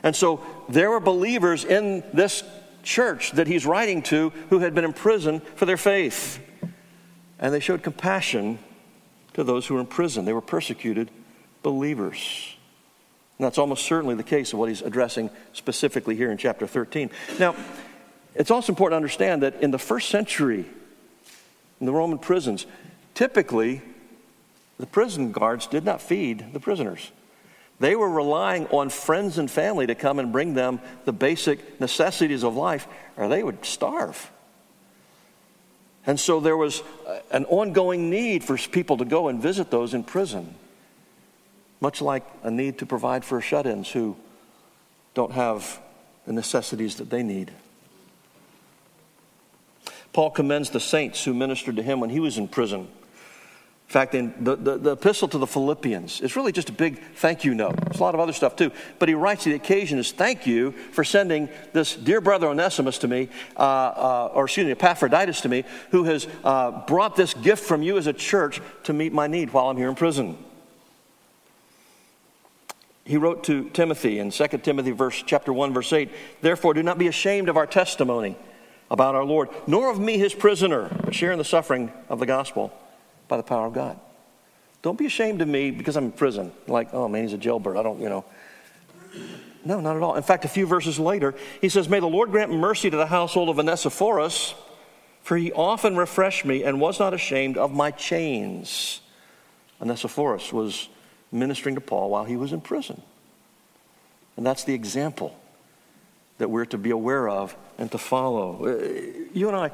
And 0.06 0.14
so 0.14 0.40
there 0.68 0.88
were 0.88 1.00
believers 1.00 1.64
in 1.64 2.04
this 2.14 2.44
church 2.84 3.32
that 3.32 3.48
he's 3.48 3.66
writing 3.66 4.02
to 4.02 4.30
who 4.50 4.60
had 4.60 4.72
been 4.72 4.84
in 4.84 4.92
prison 4.92 5.40
for 5.56 5.66
their 5.66 5.76
faith. 5.76 6.38
And 7.40 7.52
they 7.52 7.58
showed 7.58 7.82
compassion 7.82 8.60
to 9.34 9.42
those 9.42 9.66
who 9.66 9.74
were 9.74 9.80
in 9.80 9.86
prison. 9.86 10.24
They 10.24 10.32
were 10.32 10.40
persecuted 10.40 11.10
believers. 11.64 12.54
And 13.36 13.46
that's 13.46 13.58
almost 13.58 13.84
certainly 13.84 14.14
the 14.14 14.22
case 14.22 14.52
of 14.52 14.60
what 14.60 14.68
he's 14.68 14.80
addressing 14.80 15.28
specifically 15.52 16.14
here 16.14 16.30
in 16.30 16.38
chapter 16.38 16.68
13. 16.68 17.10
Now, 17.40 17.56
it's 18.36 18.52
also 18.52 18.70
important 18.70 18.92
to 18.92 18.96
understand 18.98 19.42
that 19.42 19.60
in 19.60 19.72
the 19.72 19.78
first 19.78 20.08
century, 20.08 20.66
in 21.80 21.86
the 21.86 21.92
Roman 21.92 22.18
prisons, 22.18 22.66
typically 23.14 23.82
the 24.78 24.86
prison 24.86 25.32
guards 25.32 25.66
did 25.66 25.84
not 25.84 26.00
feed 26.00 26.52
the 26.52 26.60
prisoners. 26.60 27.10
They 27.78 27.94
were 27.94 28.08
relying 28.08 28.66
on 28.68 28.88
friends 28.88 29.38
and 29.38 29.50
family 29.50 29.86
to 29.86 29.94
come 29.94 30.18
and 30.18 30.32
bring 30.32 30.54
them 30.54 30.80
the 31.04 31.12
basic 31.12 31.80
necessities 31.80 32.42
of 32.42 32.56
life, 32.56 32.88
or 33.16 33.28
they 33.28 33.42
would 33.42 33.64
starve. 33.64 34.30
And 36.06 36.18
so 36.18 36.40
there 36.40 36.56
was 36.56 36.82
an 37.30 37.44
ongoing 37.46 38.10
need 38.10 38.44
for 38.44 38.56
people 38.56 38.96
to 38.98 39.04
go 39.04 39.28
and 39.28 39.42
visit 39.42 39.70
those 39.70 39.92
in 39.92 40.04
prison, 40.04 40.54
much 41.80 42.00
like 42.00 42.24
a 42.42 42.50
need 42.50 42.78
to 42.78 42.86
provide 42.86 43.24
for 43.24 43.40
shut 43.40 43.66
ins 43.66 43.90
who 43.90 44.16
don't 45.14 45.32
have 45.32 45.80
the 46.26 46.32
necessities 46.32 46.96
that 46.96 47.10
they 47.10 47.22
need. 47.22 47.52
Paul 50.12 50.30
commends 50.30 50.70
the 50.70 50.80
saints 50.80 51.24
who 51.24 51.34
ministered 51.34 51.76
to 51.76 51.82
him 51.82 52.00
when 52.00 52.08
he 52.08 52.20
was 52.20 52.38
in 52.38 52.48
prison. 52.48 52.88
In 53.88 53.92
fact, 53.92 54.16
in 54.16 54.34
the, 54.40 54.56
the, 54.56 54.78
the, 54.78 54.90
epistle 54.92 55.28
to 55.28 55.38
the 55.38 55.46
Philippians, 55.46 56.20
it's 56.20 56.34
really 56.34 56.50
just 56.50 56.68
a 56.68 56.72
big 56.72 57.00
thank 57.14 57.44
you 57.44 57.54
note. 57.54 57.76
There's 57.84 58.00
a 58.00 58.02
lot 58.02 58.14
of 58.14 58.20
other 58.20 58.32
stuff 58.32 58.56
too. 58.56 58.72
But 58.98 59.08
he 59.08 59.14
writes 59.14 59.44
the 59.44 59.54
occasion 59.54 60.00
is 60.00 60.10
thank 60.10 60.44
you 60.44 60.72
for 60.72 61.04
sending 61.04 61.48
this 61.72 61.94
dear 61.94 62.20
brother 62.20 62.48
Onesimus 62.48 62.98
to 62.98 63.08
me, 63.08 63.28
uh, 63.56 63.60
uh, 63.60 64.30
or 64.34 64.46
excuse 64.46 64.66
me, 64.66 64.72
Epaphroditus 64.72 65.40
to 65.42 65.48
me, 65.48 65.62
who 65.92 66.02
has 66.02 66.26
uh, 66.42 66.84
brought 66.86 67.14
this 67.14 67.32
gift 67.32 67.62
from 67.62 67.84
you 67.84 67.96
as 67.96 68.08
a 68.08 68.12
church 68.12 68.60
to 68.82 68.92
meet 68.92 69.12
my 69.12 69.28
need 69.28 69.52
while 69.52 69.70
I'm 69.70 69.76
here 69.76 69.88
in 69.88 69.94
prison. 69.94 70.36
He 73.04 73.16
wrote 73.16 73.44
to 73.44 73.70
Timothy 73.70 74.18
in 74.18 74.32
2 74.32 74.48
Timothy 74.64 74.90
verse, 74.90 75.22
chapter 75.24 75.52
1, 75.52 75.72
verse 75.72 75.92
8, 75.92 76.10
Therefore 76.40 76.74
do 76.74 76.82
not 76.82 76.98
be 76.98 77.06
ashamed 77.06 77.48
of 77.48 77.56
our 77.56 77.68
testimony 77.68 78.36
about 78.90 79.14
our 79.14 79.24
Lord, 79.24 79.48
nor 79.68 79.92
of 79.92 80.00
me 80.00 80.18
his 80.18 80.34
prisoner, 80.34 80.90
but 81.04 81.14
share 81.14 81.30
in 81.30 81.38
the 81.38 81.44
suffering 81.44 81.92
of 82.08 82.18
the 82.18 82.26
gospel 82.26 82.72
by 83.28 83.36
the 83.36 83.42
power 83.42 83.66
of 83.66 83.72
God. 83.72 83.98
Don't 84.82 84.98
be 84.98 85.06
ashamed 85.06 85.42
of 85.42 85.48
me 85.48 85.70
because 85.70 85.96
I'm 85.96 86.04
in 86.04 86.12
prison. 86.12 86.52
Like, 86.66 86.92
oh 86.92 87.08
man, 87.08 87.22
he's 87.24 87.32
a 87.32 87.38
jailbird. 87.38 87.76
I 87.76 87.82
don't, 87.82 88.00
you 88.00 88.08
know. 88.08 88.24
No, 89.64 89.80
not 89.80 89.96
at 89.96 90.02
all. 90.02 90.14
In 90.14 90.22
fact, 90.22 90.44
a 90.44 90.48
few 90.48 90.64
verses 90.64 90.98
later, 90.98 91.34
he 91.60 91.68
says, 91.68 91.88
May 91.88 91.98
the 91.98 92.06
Lord 92.06 92.30
grant 92.30 92.52
mercy 92.52 92.88
to 92.88 92.96
the 92.96 93.06
household 93.06 93.48
of 93.48 93.58
Onesiphorus, 93.58 94.54
for 95.22 95.36
he 95.36 95.50
often 95.50 95.96
refreshed 95.96 96.44
me 96.44 96.62
and 96.62 96.80
was 96.80 97.00
not 97.00 97.12
ashamed 97.12 97.56
of 97.56 97.72
my 97.72 97.90
chains. 97.90 99.00
Onesiphorus 99.80 100.52
was 100.52 100.88
ministering 101.32 101.74
to 101.74 101.80
Paul 101.80 102.10
while 102.10 102.24
he 102.24 102.36
was 102.36 102.52
in 102.52 102.60
prison. 102.60 103.02
And 104.36 104.46
that's 104.46 104.62
the 104.62 104.74
example 104.74 105.36
that 106.38 106.48
we're 106.48 106.66
to 106.66 106.78
be 106.78 106.90
aware 106.90 107.28
of 107.28 107.56
and 107.78 107.90
to 107.90 107.98
follow. 107.98 108.66
Uh, 108.66 109.28
you 109.32 109.48
and 109.48 109.56
I, 109.56 109.70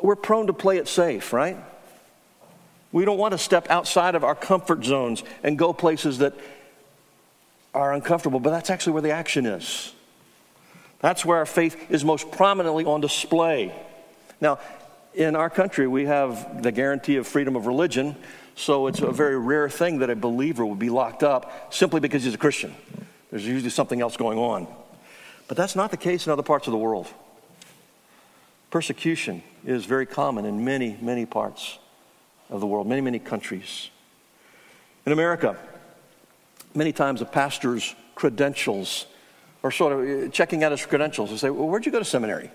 we're 0.00 0.16
prone 0.16 0.46
to 0.46 0.52
play 0.52 0.78
it 0.78 0.88
safe, 0.88 1.32
right? 1.32 1.58
We 2.92 3.04
don't 3.04 3.18
want 3.18 3.32
to 3.32 3.38
step 3.38 3.70
outside 3.70 4.14
of 4.14 4.24
our 4.24 4.34
comfort 4.34 4.84
zones 4.84 5.22
and 5.42 5.56
go 5.56 5.72
places 5.72 6.18
that 6.18 6.34
are 7.72 7.92
uncomfortable, 7.92 8.40
but 8.40 8.50
that's 8.50 8.70
actually 8.70 8.94
where 8.94 9.02
the 9.02 9.12
action 9.12 9.46
is. 9.46 9.92
That's 10.98 11.24
where 11.24 11.38
our 11.38 11.46
faith 11.46 11.90
is 11.90 12.04
most 12.04 12.30
prominently 12.30 12.84
on 12.84 13.00
display. 13.00 13.72
Now, 14.40 14.58
in 15.14 15.36
our 15.36 15.50
country, 15.50 15.86
we 15.86 16.06
have 16.06 16.62
the 16.62 16.72
guarantee 16.72 17.16
of 17.16 17.26
freedom 17.26 17.56
of 17.56 17.66
religion, 17.66 18.16
so 18.54 18.86
it's 18.86 19.00
a 19.00 19.10
very 19.10 19.38
rare 19.38 19.68
thing 19.68 20.00
that 20.00 20.10
a 20.10 20.16
believer 20.16 20.66
would 20.66 20.78
be 20.78 20.90
locked 20.90 21.22
up 21.22 21.72
simply 21.72 22.00
because 22.00 22.24
he's 22.24 22.34
a 22.34 22.38
Christian. 22.38 22.74
There's 23.30 23.46
usually 23.46 23.70
something 23.70 24.00
else 24.00 24.16
going 24.16 24.38
on. 24.38 24.66
But 25.48 25.56
that's 25.56 25.74
not 25.74 25.90
the 25.90 25.96
case 25.96 26.26
in 26.26 26.32
other 26.32 26.42
parts 26.42 26.66
of 26.66 26.72
the 26.72 26.78
world. 26.78 27.08
Persecution 28.70 29.42
is 29.64 29.84
very 29.84 30.06
common 30.06 30.44
in 30.44 30.64
many, 30.64 30.96
many 31.00 31.26
parts 31.26 31.79
of 32.50 32.60
the 32.60 32.66
world, 32.66 32.86
many, 32.86 33.00
many 33.00 33.18
countries. 33.18 33.90
In 35.06 35.12
America, 35.12 35.56
many 36.74 36.92
times 36.92 37.20
a 37.20 37.24
pastor's 37.24 37.94
credentials 38.14 39.06
or 39.62 39.70
sort 39.70 39.92
of 39.92 40.00
uh, 40.00 40.30
checking 40.30 40.64
out 40.64 40.72
his 40.72 40.84
credentials 40.84 41.30
and 41.30 41.38
say, 41.38 41.50
Well, 41.50 41.68
where'd 41.68 41.86
you 41.86 41.92
go 41.92 41.98
to 41.98 42.04
seminary? 42.04 42.50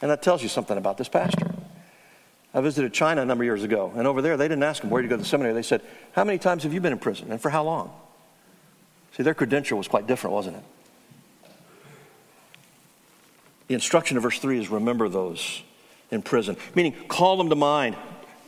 And 0.00 0.10
that 0.10 0.22
tells 0.22 0.42
you 0.42 0.48
something 0.48 0.76
about 0.76 0.96
this 0.98 1.08
pastor. 1.08 1.50
I 2.54 2.60
visited 2.60 2.92
China 2.92 3.22
a 3.22 3.24
number 3.24 3.44
of 3.44 3.46
years 3.46 3.64
ago, 3.64 3.92
and 3.96 4.06
over 4.06 4.22
there 4.22 4.36
they 4.36 4.48
didn't 4.48 4.62
ask 4.62 4.82
them 4.82 4.90
Where'd 4.90 5.04
you 5.04 5.10
go 5.10 5.16
to 5.16 5.24
seminary. 5.24 5.54
They 5.54 5.62
said, 5.62 5.82
How 6.12 6.24
many 6.24 6.38
times 6.38 6.62
have 6.62 6.72
you 6.72 6.80
been 6.80 6.92
in 6.92 6.98
prison 6.98 7.30
and 7.30 7.40
for 7.40 7.50
how 7.50 7.64
long? 7.64 7.92
See, 9.16 9.22
their 9.22 9.34
credential 9.34 9.78
was 9.78 9.88
quite 9.88 10.06
different, 10.06 10.34
wasn't 10.34 10.56
it? 10.56 10.64
The 13.68 13.74
instruction 13.74 14.16
of 14.16 14.22
verse 14.22 14.38
3 14.38 14.58
is 14.58 14.70
remember 14.70 15.08
those 15.08 15.62
in 16.10 16.22
prison, 16.22 16.56
meaning 16.74 16.94
call 17.08 17.36
them 17.36 17.50
to 17.50 17.54
mind, 17.56 17.96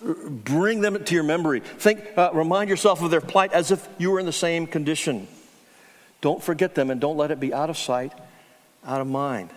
bring 0.02 0.80
them 0.80 1.02
to 1.04 1.14
your 1.14 1.24
memory. 1.24 1.60
Think, 1.60 2.04
uh, 2.16 2.30
remind 2.32 2.70
yourself 2.70 3.02
of 3.02 3.10
their 3.10 3.20
plight 3.20 3.52
as 3.52 3.70
if 3.70 3.86
you 3.98 4.10
were 4.10 4.20
in 4.20 4.26
the 4.26 4.32
same 4.32 4.66
condition. 4.66 5.28
Don't 6.20 6.42
forget 6.42 6.74
them 6.74 6.90
and 6.90 7.00
don't 7.00 7.16
let 7.16 7.30
it 7.30 7.40
be 7.40 7.52
out 7.52 7.70
of 7.70 7.78
sight, 7.78 8.12
out 8.84 9.00
of 9.00 9.06
mind. 9.06 9.50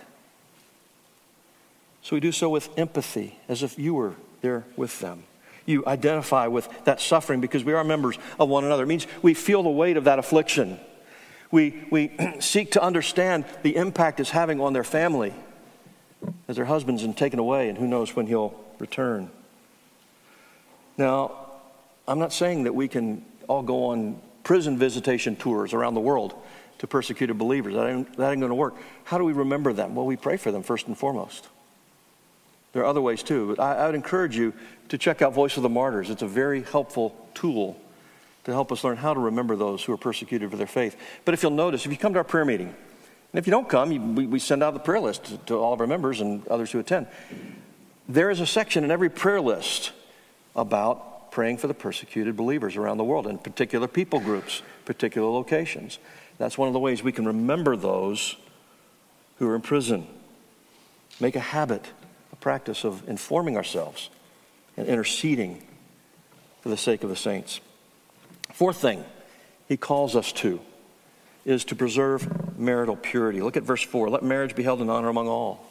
So 2.02 2.16
we 2.16 2.20
do 2.20 2.32
so 2.32 2.48
with 2.48 2.68
empathy, 2.78 3.38
as 3.48 3.62
if 3.62 3.78
you 3.78 3.94
were 3.94 4.14
there 4.42 4.64
with 4.76 5.00
them. 5.00 5.24
You 5.66 5.84
identify 5.86 6.46
with 6.48 6.68
that 6.84 7.00
suffering 7.00 7.40
because 7.40 7.64
we 7.64 7.72
are 7.72 7.82
members 7.82 8.18
of 8.38 8.50
one 8.50 8.64
another. 8.64 8.82
It 8.82 8.88
means 8.88 9.06
we 9.22 9.32
feel 9.32 9.62
the 9.62 9.70
weight 9.70 9.96
of 9.96 10.04
that 10.04 10.18
affliction. 10.18 10.78
We, 11.50 11.86
we 11.90 12.12
seek 12.40 12.72
to 12.72 12.82
understand 12.82 13.46
the 13.62 13.76
impact 13.76 14.20
it's 14.20 14.30
having 14.30 14.60
on 14.60 14.74
their 14.74 14.84
family 14.84 15.32
as 16.48 16.56
their 16.56 16.66
husband's 16.66 17.02
been 17.02 17.14
taken 17.14 17.38
away, 17.38 17.68
and 17.68 17.78
who 17.78 17.86
knows 17.86 18.14
when 18.14 18.26
he'll 18.26 18.54
return. 18.78 19.30
Now, 20.96 21.48
I'm 22.06 22.18
not 22.18 22.32
saying 22.32 22.64
that 22.64 22.74
we 22.74 22.88
can 22.88 23.24
all 23.48 23.62
go 23.62 23.86
on 23.86 24.20
prison 24.42 24.78
visitation 24.78 25.36
tours 25.36 25.72
around 25.72 25.94
the 25.94 26.00
world 26.00 26.34
to 26.78 26.86
persecuted 26.86 27.38
believers. 27.38 27.74
That 27.74 27.88
ain't, 27.88 28.16
that 28.16 28.30
ain't 28.30 28.40
going 28.40 28.50
to 28.50 28.54
work. 28.54 28.74
How 29.04 29.18
do 29.18 29.24
we 29.24 29.32
remember 29.32 29.72
them? 29.72 29.94
Well, 29.94 30.06
we 30.06 30.16
pray 30.16 30.36
for 30.36 30.52
them 30.52 30.62
first 30.62 30.86
and 30.86 30.96
foremost. 30.96 31.48
There 32.72 32.82
are 32.82 32.86
other 32.86 33.00
ways 33.00 33.22
too, 33.22 33.54
but 33.54 33.62
I, 33.62 33.76
I 33.76 33.86
would 33.86 33.94
encourage 33.94 34.36
you 34.36 34.52
to 34.88 34.98
check 34.98 35.22
out 35.22 35.32
Voice 35.32 35.56
of 35.56 35.62
the 35.62 35.68
Martyrs. 35.68 36.10
It's 36.10 36.22
a 36.22 36.26
very 36.26 36.62
helpful 36.62 37.16
tool 37.32 37.80
to 38.44 38.52
help 38.52 38.70
us 38.72 38.84
learn 38.84 38.96
how 38.96 39.14
to 39.14 39.20
remember 39.20 39.56
those 39.56 39.82
who 39.82 39.92
are 39.92 39.96
persecuted 39.96 40.50
for 40.50 40.56
their 40.56 40.66
faith. 40.66 40.96
But 41.24 41.34
if 41.34 41.42
you'll 41.42 41.52
notice, 41.52 41.86
if 41.86 41.92
you 41.92 41.96
come 41.96 42.12
to 42.12 42.18
our 42.18 42.24
prayer 42.24 42.44
meeting, 42.44 42.66
and 42.66 43.38
if 43.38 43.46
you 43.46 43.50
don't 43.52 43.68
come, 43.68 43.90
you, 43.90 44.00
we, 44.00 44.26
we, 44.26 44.38
send 44.38 44.62
out 44.62 44.74
the 44.74 44.80
prayer 44.80 45.00
list 45.00 45.24
to, 45.24 45.38
to 45.38 45.54
all 45.54 45.72
of 45.72 45.80
our 45.80 45.86
members 45.86 46.20
and 46.20 46.46
others 46.48 46.70
who 46.70 46.78
attend. 46.78 47.06
There 48.08 48.30
is 48.30 48.40
a 48.40 48.46
section 48.46 48.84
in 48.84 48.90
every 48.90 49.08
prayer 49.08 49.40
list 49.40 49.92
about 50.56 51.32
praying 51.34 51.56
for 51.56 51.66
the 51.66 51.74
persecuted 51.74 52.36
believers 52.36 52.76
around 52.76 52.96
the 52.96 53.04
world 53.04 53.26
in 53.26 53.38
particular 53.38 53.88
people 53.88 54.20
groups, 54.20 54.62
particular 54.84 55.28
locations. 55.28 55.98
That's 56.38 56.56
one 56.56 56.68
of 56.68 56.74
the 56.74 56.80
ways 56.80 57.02
we 57.02 57.12
can 57.12 57.26
remember 57.26 57.76
those 57.76 58.36
who 59.38 59.48
are 59.48 59.56
in 59.56 59.60
prison. 59.60 60.06
Make 61.18 61.34
a 61.34 61.40
habit, 61.40 61.84
a 62.32 62.36
practice 62.36 62.84
of 62.84 63.08
informing 63.08 63.56
ourselves 63.56 64.10
and 64.76 64.86
interceding 64.86 65.66
for 66.60 66.68
the 66.68 66.76
sake 66.76 67.02
of 67.02 67.10
the 67.10 67.16
saints. 67.16 67.60
Fourth 68.52 68.76
thing 68.76 69.04
he 69.66 69.76
calls 69.76 70.14
us 70.14 70.30
to 70.32 70.60
is 71.44 71.64
to 71.64 71.74
preserve 71.74 72.58
marital 72.58 72.96
purity. 72.96 73.40
Look 73.42 73.56
at 73.56 73.64
verse 73.64 73.82
4. 73.82 74.08
Let 74.08 74.22
marriage 74.22 74.54
be 74.54 74.62
held 74.62 74.80
in 74.80 74.88
honor 74.88 75.08
among 75.08 75.28
all. 75.28 75.66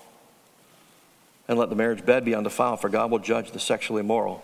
And 1.47 1.57
let 1.57 1.69
the 1.69 1.75
marriage 1.75 2.05
bed 2.05 2.25
be 2.25 2.35
undefiled, 2.35 2.81
for 2.81 2.89
God 2.89 3.11
will 3.11 3.19
judge 3.19 3.51
the 3.51 3.59
sexually 3.59 4.01
immoral 4.01 4.43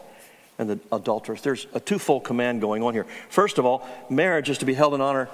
and 0.60 0.70
the 0.70 0.80
adulterous. 0.92 1.42
There's 1.42 1.66
a 1.74 1.80
twofold 1.80 2.26
command 2.26 2.62
going 2.62 2.84
on 2.84 2.94
here. 2.94 3.08
First 3.30 3.58
of 3.58 3.66
all, 3.66 3.88
marriage 4.10 4.50
is 4.50 4.60
to 4.60 4.66
be 4.66 4.76
held 4.76 4.94
in 4.94 5.02
honor 5.02 5.30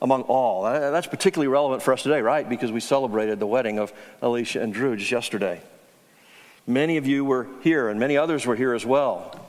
among 0.00 0.22
all. 0.22 0.64
Uh, 0.64 0.90
that's 0.90 1.08
particularly 1.08 1.48
relevant 1.48 1.82
for 1.82 1.92
us 1.92 2.04
today, 2.04 2.22
right? 2.22 2.48
Because 2.48 2.72
we 2.72 2.80
celebrated 2.80 3.40
the 3.40 3.46
wedding 3.46 3.78
of 3.78 3.92
Alicia 4.22 4.62
and 4.62 4.72
Drew 4.72 4.96
just 4.96 5.10
yesterday. 5.10 5.60
Many 6.66 6.96
of 6.96 7.06
you 7.06 7.24
were 7.24 7.48
here, 7.62 7.88
and 7.88 7.98
many 7.98 8.16
others 8.16 8.46
were 8.46 8.56
here 8.56 8.72
as 8.72 8.86
well. 8.86 9.44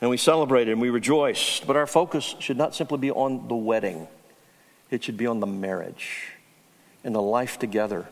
And 0.00 0.08
we 0.10 0.16
celebrated 0.16 0.72
and 0.72 0.80
we 0.80 0.90
rejoiced. 0.90 1.66
But 1.66 1.76
our 1.76 1.86
focus 1.86 2.34
should 2.38 2.56
not 2.56 2.74
simply 2.74 2.98
be 2.98 3.10
on 3.10 3.48
the 3.48 3.56
wedding, 3.56 4.08
it 4.90 5.04
should 5.04 5.16
be 5.16 5.26
on 5.26 5.40
the 5.40 5.46
marriage 5.46 6.32
and 7.04 7.14
the 7.14 7.22
life 7.22 7.58
together 7.58 8.06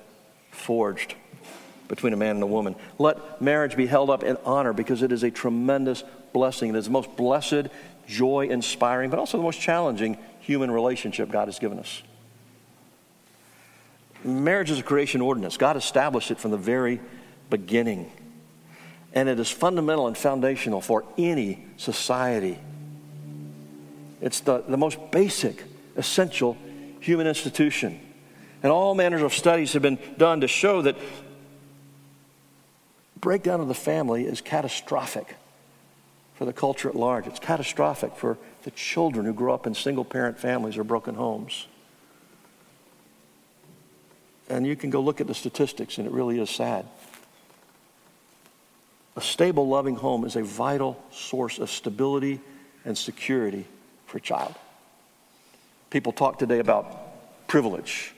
forged 0.51 1.15
between 1.89 2.13
a 2.13 2.17
man 2.17 2.37
and 2.37 2.43
a 2.43 2.47
woman. 2.47 2.77
Let 2.99 3.41
marriage 3.41 3.77
be 3.77 3.87
held 3.87 4.11
up 4.11 4.23
in 4.23 4.37
honor 4.45 4.73
because 4.73 5.03
it 5.03 5.13
is 5.13 5.23
a 5.23 5.31
tremendous 5.31 6.03
blessing. 6.33 6.71
It 6.71 6.77
is 6.77 6.87
the 6.87 6.91
most 6.91 7.17
blessed, 7.17 7.69
joy 8.07 8.49
inspiring, 8.49 9.11
but 9.11 9.19
also 9.19 9.37
the 9.37 9.43
most 9.43 9.61
challenging 9.61 10.19
human 10.41 10.71
relationship 10.71 11.31
God 11.31 11.49
has 11.49 11.59
given 11.59 11.79
us. 11.79 12.03
Marriage 14.25 14.71
is 14.71 14.79
a 14.79 14.83
creation 14.83 15.21
ordinance. 15.21 15.57
God 15.57 15.77
established 15.77 16.31
it 16.31 16.39
from 16.39 16.51
the 16.51 16.57
very 16.57 17.01
beginning. 17.51 18.11
And 19.13 19.29
it 19.29 19.39
is 19.39 19.51
fundamental 19.51 20.07
and 20.07 20.17
foundational 20.17 20.81
for 20.81 21.05
any 21.19 21.65
society. 21.77 22.59
It's 24.21 24.41
the, 24.41 24.65
the 24.67 24.79
most 24.79 24.99
basic, 25.11 25.63
essential 25.97 26.57
human 27.01 27.27
institution. 27.27 28.01
And 28.63 28.73
all 28.73 28.95
manners 28.95 29.21
of 29.21 29.35
studies 29.35 29.75
have 29.75 29.83
been 29.83 29.99
done 30.17 30.41
to 30.41 30.49
show 30.49 30.81
that 30.83 30.97
breakdown 33.25 33.59
of 33.59 33.69
the 33.69 33.75
family 33.75 34.27
is 34.27 34.43
catastrophic 34.43 35.37
for 36.35 36.45
the 36.45 36.53
culture 36.53 36.91
at 36.91 36.95
large. 36.95 37.27
It's 37.27 37.39
catastrophic 37.39 38.15
for 38.17 38.37
the 38.65 38.71
children 38.73 39.25
who 39.25 39.33
grow 39.33 39.55
up 39.55 39.67
in 39.67 39.75
single 39.75 40.05
parent 40.05 40.39
families 40.39 40.77
or 40.77 40.85
broken 40.85 41.15
homes. 41.15 41.67
And 44.51 44.67
you 44.67 44.77
can 44.77 44.91
go 44.91 45.01
look 45.01 45.23
at 45.23 45.27
the 45.27 45.35
statistics, 45.35 45.97
and 45.97 46.07
it 46.07 46.13
really 46.13 46.39
is 46.39 46.51
sad. 46.51 46.87
A 49.17 49.23
stable, 49.23 49.67
loving 49.67 49.97
home 49.97 50.27
is 50.27 50.37
a 50.37 50.43
vital 50.43 51.03
source 51.11 51.59
of 51.59 51.71
stability 51.71 52.41
and 52.85 52.97
security 52.97 53.65
for 54.05 54.19
a 54.19 54.21
child. 54.21 54.55
People 55.89 56.13
talk 56.13 56.39
today 56.39 56.59
about 56.59 57.47
privilege 57.49 58.13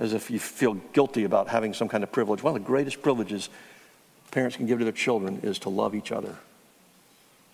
as 0.00 0.14
if 0.14 0.30
you 0.30 0.38
feel 0.38 0.74
guilty 0.94 1.24
about 1.24 1.48
having 1.48 1.74
some 1.74 1.88
kind 1.88 2.02
of 2.02 2.10
privilege. 2.10 2.42
One 2.42 2.56
of 2.56 2.62
the 2.62 2.66
greatest 2.66 3.02
privileges 3.02 3.50
parents 4.30 4.56
can 4.56 4.66
give 4.66 4.78
to 4.78 4.84
their 4.84 4.92
children 4.92 5.40
is 5.42 5.58
to 5.60 5.68
love 5.68 5.94
each 5.94 6.12
other, 6.12 6.36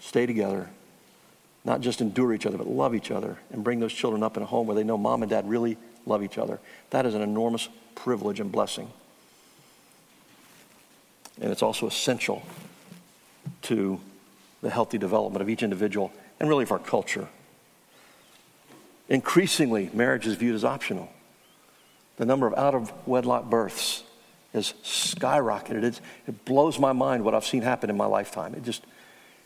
stay 0.00 0.26
together, 0.26 0.70
not 1.64 1.80
just 1.80 2.00
endure 2.00 2.34
each 2.34 2.46
other, 2.46 2.58
but 2.58 2.66
love 2.66 2.94
each 2.94 3.10
other 3.10 3.38
and 3.50 3.64
bring 3.64 3.80
those 3.80 3.92
children 3.92 4.22
up 4.22 4.36
in 4.36 4.42
a 4.42 4.46
home 4.46 4.66
where 4.66 4.74
they 4.74 4.84
know 4.84 4.98
mom 4.98 5.22
and 5.22 5.30
dad 5.30 5.48
really 5.48 5.76
love 6.06 6.22
each 6.22 6.38
other. 6.38 6.60
That 6.90 7.06
is 7.06 7.14
an 7.14 7.22
enormous 7.22 7.68
privilege 7.94 8.40
and 8.40 8.52
blessing. 8.52 8.90
And 11.40 11.50
it's 11.50 11.62
also 11.62 11.86
essential 11.86 12.42
to 13.62 14.00
the 14.60 14.70
healthy 14.70 14.98
development 14.98 15.42
of 15.42 15.48
each 15.48 15.62
individual 15.62 16.12
and 16.38 16.48
really 16.48 16.64
of 16.64 16.72
our 16.72 16.78
culture. 16.78 17.28
Increasingly, 19.08 19.90
marriage 19.92 20.26
is 20.26 20.36
viewed 20.36 20.54
as 20.54 20.64
optional. 20.64 21.10
The 22.16 22.24
number 22.24 22.46
of 22.46 22.54
out 22.54 22.74
of 22.74 22.92
wedlock 23.06 23.50
births 23.50 24.04
has 24.54 24.72
skyrocketed. 24.82 25.82
It's, 25.82 26.00
it 26.26 26.44
blows 26.44 26.78
my 26.78 26.92
mind 26.92 27.24
what 27.24 27.34
I've 27.34 27.44
seen 27.44 27.62
happen 27.62 27.90
in 27.90 27.96
my 27.96 28.06
lifetime. 28.06 28.54
It 28.54 28.62
just 28.62 28.84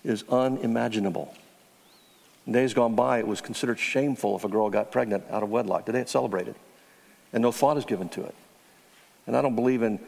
is 0.04 0.24
unimaginable. 0.28 1.34
In 2.46 2.52
days 2.52 2.72
gone 2.72 2.94
by, 2.94 3.18
it 3.18 3.26
was 3.26 3.40
considered 3.40 3.78
shameful 3.78 4.36
if 4.36 4.44
a 4.44 4.48
girl 4.48 4.70
got 4.70 4.92
pregnant 4.92 5.24
out 5.30 5.42
of 5.42 5.50
wedlock. 5.50 5.86
Today 5.86 6.00
it's 6.00 6.12
celebrated, 6.12 6.54
and 7.32 7.42
no 7.42 7.52
thought 7.52 7.76
is 7.76 7.84
given 7.84 8.08
to 8.10 8.24
it. 8.24 8.34
And 9.26 9.36
I 9.36 9.42
don't 9.42 9.56
believe 9.56 9.82
in 9.82 9.98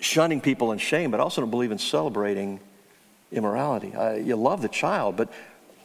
shunning 0.00 0.40
people 0.40 0.72
in 0.72 0.78
shame, 0.78 1.10
but 1.10 1.20
I 1.20 1.22
also 1.22 1.40
don't 1.40 1.50
believe 1.50 1.70
in 1.70 1.78
celebrating 1.78 2.58
immorality. 3.30 3.94
I, 3.94 4.16
you 4.16 4.36
love 4.36 4.62
the 4.62 4.68
child, 4.68 5.16
but 5.16 5.32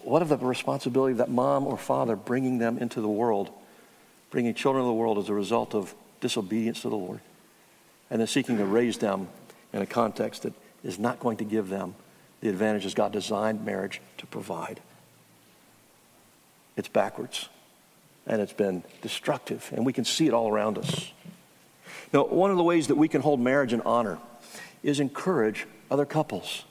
what 0.04 0.22
of 0.22 0.30
the 0.30 0.38
responsibility 0.38 1.12
of 1.12 1.18
that 1.20 1.30
mom 1.30 1.68
or 1.68 1.78
father 1.78 2.16
bringing 2.16 2.58
them 2.58 2.78
into 2.78 3.02
the 3.02 3.08
world, 3.08 3.52
bringing 4.32 4.54
children 4.54 4.84
into 4.84 4.90
the 4.90 4.94
world 4.94 5.18
as 5.18 5.30
a 5.30 5.34
result 5.34 5.76
of 5.76 5.94
disobedience 6.22 6.82
to 6.82 6.90
the 6.90 6.96
Lord, 6.96 7.20
and 8.10 8.20
then 8.20 8.28
seeking 8.28 8.58
to 8.58 8.66
raise 8.66 8.98
them 8.98 9.28
in 9.74 9.82
a 9.82 9.86
context 9.86 10.44
that 10.44 10.54
is 10.84 10.98
not 10.98 11.20
going 11.20 11.38
to 11.38 11.44
give 11.44 11.70
them 11.70 11.96
the 12.42 12.50
advantages 12.50 12.94
God 12.94 13.12
designed 13.12 13.66
marriage 13.66 14.02
to 14.18 14.26
provide? 14.26 14.80
It's 16.76 16.88
backwards, 16.88 17.50
and 18.26 18.42
it's 18.42 18.54
been 18.54 18.84
destructive, 19.02 19.70
and 19.76 19.86
we 19.86 19.94
can 19.94 20.06
see 20.06 20.28
it 20.28 20.34
all 20.34 20.50
around 20.50 20.78
us. 20.78 21.12
Now, 22.14 22.26
one 22.26 22.52
of 22.52 22.58
the 22.58 22.64
ways 22.64 22.88
that 22.88 22.96
we 22.96 23.08
can 23.08 23.22
hold 23.22 23.40
marriage 23.40 23.74
in 23.74 23.82
honor 23.82 24.20
is 24.84 25.00
encourage 25.00 25.66
other 25.90 26.06
couples. 26.06 26.64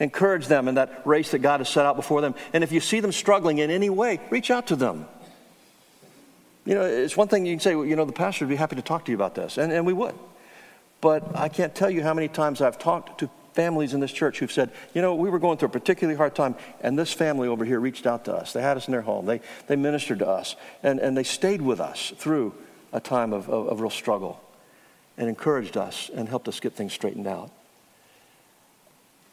Encourage 0.00 0.46
them 0.48 0.66
in 0.66 0.74
that 0.74 1.02
race 1.04 1.30
that 1.30 1.38
God 1.38 1.60
has 1.60 1.68
set 1.68 1.86
out 1.86 1.94
before 1.94 2.20
them. 2.20 2.34
And 2.52 2.64
if 2.64 2.72
you 2.72 2.80
see 2.80 3.00
them 3.00 3.12
struggling 3.12 3.58
in 3.58 3.70
any 3.70 3.90
way, 3.90 4.20
reach 4.30 4.50
out 4.50 4.68
to 4.68 4.76
them. 4.76 5.06
You 6.64 6.74
know, 6.74 6.82
it's 6.82 7.16
one 7.16 7.28
thing 7.28 7.46
you 7.46 7.52
can 7.52 7.60
say, 7.60 7.72
you 7.72 7.94
know, 7.94 8.04
the 8.04 8.12
pastor 8.12 8.44
would 8.44 8.50
be 8.50 8.56
happy 8.56 8.76
to 8.76 8.82
talk 8.82 9.04
to 9.04 9.12
you 9.12 9.16
about 9.16 9.34
this, 9.34 9.58
and, 9.58 9.70
and 9.70 9.86
we 9.86 9.92
would. 9.92 10.14
But 11.04 11.36
I 11.36 11.50
can't 11.50 11.74
tell 11.74 11.90
you 11.90 12.02
how 12.02 12.14
many 12.14 12.28
times 12.28 12.62
I've 12.62 12.78
talked 12.78 13.20
to 13.20 13.28
families 13.52 13.92
in 13.92 14.00
this 14.00 14.10
church 14.10 14.38
who've 14.38 14.50
said, 14.50 14.70
you 14.94 15.02
know, 15.02 15.14
we 15.14 15.28
were 15.28 15.38
going 15.38 15.58
through 15.58 15.68
a 15.68 15.70
particularly 15.70 16.16
hard 16.16 16.34
time, 16.34 16.54
and 16.80 16.98
this 16.98 17.12
family 17.12 17.46
over 17.46 17.62
here 17.66 17.78
reached 17.78 18.06
out 18.06 18.24
to 18.24 18.32
us. 18.32 18.54
They 18.54 18.62
had 18.62 18.78
us 18.78 18.88
in 18.88 18.92
their 18.92 19.02
home, 19.02 19.26
they, 19.26 19.42
they 19.66 19.76
ministered 19.76 20.20
to 20.20 20.26
us, 20.26 20.56
and, 20.82 20.98
and 21.00 21.14
they 21.14 21.22
stayed 21.22 21.60
with 21.60 21.78
us 21.78 22.14
through 22.16 22.54
a 22.90 23.00
time 23.00 23.34
of, 23.34 23.50
of, 23.50 23.68
of 23.68 23.80
real 23.82 23.90
struggle 23.90 24.40
and 25.18 25.28
encouraged 25.28 25.76
us 25.76 26.10
and 26.14 26.26
helped 26.26 26.48
us 26.48 26.58
get 26.58 26.72
things 26.72 26.94
straightened 26.94 27.26
out. 27.26 27.50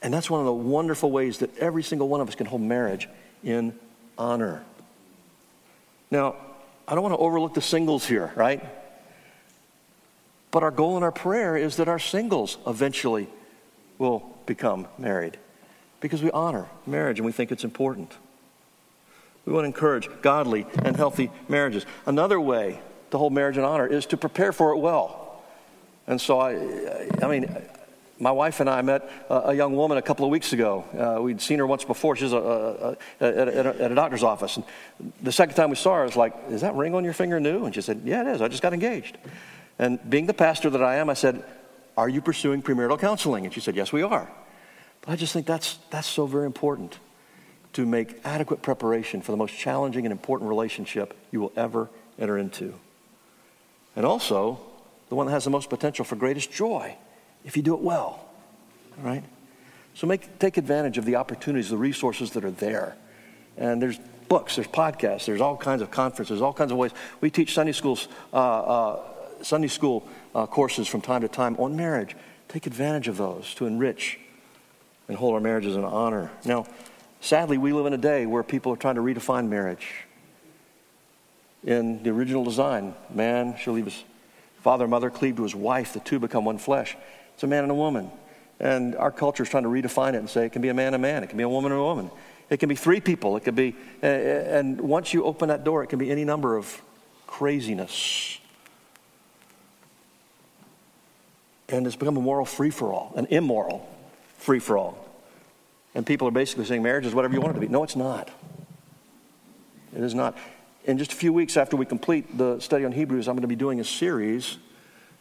And 0.02 0.14
that's 0.14 0.30
one 0.30 0.42
of 0.42 0.48
the 0.48 0.52
wonderful 0.52 1.10
ways 1.10 1.38
that 1.38 1.58
every 1.58 1.84
single 1.84 2.10
one 2.10 2.20
of 2.20 2.28
us 2.28 2.36
can 2.36 2.48
hold 2.48 2.64
marriage 2.64 3.08
in 3.46 3.80
honor. 4.18 4.62
Now, 6.12 6.36
I 6.86 6.96
don't 6.96 7.04
want 7.04 7.14
to 7.14 7.20
overlook 7.20 7.54
the 7.54 7.62
singles 7.62 8.06
here, 8.06 8.34
right? 8.36 8.62
But 10.52 10.64
our 10.64 10.72
goal 10.72 10.98
in 10.98 11.04
our 11.04 11.12
prayer 11.12 11.56
is 11.56 11.78
that 11.78 11.88
our 11.88 12.00
singles 12.00 12.58
eventually 12.68 13.28
will 13.98 14.38
become 14.46 14.88
married 14.98 15.38
because 16.02 16.22
we 16.22 16.30
honor 16.32 16.68
marriage 16.86 17.20
and 17.20 17.26
we 17.26 17.32
think 17.32 17.52
it's 17.52 17.64
important. 17.64 18.12
We 19.46 19.54
want 19.54 19.64
to 19.64 19.68
encourage 19.68 20.10
godly 20.22 20.68
and 20.84 20.96
healthy 20.96 21.32
marriages. 21.48 21.86
Another 22.06 22.40
way 22.40 22.82
to 23.12 23.18
hold 23.18 23.34
marriage 23.34 23.58
in 23.58 23.64
honor 23.64 23.88
is 23.88 24.06
to 24.08 24.18
prepare 24.18 24.52
for 24.52 24.72
it 24.72 24.78
well. 24.78 25.42
And 26.08 26.20
so, 26.20 26.40
I, 26.40 27.08
I 27.22 27.28
mean, 27.28 27.56
my 28.20 28.32
wife 28.32 28.60
and 28.60 28.70
I 28.70 28.82
met 28.82 29.10
a, 29.30 29.54
young 29.54 29.76
woman 29.76 29.98
a 29.98 30.02
couple 30.02 30.26
of 30.26 30.32
weeks 30.32 30.54
ago. 30.54 30.86
Uh, 30.96 31.22
we'd 31.22 31.42
seen 31.42 31.58
her 31.60 31.66
once 31.66 31.84
before. 31.84 32.16
She's 32.16 32.34
a, 32.34 32.38
a, 32.38 32.98
at, 33.20 33.48
a, 33.48 33.84
at, 33.84 33.92
a, 33.92 33.96
doctor's 33.96 34.24
office. 34.24 34.58
And 34.58 34.66
the 35.24 35.32
second 35.32 35.56
time 35.56 35.72
we 35.72 35.76
saw 35.76 35.96
her, 35.96 36.02
I 36.02 36.06
was 36.06 36.16
like, 36.16 36.34
Is 36.50 36.62
that 36.62 36.76
ring 36.76 36.94
on 36.94 37.04
your 37.04 37.14
finger 37.14 37.40
new? 37.40 37.66
And 37.66 37.74
she 37.74 37.82
said, 37.82 38.02
Yeah, 38.04 38.22
it 38.22 38.36
is. 38.36 38.42
I 38.42 38.48
just 38.48 38.62
got 38.62 38.74
engaged. 38.74 39.18
And 39.82 40.00
being 40.10 40.28
the 40.28 40.34
pastor 40.34 40.70
that 40.70 40.84
I 40.84 40.98
am, 40.98 41.10
I 41.10 41.16
said, 41.16 41.44
Are 41.98 42.08
you 42.08 42.22
pursuing 42.22 42.62
premarital 42.62 43.00
counseling? 43.00 43.44
And 43.46 43.54
she 43.54 43.60
said, 43.60 43.76
Yes, 43.76 43.92
we 43.92 44.04
are. 44.04 44.32
But 45.02 45.12
I 45.12 45.16
just 45.18 45.34
think 45.34 45.48
that's, 45.48 45.80
that's 45.90 46.08
so 46.08 46.28
very 46.28 46.46
important 46.46 47.00
to 47.74 47.86
make 47.86 48.20
adequate 48.24 48.62
preparation 48.62 49.22
for 49.22 49.32
the 49.32 49.38
most 49.38 49.58
challenging 49.58 50.06
and 50.06 50.12
important 50.12 50.48
relationship 50.50 51.18
you 51.32 51.42
will 51.42 51.52
ever 51.56 51.90
enter 52.20 52.38
into. 52.38 52.76
And 53.96 54.06
also, 54.06 54.60
the 55.10 55.16
one 55.16 55.26
that 55.26 55.34
has 55.34 55.46
the 55.46 55.50
most 55.50 55.70
potential 55.70 56.06
for 56.06 56.16
greatest 56.16 56.52
joy 56.52 56.96
if 57.44 57.58
you 57.58 57.64
do 57.64 57.74
it 57.74 57.82
well. 57.82 58.24
All 58.98 59.04
right? 59.04 59.24
So 59.96 60.06
make, 60.06 60.38
take 60.38 60.58
advantage 60.58 61.00
of 61.00 61.06
the 61.06 61.16
opportunities, 61.16 61.70
the 61.70 61.78
resources 61.78 62.32
that 62.32 62.46
are 62.46 62.52
there. 62.52 62.96
And 63.58 63.82
there's 63.82 63.98
books, 64.30 64.56
there's 64.56 64.68
podcasts, 64.68 65.26
there's 65.26 65.42
all 65.42 65.58
kinds 65.58 65.82
of 65.82 65.92
conferences, 65.92 66.42
all 66.42 66.54
kinds 66.54 66.72
of 66.72 66.78
ways. 66.78 66.92
We 67.20 67.30
teach 67.30 67.54
Sunday 67.54 67.74
schools, 67.74 68.08
uh, 68.32 68.38
uh, 68.38 69.11
Sunday 69.44 69.68
school 69.68 70.08
uh, 70.36 70.46
courses 70.48 70.88
from 70.88 71.02
time 71.02 71.22
to 71.22 71.28
time 71.28 71.56
on 71.58 71.76
marriage. 71.76 72.16
Take 72.48 72.68
advantage 72.68 73.08
of 73.08 73.18
those 73.18 73.54
to 73.56 73.66
enrich 73.66 74.20
and 75.08 75.18
hold 75.18 75.34
our 75.34 75.40
marriages 75.40 75.76
in 75.76 75.84
honor. 75.84 76.32
Now, 76.46 76.66
sadly, 77.20 77.58
we 77.58 77.74
live 77.74 77.86
in 77.86 77.94
a 77.94 77.98
day 77.98 78.26
where 78.26 78.44
people 78.44 78.74
are 78.74 78.78
trying 78.78 78.96
to 78.96 79.02
redefine 79.02 79.48
marriage. 79.48 79.88
In 81.64 82.02
the 82.04 82.10
original 82.10 82.44
design, 82.44 82.96
man 83.14 83.56
shall 83.58 83.74
leave 83.74 83.86
his 83.86 84.04
father 84.62 84.86
and 84.86 84.92
mother, 84.92 85.10
cleave 85.10 85.38
to 85.38 85.44
his 85.44 85.56
wife, 85.56 85.94
the 85.94 86.00
two 86.00 86.20
become 86.20 86.46
one 86.46 86.58
flesh. 86.58 86.96
It's 87.34 87.44
a 87.44 87.48
man 87.48 87.64
and 87.64 87.72
a 87.72 87.76
woman. 87.76 88.12
And 88.60 88.96
our 88.96 89.12
culture 89.12 89.44
is 89.44 89.50
trying 89.50 89.64
to 89.64 89.70
redefine 89.70 90.14
it 90.14 90.18
and 90.18 90.30
say 90.30 90.46
it 90.46 90.52
can 90.52 90.62
be 90.62 90.70
a 90.70 90.74
man 90.74 90.88
and 90.88 90.96
a 90.96 91.00
man, 91.00 91.24
it 91.24 91.28
can 91.28 91.38
be 91.38 91.44
a 91.44 91.50
woman 91.50 91.72
and 91.72 91.82
a 91.82 91.84
woman. 91.84 92.12
It 92.50 92.60
can 92.60 92.68
be 92.68 92.76
three 92.76 93.00
people. 93.00 93.38
It 93.38 93.46
could 93.46 93.56
be, 93.56 93.76
and 94.02 94.80
once 94.82 95.14
you 95.14 95.24
open 95.24 95.50
that 95.50 95.64
door, 95.64 95.84
it 95.84 95.88
can 95.88 96.00
be 96.00 96.12
any 96.12 96.26
number 96.26 96.58
of 96.58 96.82
craziness. 97.26 98.41
And 101.72 101.88
it's 101.88 101.96
become 101.96 102.18
a 102.18 102.22
moral 102.22 102.46
free 102.46 102.70
for 102.70 102.92
all, 102.92 103.14
an 103.16 103.28
immoral 103.30 103.88
free 104.38 104.60
for 104.60 104.78
all. 104.78 105.08
And 105.96 106.06
people 106.06 106.28
are 106.28 106.32
basically 106.32 106.66
saying 106.66 106.84
marriage 106.84 107.06
is 107.06 107.16
whatever 107.16 107.34
you 107.34 107.42
want 107.42 107.52
it 107.52 107.56
to 107.56 107.66
be. 107.66 107.68
No, 107.68 107.84
it's 107.84 107.96
not. 107.96 108.30
It 109.96 110.04
is 110.04 110.14
not. 110.14 110.38
In 110.86 110.98
just 110.98 111.14
a 111.14 111.16
few 111.16 111.32
weeks 111.32 111.58
after 111.58 111.78
we 111.78 111.86
complete 111.86 112.38
the 112.38 112.60
study 112.60 112.86
on 112.86 112.92
Hebrews, 112.92 113.28
I'm 113.28 113.36
going 113.36 113.42
to 113.42 113.48
be 113.48 113.56
doing 113.56 113.80
a 113.80 113.84
series, 113.84 114.58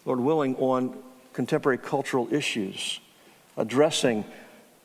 Lord 0.04 0.20
willing, 0.20 0.56
on 0.56 0.96
contemporary 1.32 1.78
cultural 1.78 2.32
issues, 2.32 3.00
addressing 3.56 4.24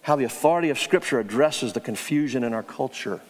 how 0.01 0.15
the 0.15 0.25
authority 0.25 0.69
of 0.69 0.78
Scripture 0.78 1.19
addresses 1.19 1.73
the 1.73 1.80
confusion 1.80 2.43
in 2.43 2.54
our 2.54 2.63
culture, 2.63 3.21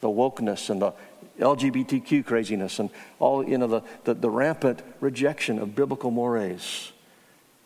the 0.00 0.08
wokeness 0.08 0.68
and 0.68 0.82
the 0.82 0.92
LGBTQ 1.40 2.24
craziness, 2.24 2.78
and 2.78 2.90
all, 3.18 3.46
you 3.48 3.56
know, 3.56 3.66
the, 3.66 3.82
the, 4.04 4.14
the 4.14 4.30
rampant 4.30 4.82
rejection 5.00 5.58
of 5.58 5.74
biblical 5.74 6.10
mores 6.10 6.92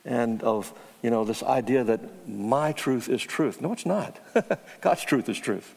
and 0.07 0.43
of 0.43 0.73
you 1.03 1.11
know, 1.11 1.25
this 1.25 1.43
idea 1.43 1.85
that 1.85 2.29
my 2.29 2.73
truth 2.73 3.09
is 3.09 3.23
truth. 3.23 3.61
No, 3.61 3.73
it's 3.73 3.87
not. 3.87 4.19
God's 4.81 5.03
truth 5.05 5.29
is 5.29 5.39
truth. 5.39 5.75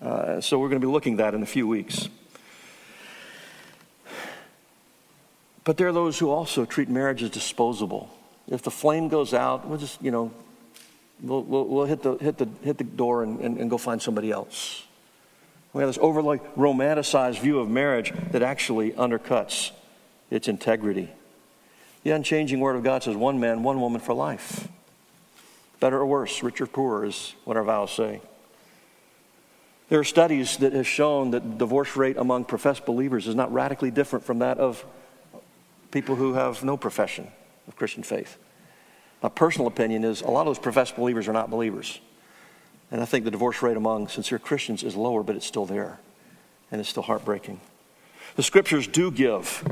Uh, 0.00 0.40
so 0.40 0.58
we're 0.58 0.68
going 0.68 0.80
to 0.80 0.86
be 0.86 0.90
looking 0.90 1.14
at 1.14 1.18
that 1.18 1.34
in 1.34 1.42
a 1.44 1.46
few 1.46 1.68
weeks. 1.68 2.08
But 5.64 5.76
there 5.76 5.86
are 5.86 5.92
those 5.92 6.18
who 6.18 6.28
also 6.28 6.64
treat 6.64 6.88
marriage 6.88 7.22
as 7.22 7.30
disposable. 7.30 8.10
If 8.48 8.62
the 8.62 8.70
flame 8.72 9.08
goes 9.08 9.32
out, 9.32 9.68
we'll 9.68 9.78
just, 9.78 10.02
you 10.02 10.10
know, 10.10 10.32
we'll, 11.20 11.44
we'll, 11.44 11.64
we'll 11.66 11.86
hit, 11.86 12.02
the, 12.02 12.16
hit, 12.16 12.38
the, 12.38 12.48
hit 12.62 12.78
the 12.78 12.84
door 12.84 13.22
and, 13.22 13.38
and, 13.38 13.58
and 13.58 13.70
go 13.70 13.78
find 13.78 14.02
somebody 14.02 14.32
else. 14.32 14.82
We 15.72 15.82
have 15.82 15.88
this 15.88 15.98
overly 16.02 16.40
romanticized 16.56 17.38
view 17.38 17.60
of 17.60 17.70
marriage 17.70 18.12
that 18.32 18.42
actually 18.42 18.90
undercuts 18.92 19.70
its 20.30 20.48
integrity. 20.48 21.10
The 22.02 22.10
unchanging 22.10 22.60
Word 22.60 22.76
of 22.76 22.82
God 22.82 23.02
says 23.02 23.16
one 23.16 23.38
man, 23.38 23.62
one 23.62 23.80
woman 23.80 24.00
for 24.00 24.14
life. 24.14 24.68
Better 25.80 25.98
or 25.98 26.06
worse, 26.06 26.42
rich 26.42 26.60
or 26.60 26.66
poor, 26.66 27.04
is 27.04 27.34
what 27.44 27.56
our 27.56 27.64
vows 27.64 27.92
say. 27.92 28.20
There 29.88 30.00
are 30.00 30.04
studies 30.04 30.56
that 30.58 30.72
have 30.72 30.86
shown 30.86 31.32
that 31.32 31.42
the 31.42 31.58
divorce 31.58 31.96
rate 31.96 32.16
among 32.16 32.46
professed 32.46 32.86
believers 32.86 33.28
is 33.28 33.34
not 33.34 33.52
radically 33.52 33.90
different 33.90 34.24
from 34.24 34.38
that 34.38 34.58
of 34.58 34.84
people 35.90 36.16
who 36.16 36.32
have 36.32 36.64
no 36.64 36.76
profession 36.76 37.28
of 37.68 37.76
Christian 37.76 38.02
faith. 38.02 38.38
My 39.22 39.28
personal 39.28 39.68
opinion 39.68 40.02
is 40.02 40.22
a 40.22 40.28
lot 40.28 40.40
of 40.40 40.46
those 40.46 40.58
professed 40.58 40.96
believers 40.96 41.28
are 41.28 41.32
not 41.32 41.50
believers. 41.50 42.00
And 42.90 43.00
I 43.00 43.04
think 43.04 43.24
the 43.24 43.30
divorce 43.30 43.62
rate 43.62 43.76
among 43.76 44.08
sincere 44.08 44.38
Christians 44.38 44.82
is 44.82 44.96
lower, 44.96 45.22
but 45.22 45.36
it's 45.36 45.46
still 45.46 45.66
there. 45.66 46.00
And 46.70 46.80
it's 46.80 46.90
still 46.90 47.02
heartbreaking. 47.02 47.60
The 48.36 48.42
scriptures 48.42 48.86
do 48.86 49.10
give 49.10 49.62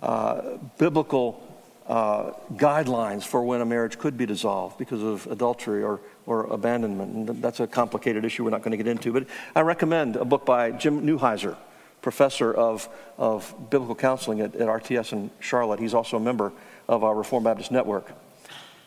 uh, 0.00 0.58
biblical 0.78 1.46
uh, 1.86 2.32
guidelines 2.54 3.24
for 3.24 3.42
when 3.42 3.60
a 3.60 3.66
marriage 3.66 3.98
could 3.98 4.16
be 4.16 4.24
dissolved 4.24 4.78
because 4.78 5.02
of 5.02 5.26
adultery 5.26 5.82
or, 5.82 6.00
or 6.24 6.44
abandonment. 6.44 7.28
And 7.28 7.42
that's 7.42 7.60
a 7.60 7.66
complicated 7.66 8.24
issue 8.24 8.44
we're 8.44 8.50
not 8.50 8.62
going 8.62 8.70
to 8.70 8.76
get 8.76 8.86
into. 8.86 9.12
But 9.12 9.26
I 9.56 9.62
recommend 9.62 10.16
a 10.16 10.24
book 10.24 10.46
by 10.46 10.70
Jim 10.70 11.02
Newheiser, 11.02 11.56
professor 12.00 12.54
of, 12.54 12.88
of 13.18 13.52
biblical 13.70 13.96
counseling 13.96 14.40
at, 14.40 14.54
at 14.54 14.68
RTS 14.68 15.12
in 15.12 15.30
Charlotte. 15.40 15.80
He's 15.80 15.94
also 15.94 16.16
a 16.16 16.20
member 16.20 16.52
of 16.88 17.02
our 17.02 17.14
Reformed 17.14 17.44
Baptist 17.44 17.72
Network. 17.72 18.12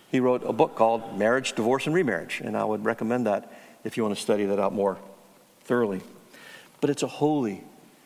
He 0.10 0.20
wrote 0.20 0.44
a 0.46 0.54
book 0.54 0.76
called 0.76 1.18
Marriage, 1.18 1.54
Divorce, 1.54 1.88
and 1.88 1.96
Remarriage, 1.96 2.40
and 2.40 2.56
I 2.56 2.64
would 2.64 2.86
recommend 2.86 3.26
that 3.26 3.52
if 3.84 3.98
you 3.98 4.04
want 4.04 4.16
to 4.16 4.22
study 4.22 4.46
that 4.46 4.60
out 4.60 4.72
more 4.72 4.98
thoroughly. 5.62 6.02
But 6.82 6.90
it's 6.90 7.04
a 7.04 7.08
holy 7.08 7.64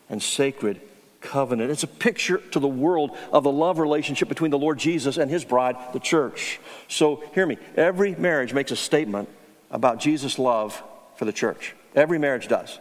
and 0.08 0.22
sacred 0.22 0.80
covenant. 1.28 1.70
It's 1.70 1.82
a 1.82 1.88
picture 1.88 2.38
to 2.52 2.58
the 2.58 2.68
world 2.68 3.16
of 3.32 3.44
the 3.44 3.52
love 3.52 3.78
relationship 3.78 4.28
between 4.28 4.50
the 4.50 4.58
Lord 4.58 4.78
Jesus 4.78 5.18
and 5.18 5.30
his 5.30 5.44
bride, 5.44 5.76
the 5.92 6.00
church. 6.00 6.58
So, 6.88 7.22
hear 7.34 7.46
me. 7.46 7.58
Every 7.76 8.14
marriage 8.14 8.54
makes 8.54 8.70
a 8.70 8.76
statement 8.76 9.28
about 9.70 10.00
Jesus' 10.00 10.38
love 10.38 10.82
for 11.16 11.26
the 11.26 11.32
church. 11.32 11.74
Every 11.94 12.18
marriage 12.18 12.48
does. 12.48 12.78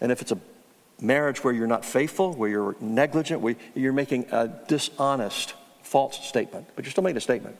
And 0.00 0.10
if 0.10 0.22
it's 0.22 0.32
a 0.32 0.38
marriage 1.00 1.44
where 1.44 1.52
you're 1.52 1.66
not 1.66 1.84
faithful, 1.84 2.32
where 2.32 2.48
you're 2.48 2.76
negligent, 2.80 3.42
where 3.42 3.56
you're 3.74 3.92
making 3.92 4.26
a 4.32 4.48
dishonest, 4.48 5.54
false 5.82 6.26
statement, 6.26 6.68
but 6.74 6.84
you're 6.84 6.92
still 6.92 7.04
making 7.04 7.18
a 7.18 7.20
statement. 7.20 7.56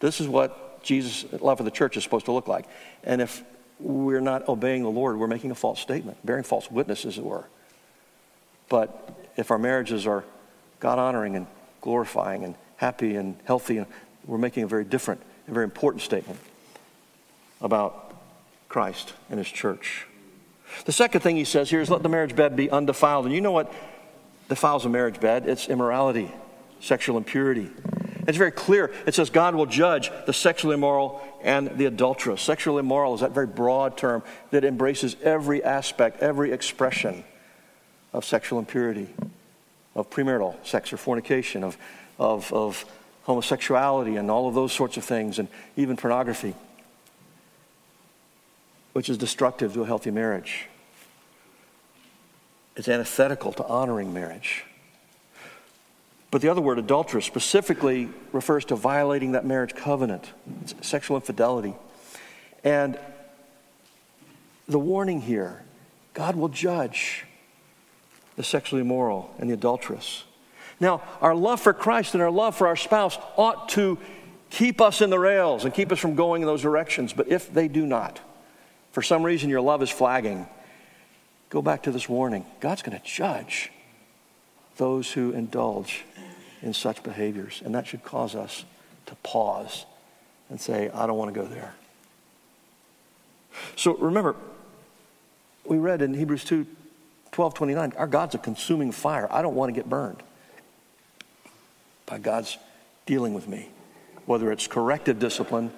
This 0.00 0.20
is 0.20 0.26
what 0.26 0.82
Jesus' 0.82 1.24
love 1.40 1.58
for 1.58 1.64
the 1.64 1.70
church 1.70 1.96
is 1.96 2.02
supposed 2.02 2.26
to 2.26 2.32
look 2.32 2.48
like. 2.48 2.66
And 3.04 3.20
if 3.20 3.44
we're 3.78 4.20
not 4.20 4.48
obeying 4.48 4.82
the 4.82 4.90
Lord, 4.90 5.18
we're 5.18 5.26
making 5.26 5.50
a 5.50 5.54
false 5.54 5.80
statement, 5.80 6.18
bearing 6.24 6.44
false 6.44 6.70
witness, 6.70 7.04
as 7.04 7.18
it 7.18 7.24
were. 7.24 7.46
But 8.68 9.16
if 9.36 9.50
our 9.50 9.58
marriages 9.58 10.06
are 10.06 10.24
God 10.80 10.98
honoring 10.98 11.36
and 11.36 11.46
glorifying 11.80 12.44
and 12.44 12.54
happy 12.76 13.16
and 13.16 13.36
healthy, 13.44 13.84
we're 14.26 14.38
making 14.38 14.64
a 14.64 14.66
very 14.66 14.84
different 14.84 15.22
and 15.46 15.54
very 15.54 15.64
important 15.64 16.02
statement 16.02 16.38
about 17.60 18.14
Christ 18.68 19.14
and 19.30 19.38
his 19.38 19.48
church. 19.48 20.06
The 20.84 20.92
second 20.92 21.20
thing 21.20 21.36
he 21.36 21.44
says 21.44 21.70
here 21.70 21.80
is 21.80 21.88
let 21.88 22.02
the 22.02 22.08
marriage 22.08 22.34
bed 22.34 22.56
be 22.56 22.70
undefiled. 22.70 23.24
And 23.24 23.34
you 23.34 23.40
know 23.40 23.52
what 23.52 23.72
defiles 24.48 24.84
a 24.84 24.88
marriage 24.88 25.20
bed? 25.20 25.48
It's 25.48 25.68
immorality, 25.68 26.30
sexual 26.80 27.16
impurity. 27.16 27.70
It's 28.26 28.36
very 28.36 28.50
clear. 28.50 28.92
It 29.06 29.14
says 29.14 29.30
God 29.30 29.54
will 29.54 29.66
judge 29.66 30.10
the 30.26 30.32
sexually 30.32 30.74
immoral 30.74 31.22
and 31.42 31.78
the 31.78 31.86
adulterous. 31.86 32.42
Sexual 32.42 32.78
immoral 32.78 33.14
is 33.14 33.20
that 33.20 33.30
very 33.30 33.46
broad 33.46 33.96
term 33.96 34.24
that 34.50 34.64
embraces 34.64 35.16
every 35.22 35.62
aspect, 35.62 36.20
every 36.20 36.50
expression 36.50 37.24
of 38.16 38.24
sexual 38.24 38.58
impurity, 38.58 39.06
of 39.94 40.08
premarital 40.08 40.56
sex 40.66 40.90
or 40.90 40.96
fornication, 40.96 41.62
of, 41.62 41.76
of, 42.18 42.50
of 42.50 42.84
homosexuality, 43.24 44.16
and 44.16 44.30
all 44.30 44.48
of 44.48 44.54
those 44.54 44.72
sorts 44.72 44.96
of 44.96 45.04
things, 45.04 45.38
and 45.38 45.48
even 45.76 45.98
pornography, 45.98 46.54
which 48.94 49.10
is 49.10 49.18
destructive 49.18 49.74
to 49.74 49.82
a 49.82 49.86
healthy 49.86 50.10
marriage. 50.10 50.66
It's 52.74 52.88
antithetical 52.88 53.52
to 53.52 53.66
honoring 53.66 54.14
marriage. 54.14 54.64
But 56.30 56.40
the 56.40 56.48
other 56.48 56.62
word, 56.62 56.78
adulteress, 56.78 57.26
specifically 57.26 58.08
refers 58.32 58.64
to 58.66 58.76
violating 58.76 59.32
that 59.32 59.44
marriage 59.44 59.74
covenant, 59.74 60.32
it's 60.62 60.74
sexual 60.80 61.18
infidelity. 61.18 61.74
And 62.64 62.98
the 64.66 64.78
warning 64.78 65.20
here 65.20 65.62
God 66.14 66.34
will 66.34 66.48
judge 66.48 67.26
the 68.36 68.44
sexually 68.44 68.82
immoral 68.82 69.34
and 69.38 69.50
the 69.50 69.54
adulteress. 69.54 70.24
Now, 70.78 71.02
our 71.20 71.34
love 71.34 71.60
for 71.60 71.72
Christ 71.72 72.14
and 72.14 72.22
our 72.22 72.30
love 72.30 72.54
for 72.56 72.66
our 72.66 72.76
spouse 72.76 73.18
ought 73.36 73.70
to 73.70 73.98
keep 74.50 74.80
us 74.80 75.00
in 75.00 75.10
the 75.10 75.18
rails 75.18 75.64
and 75.64 75.72
keep 75.72 75.90
us 75.90 75.98
from 75.98 76.14
going 76.14 76.42
in 76.42 76.46
those 76.46 76.62
directions. 76.62 77.12
But 77.12 77.28
if 77.28 77.52
they 77.52 77.68
do 77.68 77.86
not, 77.86 78.20
for 78.92 79.02
some 79.02 79.22
reason 79.22 79.48
your 79.50 79.60
love 79.60 79.82
is 79.82 79.90
flagging, 79.90 80.46
go 81.50 81.62
back 81.62 81.82
to 81.84 81.90
this 81.90 82.08
warning. 82.08 82.44
God's 82.60 82.82
going 82.82 82.98
to 82.98 83.04
judge 83.04 83.70
those 84.76 85.12
who 85.12 85.32
indulge 85.32 86.04
in 86.62 86.74
such 86.74 87.02
behaviors. 87.02 87.62
And 87.64 87.74
that 87.74 87.86
should 87.86 88.04
cause 88.04 88.34
us 88.34 88.64
to 89.06 89.14
pause 89.16 89.86
and 90.50 90.60
say, 90.60 90.90
I 90.90 91.06
don't 91.06 91.16
want 91.16 91.34
to 91.34 91.40
go 91.40 91.46
there. 91.46 91.74
So 93.74 93.96
remember, 93.96 94.36
we 95.64 95.78
read 95.78 96.02
in 96.02 96.12
Hebrews 96.12 96.44
2 96.44 96.66
12, 97.36 97.52
29, 97.52 97.92
our 97.98 98.06
God's 98.06 98.34
a 98.34 98.38
consuming 98.38 98.90
fire. 98.90 99.28
I 99.30 99.42
don't 99.42 99.54
want 99.54 99.68
to 99.68 99.78
get 99.78 99.90
burned. 99.90 100.22
By 102.06 102.16
God's 102.16 102.56
dealing 103.04 103.34
with 103.34 103.46
me, 103.46 103.68
whether 104.24 104.50
it's 104.50 104.66
corrective 104.66 105.18
discipline 105.18 105.70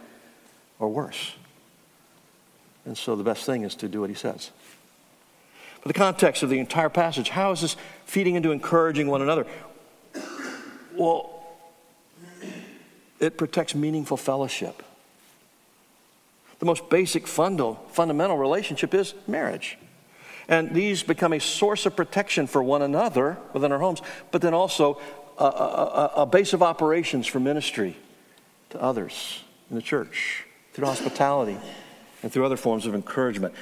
or 0.79 0.89
worse. 0.89 1.33
And 2.85 2.97
so 2.97 3.17
the 3.17 3.25
best 3.25 3.45
thing 3.45 3.65
is 3.65 3.75
to 3.75 3.89
do 3.89 4.01
what 4.01 4.09
he 4.09 4.15
says. 4.15 4.53
But 5.83 5.89
the 5.89 5.99
context 5.99 6.45
of 6.45 6.49
the 6.49 6.61
entire 6.61 6.91
passage, 6.91 7.31
how 7.31 7.51
is 7.51 7.63
this 7.63 7.77
feeding 8.05 8.37
into 8.37 8.53
encouraging 8.53 9.09
one 9.09 9.21
another? 9.21 9.45
Well, 10.95 11.45
it 13.19 13.37
protects 13.37 13.75
meaningful 13.75 14.17
fellowship. 14.17 14.81
The 16.61 16.67
most 16.67 16.89
basic 16.89 17.27
fundamental 17.27 18.39
relationship 18.39 18.95
is 18.95 19.15
marriage. 19.27 19.77
And 20.49 20.75
these 20.75 21.03
become 21.03 21.35
a 21.35 21.41
source 21.41 21.85
of 21.85 21.95
protection 21.95 22.47
for 22.47 22.63
one 22.63 22.81
another 22.81 23.37
within 23.53 23.71
our 23.71 23.79
homes, 23.79 24.01
but 24.31 24.41
then 24.41 24.55
also 24.55 24.99
a, 25.39 25.45
a, 25.45 26.13
a 26.17 26.27
base 26.27 26.55
of 26.55 26.63
operations 26.63 27.27
for 27.27 27.39
ministry 27.39 27.97
to 28.71 28.81
others 28.81 29.43
in 29.71 29.77
the 29.77 29.83
church 29.83 30.45
through 30.73 30.87
hospitality 30.87 31.59
and 32.23 32.33
through 32.33 32.47
other 32.47 32.57
forms 32.57 32.87
of 32.87 32.95
encouragement. 32.95 33.55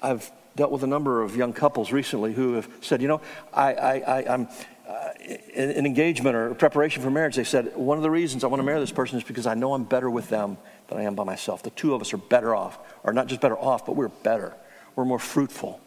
I've 0.00 0.30
dealt 0.56 0.72
with 0.72 0.82
a 0.82 0.86
number 0.86 1.22
of 1.22 1.36
young 1.36 1.52
couples 1.52 1.92
recently 1.92 2.32
who 2.32 2.54
have 2.54 2.68
said, 2.80 3.02
you 3.02 3.08
know, 3.08 3.20
I, 3.52 3.72
I, 3.74 4.34
am 4.34 4.48
uh, 4.88 5.10
in, 5.54 5.70
in 5.70 5.86
engagement 5.86 6.34
or 6.34 6.54
preparation 6.54 7.02
for 7.02 7.10
marriage. 7.10 7.36
They 7.36 7.44
said, 7.44 7.76
one 7.76 7.96
of 7.96 8.02
the 8.02 8.10
reasons 8.10 8.44
I 8.44 8.48
want 8.48 8.60
to 8.60 8.64
marry 8.64 8.80
this 8.80 8.90
person 8.90 9.18
is 9.18 9.24
because 9.24 9.46
I 9.46 9.54
know 9.54 9.74
I'm 9.74 9.84
better 9.84 10.10
with 10.10 10.28
them 10.28 10.56
than 10.88 10.98
I 10.98 11.02
am 11.02 11.14
by 11.14 11.24
myself. 11.24 11.62
The 11.62 11.70
two 11.70 11.94
of 11.94 12.00
us 12.00 12.12
are 12.12 12.18
better 12.18 12.54
off, 12.54 12.78
or 13.04 13.12
not 13.12 13.26
just 13.26 13.40
better 13.40 13.58
off, 13.58 13.86
but 13.86 13.94
we're 13.94 14.08
better. 14.08 14.54
We're 14.96 15.04
more 15.04 15.18
fruitful. 15.18 15.80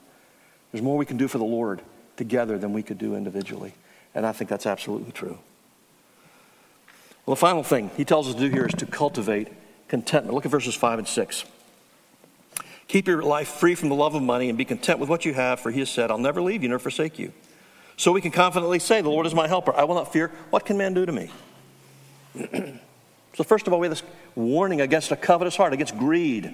There's 0.71 0.83
more 0.83 0.97
we 0.97 1.05
can 1.05 1.17
do 1.17 1.27
for 1.27 1.37
the 1.37 1.43
Lord 1.43 1.81
together 2.17 2.57
than 2.57 2.73
we 2.73 2.83
could 2.83 2.97
do 2.97 3.15
individually. 3.15 3.73
And 4.13 4.25
I 4.25 4.31
think 4.31 4.49
that's 4.49 4.65
absolutely 4.65 5.11
true. 5.11 5.39
Well, 7.25 7.35
the 7.35 7.39
final 7.39 7.63
thing 7.63 7.91
he 7.97 8.05
tells 8.05 8.27
us 8.27 8.35
to 8.35 8.39
do 8.39 8.49
here 8.49 8.65
is 8.65 8.73
to 8.75 8.85
cultivate 8.85 9.49
contentment. 9.87 10.33
Look 10.33 10.45
at 10.45 10.51
verses 10.51 10.75
5 10.75 10.99
and 10.99 11.07
6. 11.07 11.45
Keep 12.87 13.07
your 13.07 13.23
life 13.23 13.47
free 13.47 13.75
from 13.75 13.89
the 13.89 13.95
love 13.95 14.15
of 14.15 14.21
money 14.21 14.49
and 14.49 14.57
be 14.57 14.65
content 14.65 14.99
with 14.99 15.07
what 15.07 15.23
you 15.23 15.33
have, 15.33 15.59
for 15.59 15.71
he 15.71 15.79
has 15.79 15.89
said, 15.89 16.11
I'll 16.11 16.17
never 16.17 16.41
leave 16.41 16.63
you 16.63 16.69
nor 16.69 16.79
forsake 16.79 17.19
you. 17.19 17.31
So 17.95 18.11
we 18.11 18.21
can 18.21 18.31
confidently 18.31 18.79
say, 18.79 19.01
The 19.01 19.09
Lord 19.09 19.25
is 19.25 19.33
my 19.35 19.47
helper. 19.47 19.73
I 19.73 19.83
will 19.83 19.95
not 19.95 20.11
fear. 20.11 20.31
What 20.49 20.65
can 20.65 20.77
man 20.77 20.93
do 20.93 21.05
to 21.05 21.11
me? 21.11 21.31
so, 23.35 23.43
first 23.43 23.67
of 23.67 23.73
all, 23.73 23.79
we 23.79 23.87
have 23.87 23.95
this 23.95 24.03
warning 24.35 24.81
against 24.81 25.11
a 25.11 25.15
covetous 25.15 25.55
heart, 25.55 25.71
against 25.71 25.97
greed. 25.97 26.53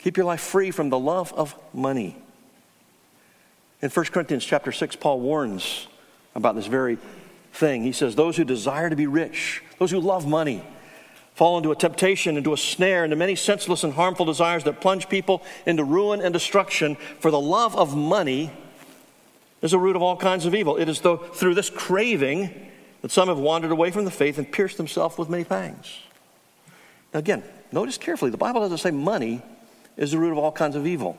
Keep 0.00 0.16
your 0.16 0.26
life 0.26 0.40
free 0.40 0.70
from 0.70 0.90
the 0.90 0.98
love 0.98 1.32
of 1.32 1.54
money. 1.72 2.16
In 3.80 3.90
1 3.90 4.06
Corinthians 4.06 4.44
chapter 4.44 4.72
6, 4.72 4.96
Paul 4.96 5.20
warns 5.20 5.86
about 6.34 6.56
this 6.56 6.66
very 6.66 6.98
thing. 7.52 7.82
He 7.82 7.92
says, 7.92 8.14
Those 8.14 8.36
who 8.36 8.44
desire 8.44 8.90
to 8.90 8.96
be 8.96 9.06
rich, 9.06 9.62
those 9.78 9.90
who 9.90 10.00
love 10.00 10.26
money, 10.26 10.62
fall 11.34 11.56
into 11.58 11.70
a 11.70 11.76
temptation, 11.76 12.36
into 12.36 12.52
a 12.52 12.56
snare, 12.56 13.04
into 13.04 13.14
many 13.14 13.36
senseless 13.36 13.84
and 13.84 13.92
harmful 13.92 14.26
desires 14.26 14.64
that 14.64 14.80
plunge 14.80 15.08
people 15.08 15.42
into 15.64 15.84
ruin 15.84 16.20
and 16.20 16.32
destruction. 16.32 16.96
For 17.20 17.30
the 17.30 17.40
love 17.40 17.76
of 17.76 17.96
money 17.96 18.50
is 19.62 19.72
a 19.72 19.78
root 19.78 19.94
of 19.94 20.02
all 20.02 20.16
kinds 20.16 20.44
of 20.44 20.54
evil. 20.56 20.76
It 20.76 20.88
is 20.88 21.00
though 21.00 21.16
through 21.16 21.54
this 21.54 21.70
craving 21.70 22.50
that 23.02 23.12
some 23.12 23.28
have 23.28 23.38
wandered 23.38 23.70
away 23.70 23.92
from 23.92 24.04
the 24.04 24.10
faith 24.10 24.38
and 24.38 24.50
pierced 24.50 24.76
themselves 24.76 25.16
with 25.16 25.28
many 25.28 25.44
pangs. 25.44 26.00
Now, 27.14 27.20
again, 27.20 27.44
notice 27.70 27.96
carefully 27.96 28.32
the 28.32 28.36
Bible 28.36 28.60
doesn't 28.60 28.78
say 28.78 28.90
money 28.90 29.40
is 29.96 30.10
the 30.10 30.18
root 30.18 30.32
of 30.32 30.38
all 30.38 30.50
kinds 30.50 30.74
of 30.74 30.84
evil. 30.84 31.16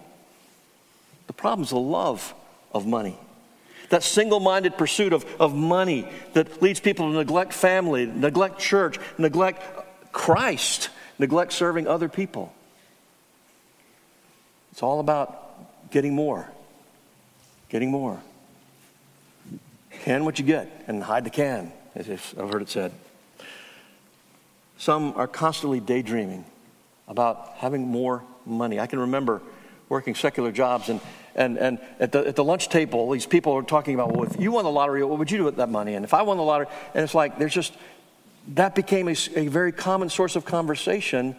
The 1.28 1.34
problem 1.34 1.64
is 1.64 1.70
the 1.70 1.78
love 1.78 2.34
of 2.74 2.86
money. 2.86 3.18
That 3.90 4.04
single 4.04 4.40
minded 4.40 4.78
pursuit 4.78 5.14
of, 5.14 5.26
of 5.40 5.56
money 5.56 6.08
that 6.34 6.62
leads 6.62 6.80
people 6.80 7.12
to 7.12 7.18
neglect 7.18 7.54
family, 7.54 8.06
neglect 8.06 8.60
church, 8.60 9.00
neglect 9.18 9.64
Christ, 10.12 10.90
neglect 11.18 11.54
serving 11.54 11.88
other 11.88 12.08
people. 12.08 12.54
It's 14.72 14.84
all 14.84 15.00
about 15.00 15.92
getting 15.92 16.14
more, 16.14 16.50
getting 17.70 17.90
more. 17.90 18.22
Can 20.04 20.24
what 20.24 20.40
you 20.40 20.46
get 20.46 20.86
and 20.88 21.04
hide 21.04 21.26
the 21.26 21.30
can, 21.30 21.74
as 21.96 22.10
I've 22.10 22.52
heard 22.52 22.62
it 22.62 22.70
said. 22.70 22.92
Some 24.78 25.14
are 25.18 25.28
constantly 25.28 25.82
daydreaming 25.82 26.46
about 27.08 27.56
having 27.58 27.88
more 27.88 28.24
money. 28.46 28.80
I 28.80 28.88
can 28.88 29.00
remember 29.00 29.42
working 29.90 30.16
secular 30.16 30.52
jobs 30.52 30.88
and 30.88 31.02
and, 31.36 31.58
and 31.58 31.80
at, 32.00 32.12
the, 32.12 32.28
at 32.28 32.36
the 32.36 32.44
lunch 32.44 32.70
table, 32.70 33.10
these 33.12 33.26
people 33.26 33.54
are 33.54 33.64
talking 33.64 33.96
about, 33.96 34.12
well, 34.12 34.24
if 34.24 34.40
you 34.40 34.52
won 34.52 34.64
the 34.64 34.72
lottery, 34.72 35.04
what 35.04 35.20
would 35.20 35.32
you 35.32 35.38
do 35.38 35.44
with 35.44 35.58
that 35.58 35.70
money? 35.70 35.96
And 35.96 36.04
if 36.04 36.14
I 36.14 36.22
won 36.22 36.38
the 36.38 36.44
lottery, 36.44 36.68
and 36.94 37.04
it's 37.04 37.16
like, 37.16 37.38
there's 37.38 37.54
just, 37.54 37.74
that 38.50 38.76
became 38.76 39.08
a, 39.08 39.16
a 39.36 39.48
very 39.48 39.72
common 39.72 40.10
source 40.10 40.36
of 40.36 40.46
conversation, 40.46 41.36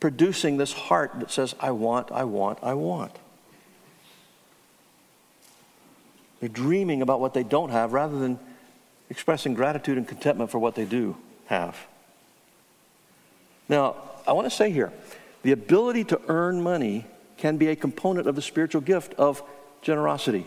producing 0.00 0.56
this 0.56 0.72
heart 0.72 1.12
that 1.20 1.30
says, 1.30 1.54
I 1.60 1.72
want, 1.72 2.10
I 2.12 2.24
want, 2.24 2.58
I 2.62 2.74
want. 2.74 3.12
They're 6.40 6.48
dreaming 6.48 7.02
about 7.02 7.20
what 7.20 7.34
they 7.34 7.42
don't 7.42 7.70
have 7.70 7.92
rather 7.92 8.18
than 8.18 8.38
expressing 9.10 9.54
gratitude 9.54 9.98
and 9.98 10.06
contentment 10.06 10.50
for 10.50 10.58
what 10.58 10.74
they 10.74 10.84
do 10.84 11.16
have. 11.46 11.76
Now, 13.68 13.96
I 14.26 14.32
want 14.32 14.46
to 14.48 14.54
say 14.54 14.70
here 14.70 14.92
the 15.42 15.52
ability 15.52 16.04
to 16.04 16.20
earn 16.28 16.62
money 16.62 17.06
can 17.38 17.56
be 17.56 17.68
a 17.68 17.76
component 17.76 18.26
of 18.26 18.36
the 18.36 18.42
spiritual 18.42 18.80
gift 18.80 19.14
of 19.14 19.42
generosity. 19.82 20.46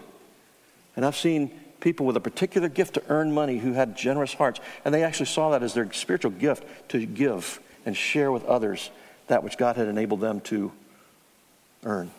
And 0.96 1.06
I've 1.06 1.16
seen 1.16 1.50
people 1.80 2.06
with 2.06 2.16
a 2.16 2.22
particular 2.22 2.70
gift 2.70 2.94
to 2.94 3.04
earn 3.10 3.34
money 3.34 3.58
who 3.58 3.74
had 3.74 3.98
generous 3.98 4.34
hearts, 4.34 4.60
and 4.86 4.94
they 4.94 5.04
actually 5.04 5.26
saw 5.26 5.52
that 5.52 5.64
as 5.64 5.74
their 5.74 5.92
spiritual 5.94 6.32
gift 6.32 6.64
to 6.89 7.06
give 7.06 7.60
and 7.86 7.98
share 7.98 8.32
with 8.32 8.46
others 8.46 8.92
that 9.28 9.44
which 9.44 9.58
God 9.58 9.78
had 9.78 9.88
enabled 9.88 10.22
them 10.22 10.42
to 10.42 10.72
earn. 11.84 12.12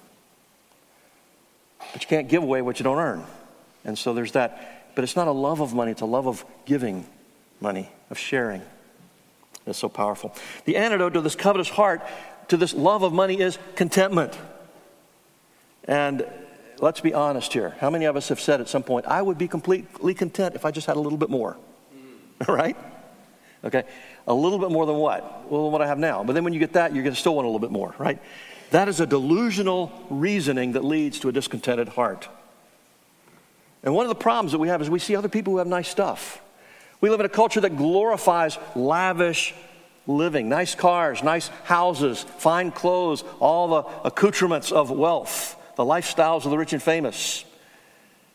But 1.92 2.02
you 2.02 2.08
can't 2.08 2.28
give 2.28 2.42
away 2.42 2.62
what 2.62 2.78
you 2.78 2.84
don't 2.84 2.98
earn. 2.98 3.24
And 3.84 3.98
so 3.98 4.14
there's 4.14 4.32
that. 4.32 4.94
But 4.94 5.04
it's 5.04 5.16
not 5.16 5.28
a 5.28 5.32
love 5.32 5.60
of 5.60 5.74
money, 5.74 5.92
it's 5.92 6.00
a 6.00 6.06
love 6.06 6.26
of 6.26 6.44
giving 6.64 7.06
money, 7.60 7.88
of 8.10 8.18
sharing. 8.18 8.62
It's 9.66 9.78
so 9.78 9.88
powerful. 9.88 10.34
The 10.64 10.76
antidote 10.76 11.14
to 11.14 11.20
this 11.20 11.36
covetous 11.36 11.68
heart, 11.68 12.02
to 12.48 12.56
this 12.56 12.74
love 12.74 13.02
of 13.02 13.12
money, 13.12 13.40
is 13.40 13.58
contentment. 13.76 14.36
And 15.84 16.26
let's 16.78 17.00
be 17.00 17.14
honest 17.14 17.52
here. 17.52 17.76
How 17.80 17.90
many 17.90 18.04
of 18.04 18.16
us 18.16 18.28
have 18.28 18.40
said 18.40 18.60
at 18.60 18.68
some 18.68 18.82
point, 18.82 19.06
I 19.06 19.22
would 19.22 19.38
be 19.38 19.48
completely 19.48 20.14
content 20.14 20.54
if 20.54 20.64
I 20.64 20.70
just 20.70 20.86
had 20.86 20.96
a 20.96 21.00
little 21.00 21.18
bit 21.18 21.30
more? 21.30 21.56
right? 22.48 22.76
Okay. 23.64 23.84
A 24.26 24.34
little 24.34 24.58
bit 24.58 24.70
more 24.70 24.86
than 24.86 24.96
what? 24.96 25.50
Well, 25.50 25.64
than 25.64 25.72
what 25.72 25.82
I 25.82 25.86
have 25.86 25.98
now. 25.98 26.24
But 26.24 26.34
then 26.34 26.44
when 26.44 26.52
you 26.52 26.58
get 26.58 26.74
that, 26.74 26.94
you're 26.94 27.04
going 27.04 27.14
to 27.14 27.20
still 27.20 27.34
want 27.34 27.46
a 27.46 27.48
little 27.48 27.60
bit 27.60 27.70
more, 27.70 27.94
right? 27.98 28.20
That 28.70 28.88
is 28.88 29.00
a 29.00 29.06
delusional 29.06 29.92
reasoning 30.10 30.72
that 30.72 30.84
leads 30.84 31.20
to 31.20 31.28
a 31.28 31.32
discontented 31.32 31.88
heart. 31.88 32.28
And 33.82 33.94
one 33.94 34.04
of 34.04 34.08
the 34.08 34.14
problems 34.14 34.52
that 34.52 34.58
we 34.58 34.68
have 34.68 34.80
is 34.80 34.88
we 34.88 34.98
see 34.98 35.16
other 35.16 35.28
people 35.28 35.52
who 35.52 35.58
have 35.58 35.66
nice 35.66 35.88
stuff. 35.88 36.40
We 37.00 37.10
live 37.10 37.20
in 37.20 37.26
a 37.26 37.30
culture 37.30 37.60
that 37.60 37.76
glorifies 37.76 38.58
lavish 38.76 39.54
living, 40.06 40.48
nice 40.48 40.74
cars, 40.74 41.22
nice 41.22 41.48
houses, 41.64 42.24
fine 42.38 42.70
clothes, 42.70 43.24
all 43.40 43.68
the 43.68 44.08
accoutrements 44.08 44.72
of 44.72 44.90
wealth 44.90 45.56
the 45.76 45.84
lifestyles 45.84 46.44
of 46.44 46.50
the 46.50 46.58
rich 46.58 46.72
and 46.72 46.82
famous. 46.82 47.44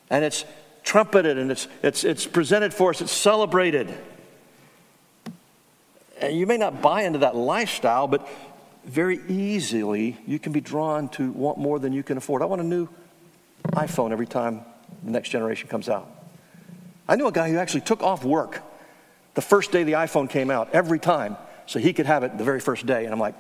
And 0.09 0.23
it's 0.23 0.45
trumpeted 0.83 1.37
and 1.37 1.51
it's, 1.51 1.67
it's, 1.83 2.03
it's 2.03 2.25
presented 2.25 2.73
for 2.73 2.91
us, 2.91 3.01
it's 3.01 3.11
celebrated. 3.11 3.93
And 6.19 6.37
you 6.37 6.47
may 6.47 6.57
not 6.57 6.81
buy 6.81 7.03
into 7.03 7.19
that 7.19 7.35
lifestyle, 7.35 8.07
but 8.07 8.27
very 8.85 9.19
easily 9.27 10.17
you 10.25 10.39
can 10.39 10.53
be 10.53 10.61
drawn 10.61 11.09
to 11.09 11.31
want 11.31 11.57
more 11.57 11.77
than 11.77 11.93
you 11.93 12.03
can 12.03 12.17
afford. 12.17 12.41
I 12.41 12.45
want 12.45 12.61
a 12.61 12.65
new 12.65 12.87
iPhone 13.71 14.11
every 14.11 14.27
time 14.27 14.61
the 15.03 15.11
next 15.11 15.29
generation 15.29 15.67
comes 15.67 15.89
out. 15.89 16.09
I 17.07 17.15
knew 17.15 17.27
a 17.27 17.31
guy 17.31 17.49
who 17.49 17.57
actually 17.57 17.81
took 17.81 18.01
off 18.01 18.23
work 18.23 18.63
the 19.37 19.41
first 19.41 19.71
day 19.71 19.83
the 19.83 19.93
iPhone 19.93 20.29
came 20.29 20.49
out 20.49 20.69
every 20.73 20.99
time 20.99 21.37
so 21.67 21.79
he 21.79 21.93
could 21.93 22.07
have 22.07 22.23
it 22.23 22.37
the 22.37 22.43
very 22.43 22.59
first 22.59 22.85
day. 22.85 23.05
And 23.05 23.13
I'm 23.13 23.19
like, 23.19 23.35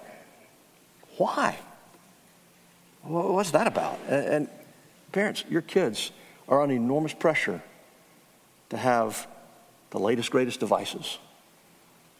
why? 1.17 1.57
What's 3.07 3.51
that 3.51 3.67
about? 3.67 3.99
And 4.09 4.49
parents, 5.11 5.45
your 5.49 5.61
kids 5.61 6.11
are 6.47 6.61
under 6.61 6.75
enormous 6.75 7.13
pressure 7.13 7.61
to 8.69 8.77
have 8.77 9.27
the 9.91 9.99
latest, 9.99 10.31
greatest 10.31 10.59
devices. 10.59 11.17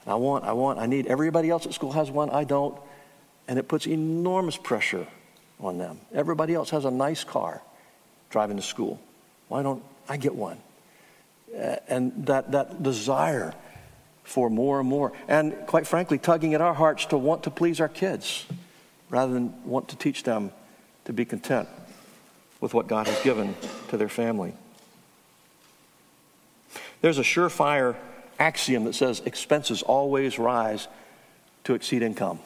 I 0.05 0.15
want, 0.15 0.45
I 0.45 0.53
want, 0.53 0.79
I 0.79 0.85
need, 0.85 1.07
everybody 1.07 1.49
else 1.49 1.65
at 1.65 1.73
school 1.73 1.91
has 1.91 2.09
one, 2.09 2.29
I 2.29 2.45
don't. 2.45 2.79
And 3.49 3.59
it 3.59 3.67
puts 3.67 3.85
enormous 3.85 4.55
pressure 4.55 5.05
on 5.59 5.77
them. 5.77 5.99
Everybody 6.13 6.53
else 6.53 6.69
has 6.69 6.85
a 6.85 6.91
nice 6.91 7.25
car 7.25 7.61
driving 8.29 8.55
to 8.55 8.63
school. 8.63 9.01
Why 9.49 9.63
don't 9.63 9.83
I 10.07 10.15
get 10.15 10.35
one? 10.35 10.57
And 11.87 12.25
that, 12.27 12.51
that 12.51 12.81
desire 12.83 13.53
for 14.23 14.49
more 14.49 14.79
and 14.79 14.87
more. 14.87 15.11
And 15.27 15.53
quite 15.67 15.87
frankly, 15.87 16.17
tugging 16.17 16.53
at 16.53 16.61
our 16.61 16.73
hearts 16.73 17.05
to 17.07 17.17
want 17.17 17.43
to 17.43 17.49
please 17.49 17.81
our 17.81 17.89
kids 17.89 18.45
rather 19.09 19.33
than 19.33 19.53
want 19.65 19.89
to 19.89 19.97
teach 19.97 20.23
them 20.23 20.51
to 21.07 21.13
be 21.13 21.23
content 21.23 21.69
with 22.59 22.73
what 22.73 22.87
God 22.87 23.07
has 23.07 23.23
given 23.23 23.55
to 23.87 23.95
their 23.95 24.09
family. 24.09 24.53
There's 26.99 27.17
a 27.17 27.23
surefire 27.23 27.95
axiom 28.37 28.83
that 28.83 28.93
says 28.93 29.21
expenses 29.25 29.81
always 29.81 30.37
rise 30.37 30.89
to 31.63 31.75
exceed 31.75 32.01
income. 32.01 32.39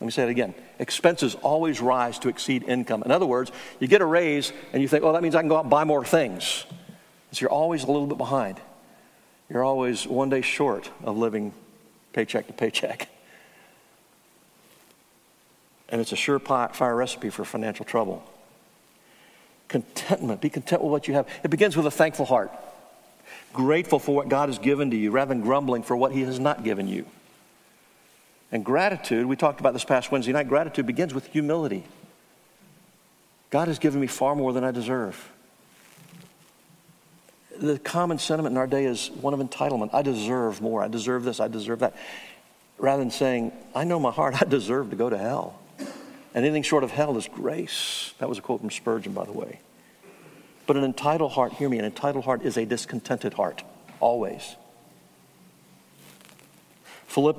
Let 0.00 0.06
me 0.06 0.10
say 0.10 0.22
it 0.22 0.30
again. 0.30 0.54
Expenses 0.78 1.34
always 1.34 1.82
rise 1.82 2.18
to 2.20 2.30
exceed 2.30 2.62
income. 2.62 3.02
In 3.02 3.10
other 3.10 3.26
words, 3.26 3.52
you 3.78 3.86
get 3.86 4.00
a 4.00 4.06
raise 4.06 4.50
and 4.72 4.80
you 4.80 4.88
think, 4.88 5.04
well, 5.04 5.12
that 5.12 5.22
means 5.22 5.34
I 5.34 5.42
can 5.42 5.48
go 5.48 5.56
out 5.56 5.64
and 5.64 5.70
buy 5.70 5.84
more 5.84 6.02
things. 6.02 6.64
So 7.32 7.42
you're 7.42 7.50
always 7.50 7.84
a 7.84 7.88
little 7.88 8.06
bit 8.06 8.16
behind. 8.16 8.58
You're 9.50 9.64
always 9.64 10.06
one 10.06 10.30
day 10.30 10.40
short 10.40 10.90
of 11.02 11.18
living 11.18 11.52
paycheck 12.14 12.46
to 12.46 12.54
paycheck. 12.54 13.08
And 15.90 16.00
it's 16.00 16.12
a 16.12 16.16
surefire 16.16 16.96
recipe 16.96 17.30
for 17.30 17.44
financial 17.44 17.84
trouble. 17.84 18.22
Contentment. 19.68 20.40
Be 20.40 20.50
content 20.50 20.82
with 20.82 20.90
what 20.90 21.08
you 21.08 21.14
have. 21.14 21.28
It 21.44 21.50
begins 21.50 21.76
with 21.76 21.86
a 21.86 21.90
thankful 21.90 22.26
heart. 22.26 22.52
Grateful 23.52 23.98
for 23.98 24.14
what 24.14 24.28
God 24.28 24.48
has 24.48 24.58
given 24.58 24.90
to 24.90 24.96
you 24.96 25.10
rather 25.10 25.30
than 25.30 25.42
grumbling 25.42 25.82
for 25.82 25.96
what 25.96 26.12
He 26.12 26.22
has 26.22 26.38
not 26.38 26.64
given 26.64 26.86
you. 26.88 27.06
And 28.52 28.64
gratitude, 28.64 29.26
we 29.26 29.36
talked 29.36 29.60
about 29.60 29.72
this 29.72 29.84
past 29.84 30.10
Wednesday 30.10 30.32
night, 30.32 30.48
gratitude 30.48 30.86
begins 30.86 31.14
with 31.14 31.26
humility. 31.26 31.84
God 33.50 33.68
has 33.68 33.78
given 33.78 34.00
me 34.00 34.06
far 34.06 34.34
more 34.34 34.52
than 34.52 34.64
I 34.64 34.70
deserve. 34.70 35.30
The 37.58 37.78
common 37.78 38.18
sentiment 38.18 38.54
in 38.54 38.56
our 38.56 38.66
day 38.66 38.86
is 38.86 39.10
one 39.20 39.34
of 39.34 39.40
entitlement. 39.40 39.90
I 39.92 40.02
deserve 40.02 40.60
more. 40.60 40.82
I 40.82 40.88
deserve 40.88 41.24
this. 41.24 41.40
I 41.40 41.48
deserve 41.48 41.80
that. 41.80 41.94
Rather 42.78 43.02
than 43.02 43.10
saying, 43.10 43.52
I 43.74 43.84
know 43.84 44.00
my 44.00 44.10
heart, 44.10 44.34
I 44.40 44.44
deserve 44.44 44.90
to 44.90 44.96
go 44.96 45.10
to 45.10 45.18
hell. 45.18 45.59
Anything 46.34 46.62
short 46.62 46.84
of 46.84 46.90
hell 46.92 47.16
is 47.16 47.28
grace. 47.28 48.14
That 48.18 48.28
was 48.28 48.38
a 48.38 48.42
quote 48.42 48.60
from 48.60 48.70
Spurgeon, 48.70 49.12
by 49.12 49.24
the 49.24 49.32
way. 49.32 49.60
But 50.66 50.76
an 50.76 50.84
entitled 50.84 51.32
heart, 51.32 51.54
hear 51.54 51.68
me, 51.68 51.78
an 51.78 51.84
entitled 51.84 52.24
heart 52.24 52.42
is 52.42 52.56
a 52.56 52.64
discontented 52.64 53.34
heart, 53.34 53.64
always. 53.98 54.56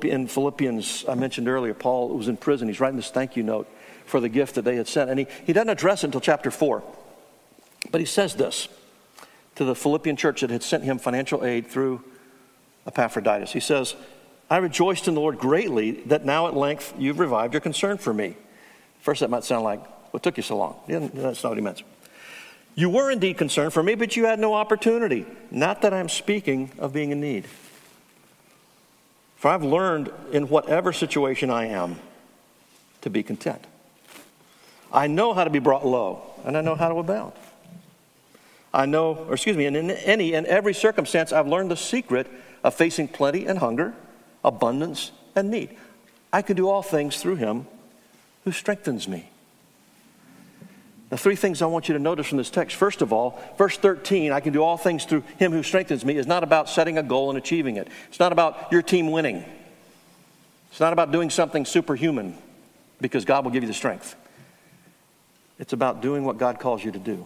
In 0.03 0.27
Philippians, 0.27 1.05
I 1.07 1.15
mentioned 1.15 1.47
earlier, 1.47 1.73
Paul 1.73 2.09
was 2.09 2.27
in 2.27 2.35
prison. 2.35 2.67
He's 2.67 2.81
writing 2.81 2.97
this 2.97 3.09
thank 3.09 3.37
you 3.37 3.43
note 3.43 3.69
for 4.05 4.19
the 4.19 4.27
gift 4.27 4.55
that 4.55 4.63
they 4.63 4.75
had 4.75 4.87
sent. 4.87 5.09
And 5.09 5.17
he, 5.17 5.27
he 5.45 5.53
doesn't 5.53 5.69
address 5.69 6.03
it 6.03 6.07
until 6.07 6.19
chapter 6.19 6.51
4. 6.51 6.83
But 7.89 8.01
he 8.01 8.05
says 8.05 8.35
this 8.35 8.67
to 9.55 9.63
the 9.63 9.75
Philippian 9.75 10.17
church 10.17 10.41
that 10.41 10.49
had 10.49 10.63
sent 10.63 10.83
him 10.83 10.99
financial 10.99 11.45
aid 11.45 11.67
through 11.67 12.03
Epaphroditus. 12.85 13.53
He 13.53 13.61
says, 13.61 13.95
I 14.49 14.57
rejoiced 14.57 15.07
in 15.07 15.13
the 15.13 15.21
Lord 15.21 15.37
greatly 15.37 15.91
that 16.07 16.25
now 16.25 16.47
at 16.47 16.55
length 16.55 16.93
you've 16.97 17.19
revived 17.19 17.53
your 17.53 17.61
concern 17.61 17.97
for 17.97 18.13
me. 18.13 18.35
First, 19.01 19.21
that 19.21 19.29
might 19.29 19.43
sound 19.43 19.63
like, 19.63 19.83
what 20.13 20.23
took 20.23 20.37
you 20.37 20.43
so 20.43 20.57
long? 20.57 20.79
Yeah, 20.87 20.99
that's 21.13 21.43
not 21.43 21.49
what 21.49 21.57
he 21.57 21.63
meant. 21.63 21.83
You 22.75 22.89
were 22.89 23.11
indeed 23.11 23.37
concerned 23.37 23.73
for 23.73 23.83
me, 23.83 23.95
but 23.95 24.15
you 24.15 24.25
had 24.25 24.39
no 24.39 24.53
opportunity. 24.53 25.25
Not 25.49 25.81
that 25.81 25.93
I'm 25.93 26.07
speaking 26.07 26.71
of 26.79 26.93
being 26.93 27.11
in 27.11 27.19
need. 27.19 27.45
For 29.35 29.49
I've 29.49 29.63
learned 29.63 30.11
in 30.31 30.47
whatever 30.47 30.93
situation 30.93 31.49
I 31.49 31.65
am 31.65 31.97
to 33.01 33.09
be 33.09 33.23
content. 33.23 33.65
I 34.93 35.07
know 35.07 35.33
how 35.33 35.43
to 35.43 35.49
be 35.49 35.59
brought 35.59 35.85
low, 35.85 36.21
and 36.45 36.55
I 36.55 36.61
know 36.61 36.75
how 36.75 36.89
to 36.89 36.95
abound. 36.95 37.33
I 38.73 38.85
know, 38.85 39.15
or 39.15 39.33
excuse 39.33 39.57
me, 39.57 39.65
in 39.65 39.75
any 39.91 40.33
and 40.33 40.45
every 40.45 40.73
circumstance, 40.73 41.33
I've 41.33 41.47
learned 41.47 41.71
the 41.71 41.77
secret 41.77 42.27
of 42.63 42.75
facing 42.75 43.07
plenty 43.07 43.45
and 43.47 43.59
hunger, 43.59 43.93
abundance 44.45 45.11
and 45.35 45.49
need. 45.49 45.75
I 46.31 46.41
can 46.41 46.55
do 46.55 46.69
all 46.69 46.83
things 46.83 47.17
through 47.19 47.35
him 47.35 47.67
who 48.43 48.51
strengthens 48.51 49.07
me. 49.07 49.29
The 51.09 51.17
three 51.17 51.35
things 51.35 51.61
I 51.61 51.65
want 51.65 51.89
you 51.89 51.93
to 51.93 51.99
notice 51.99 52.27
from 52.27 52.37
this 52.37 52.49
text. 52.49 52.77
First 52.77 53.01
of 53.01 53.11
all, 53.11 53.37
verse 53.57 53.75
13, 53.75 54.31
I 54.31 54.39
can 54.39 54.53
do 54.53 54.63
all 54.63 54.77
things 54.77 55.03
through 55.03 55.23
him 55.37 55.51
who 55.51 55.61
strengthens 55.61 56.05
me, 56.05 56.15
is 56.15 56.25
not 56.25 56.41
about 56.41 56.69
setting 56.69 56.97
a 56.97 57.03
goal 57.03 57.29
and 57.29 57.37
achieving 57.37 57.75
it. 57.75 57.89
It's 58.07 58.19
not 58.19 58.31
about 58.31 58.71
your 58.71 58.81
team 58.81 59.11
winning. 59.11 59.43
It's 60.69 60.79
not 60.79 60.93
about 60.93 61.11
doing 61.11 61.29
something 61.29 61.65
superhuman 61.65 62.37
because 63.01 63.25
God 63.25 63.43
will 63.43 63.51
give 63.51 63.61
you 63.61 63.67
the 63.67 63.73
strength. 63.73 64.15
It's 65.59 65.73
about 65.73 66.01
doing 66.01 66.23
what 66.23 66.37
God 66.37 66.59
calls 66.59 66.83
you 66.83 66.91
to 66.91 66.99
do. 66.99 67.25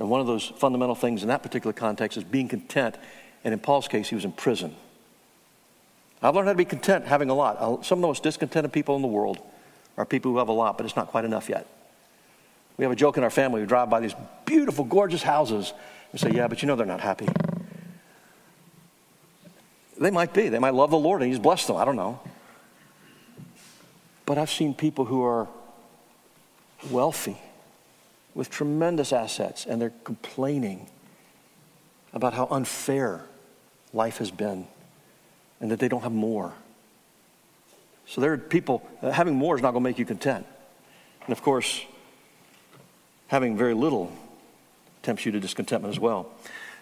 And 0.00 0.10
one 0.10 0.20
of 0.20 0.26
those 0.26 0.48
fundamental 0.48 0.96
things 0.96 1.22
in 1.22 1.28
that 1.28 1.44
particular 1.44 1.72
context 1.72 2.18
is 2.18 2.24
being 2.24 2.48
content. 2.48 2.96
And 3.44 3.54
in 3.54 3.60
Paul's 3.60 3.86
case, 3.86 4.08
he 4.08 4.16
was 4.16 4.24
in 4.24 4.32
prison. 4.32 4.74
I've 6.20 6.34
learned 6.34 6.48
how 6.48 6.52
to 6.52 6.58
be 6.58 6.64
content 6.64 7.04
having 7.04 7.30
a 7.30 7.34
lot. 7.34 7.58
Uh, 7.58 7.82
some 7.82 7.98
of 7.98 8.02
the 8.02 8.08
most 8.08 8.24
discontented 8.24 8.72
people 8.72 8.96
in 8.96 9.02
the 9.02 9.08
world 9.08 9.38
are 9.96 10.04
people 10.04 10.32
who 10.32 10.38
have 10.38 10.48
a 10.48 10.52
lot, 10.52 10.76
but 10.76 10.86
it's 10.86 10.96
not 10.96 11.08
quite 11.08 11.24
enough 11.24 11.48
yet. 11.48 11.66
We 12.76 12.84
have 12.84 12.92
a 12.92 12.96
joke 12.96 13.16
in 13.16 13.22
our 13.22 13.30
family. 13.30 13.60
We 13.60 13.66
drive 13.66 13.88
by 13.88 14.00
these 14.00 14.14
beautiful, 14.44 14.84
gorgeous 14.84 15.22
houses 15.22 15.72
and 16.10 16.20
say, 16.20 16.30
Yeah, 16.32 16.48
but 16.48 16.62
you 16.62 16.68
know 16.68 16.76
they're 16.76 16.86
not 16.86 17.00
happy. 17.00 17.28
They 19.98 20.10
might 20.10 20.34
be. 20.34 20.48
They 20.48 20.58
might 20.58 20.74
love 20.74 20.90
the 20.90 20.98
Lord 20.98 21.22
and 21.22 21.30
He's 21.30 21.38
blessed 21.38 21.68
them. 21.68 21.76
I 21.76 21.84
don't 21.84 21.96
know. 21.96 22.20
But 24.26 24.38
I've 24.38 24.50
seen 24.50 24.74
people 24.74 25.04
who 25.04 25.22
are 25.22 25.46
wealthy 26.90 27.36
with 28.34 28.50
tremendous 28.50 29.12
assets 29.12 29.66
and 29.66 29.80
they're 29.80 29.92
complaining 30.02 30.88
about 32.12 32.34
how 32.34 32.48
unfair 32.50 33.24
life 33.92 34.18
has 34.18 34.30
been 34.30 34.66
and 35.60 35.70
that 35.70 35.78
they 35.78 35.88
don't 35.88 36.02
have 36.02 36.12
more. 36.12 36.54
So 38.06 38.20
there 38.20 38.32
are 38.32 38.38
people, 38.38 38.86
uh, 39.02 39.10
having 39.10 39.34
more 39.34 39.56
is 39.56 39.62
not 39.62 39.72
going 39.72 39.82
to 39.82 39.88
make 39.88 39.98
you 39.98 40.04
content. 40.04 40.46
And 41.24 41.32
of 41.32 41.42
course, 41.42 41.82
having 43.28 43.56
very 43.56 43.74
little 43.74 44.12
tempts 45.02 45.24
you 45.24 45.32
to 45.32 45.40
discontentment 45.40 45.94
as 45.94 46.00
well. 46.00 46.30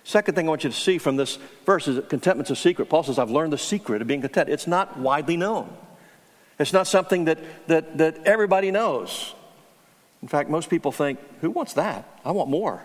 Second 0.05 0.35
thing 0.35 0.47
I 0.47 0.49
want 0.49 0.65
you 0.65 0.71
to 0.71 0.77
see 0.77 0.99
from 0.99 1.17
this 1.17 1.39
verse 1.65 1.87
is 1.87 1.97
that 1.97 2.09
contentment's 2.09 2.51
a 2.51 2.57
secret. 2.57 2.89
Paul 2.89 3.05
says, 3.05 3.19
I've 3.19 3.31
learned 3.31 3.53
the 3.53 3.59
secret 3.59 4.03
of 4.03 4.09
being 4.09 4.21
content. 4.21 4.49
It's 4.49 4.67
not 4.67 4.99
widely 4.99 5.37
known. 5.37 5.75
It's 6.59 6.73
not 6.73 6.87
something 6.87 7.27
that, 7.27 7.39
that, 7.69 7.99
that 7.99 8.25
everybody 8.25 8.71
knows. 8.71 9.35
In 10.23 10.29
fact, 10.29 10.51
most 10.51 10.71
people 10.71 10.93
think, 10.93 11.19
who 11.41 11.51
wants 11.51 11.75
that? 11.75 12.21
I 12.25 12.33
want 12.33 12.51
more. 12.51 12.83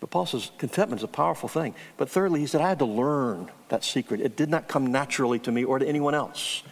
But 0.00 0.10
Paul 0.10 0.26
says 0.26 0.50
contentment 0.58 1.00
is 1.00 1.04
a 1.04 1.08
powerful 1.08 1.48
thing. 1.48 1.74
But 1.96 2.08
thirdly, 2.08 2.40
he 2.40 2.46
said, 2.46 2.60
I 2.60 2.68
had 2.68 2.78
to 2.80 2.84
learn 2.84 3.50
that 3.68 3.84
secret. 3.84 4.20
It 4.20 4.36
did 4.36 4.48
not 4.48 4.68
come 4.68 4.92
naturally 4.92 5.38
to 5.40 5.52
me 5.52 5.64
or 5.64 5.78
to 5.78 5.86
anyone 5.86 6.14
else. 6.14 6.62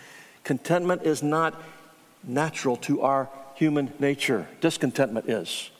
Contentment 0.46 1.02
is 1.02 1.24
not 1.24 1.60
natural 2.22 2.76
to 2.76 3.02
our 3.02 3.28
human 3.56 3.92
nature. 3.98 4.46
Discontentment 4.60 5.28
is. 5.28 5.72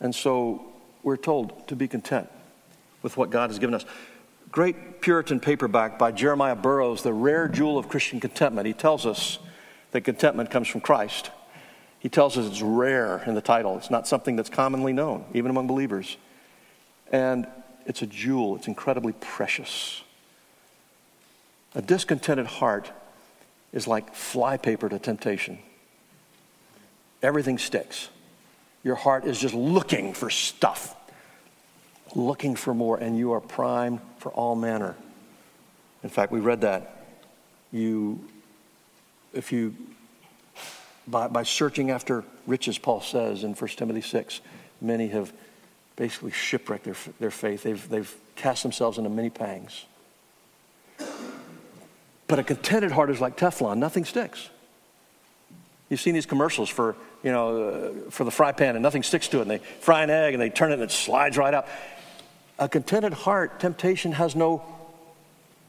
And 0.00 0.14
so 0.14 0.66
we're 1.02 1.16
told 1.16 1.66
to 1.68 1.74
be 1.74 1.88
content 1.88 2.28
with 3.00 3.16
what 3.16 3.30
God 3.30 3.48
has 3.48 3.58
given 3.58 3.74
us. 3.74 3.86
Great 4.52 5.00
Puritan 5.00 5.40
paperback 5.40 5.98
by 5.98 6.12
Jeremiah 6.12 6.54
Burroughs, 6.54 7.02
The 7.02 7.14
Rare 7.14 7.48
Jewel 7.48 7.78
of 7.78 7.88
Christian 7.88 8.20
Contentment. 8.20 8.66
He 8.66 8.74
tells 8.74 9.06
us 9.06 9.38
that 9.92 10.02
contentment 10.02 10.50
comes 10.50 10.68
from 10.68 10.82
Christ. 10.82 11.30
He 11.98 12.10
tells 12.10 12.36
us 12.36 12.44
it's 12.44 12.60
rare 12.60 13.24
in 13.26 13.34
the 13.34 13.40
title. 13.40 13.78
It's 13.78 13.90
not 13.90 14.06
something 14.06 14.36
that's 14.36 14.50
commonly 14.50 14.92
known, 14.92 15.24
even 15.32 15.50
among 15.50 15.68
believers. 15.68 16.18
And 17.10 17.46
it's 17.86 18.02
a 18.02 18.06
jewel, 18.06 18.56
it's 18.56 18.68
incredibly 18.68 19.14
precious. 19.14 20.02
A 21.74 21.80
discontented 21.80 22.46
heart 22.46 22.92
is 23.72 23.86
like 23.86 24.14
flypaper 24.14 24.88
to 24.88 24.98
temptation 24.98 25.58
everything 27.22 27.58
sticks. 27.58 28.08
Your 28.82 28.94
heart 28.94 29.24
is 29.24 29.38
just 29.38 29.54
looking 29.54 30.14
for 30.14 30.30
stuff, 30.30 30.94
looking 32.14 32.54
for 32.54 32.72
more, 32.72 32.96
and 32.96 33.18
you 33.18 33.32
are 33.32 33.40
primed 33.40 34.00
for 34.18 34.30
all 34.32 34.54
manner. 34.54 34.94
In 36.02 36.08
fact, 36.08 36.30
we 36.30 36.40
read 36.40 36.60
that. 36.60 37.04
You, 37.72 38.24
if 39.32 39.50
you, 39.50 39.74
by, 41.08 41.26
by 41.26 41.42
searching 41.42 41.90
after 41.90 42.22
riches, 42.46 42.78
Paul 42.78 43.00
says 43.00 43.42
in 43.42 43.54
1 43.54 43.70
Timothy 43.70 44.02
6, 44.02 44.40
many 44.80 45.08
have 45.08 45.32
basically 45.96 46.30
shipwrecked 46.30 46.84
their, 46.84 46.96
their 47.18 47.30
faith. 47.32 47.64
They've, 47.64 47.88
they've 47.88 48.14
cast 48.36 48.62
themselves 48.62 48.98
into 48.98 49.10
many 49.10 49.30
pangs. 49.30 49.84
But 52.28 52.38
a 52.38 52.42
contented 52.42 52.92
heart 52.92 53.10
is 53.10 53.20
like 53.20 53.36
Teflon, 53.36 53.78
nothing 53.78 54.04
sticks. 54.04 54.50
You've 55.88 56.00
seen 56.00 56.14
these 56.14 56.26
commercials 56.26 56.68
for, 56.68 56.96
you 57.22 57.30
know, 57.30 57.68
uh, 57.68 58.10
for 58.10 58.24
the 58.24 58.30
fry 58.30 58.52
pan 58.52 58.74
and 58.74 58.82
nothing 58.82 59.04
sticks 59.04 59.28
to 59.28 59.38
it. 59.38 59.42
And 59.42 59.50
they 59.50 59.58
fry 59.58 60.02
an 60.02 60.10
egg 60.10 60.34
and 60.34 60.42
they 60.42 60.50
turn 60.50 60.72
it 60.72 60.74
and 60.74 60.82
it 60.82 60.90
slides 60.90 61.36
right 61.36 61.54
out. 61.54 61.68
A 62.58 62.68
contented 62.68 63.12
heart, 63.12 63.60
temptation 63.60 64.12
has 64.12 64.34
no 64.34 64.64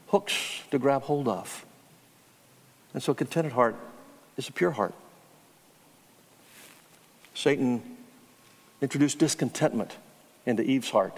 hooks 0.08 0.62
to 0.70 0.78
grab 0.78 1.02
hold 1.02 1.28
of. 1.28 1.64
And 2.94 3.02
so 3.02 3.12
a 3.12 3.14
contented 3.14 3.52
heart 3.52 3.76
is 4.36 4.48
a 4.48 4.52
pure 4.52 4.72
heart. 4.72 4.94
Satan 7.34 7.82
introduced 8.80 9.18
discontentment 9.18 9.96
into 10.46 10.62
Eve's 10.62 10.90
heart 10.90 11.16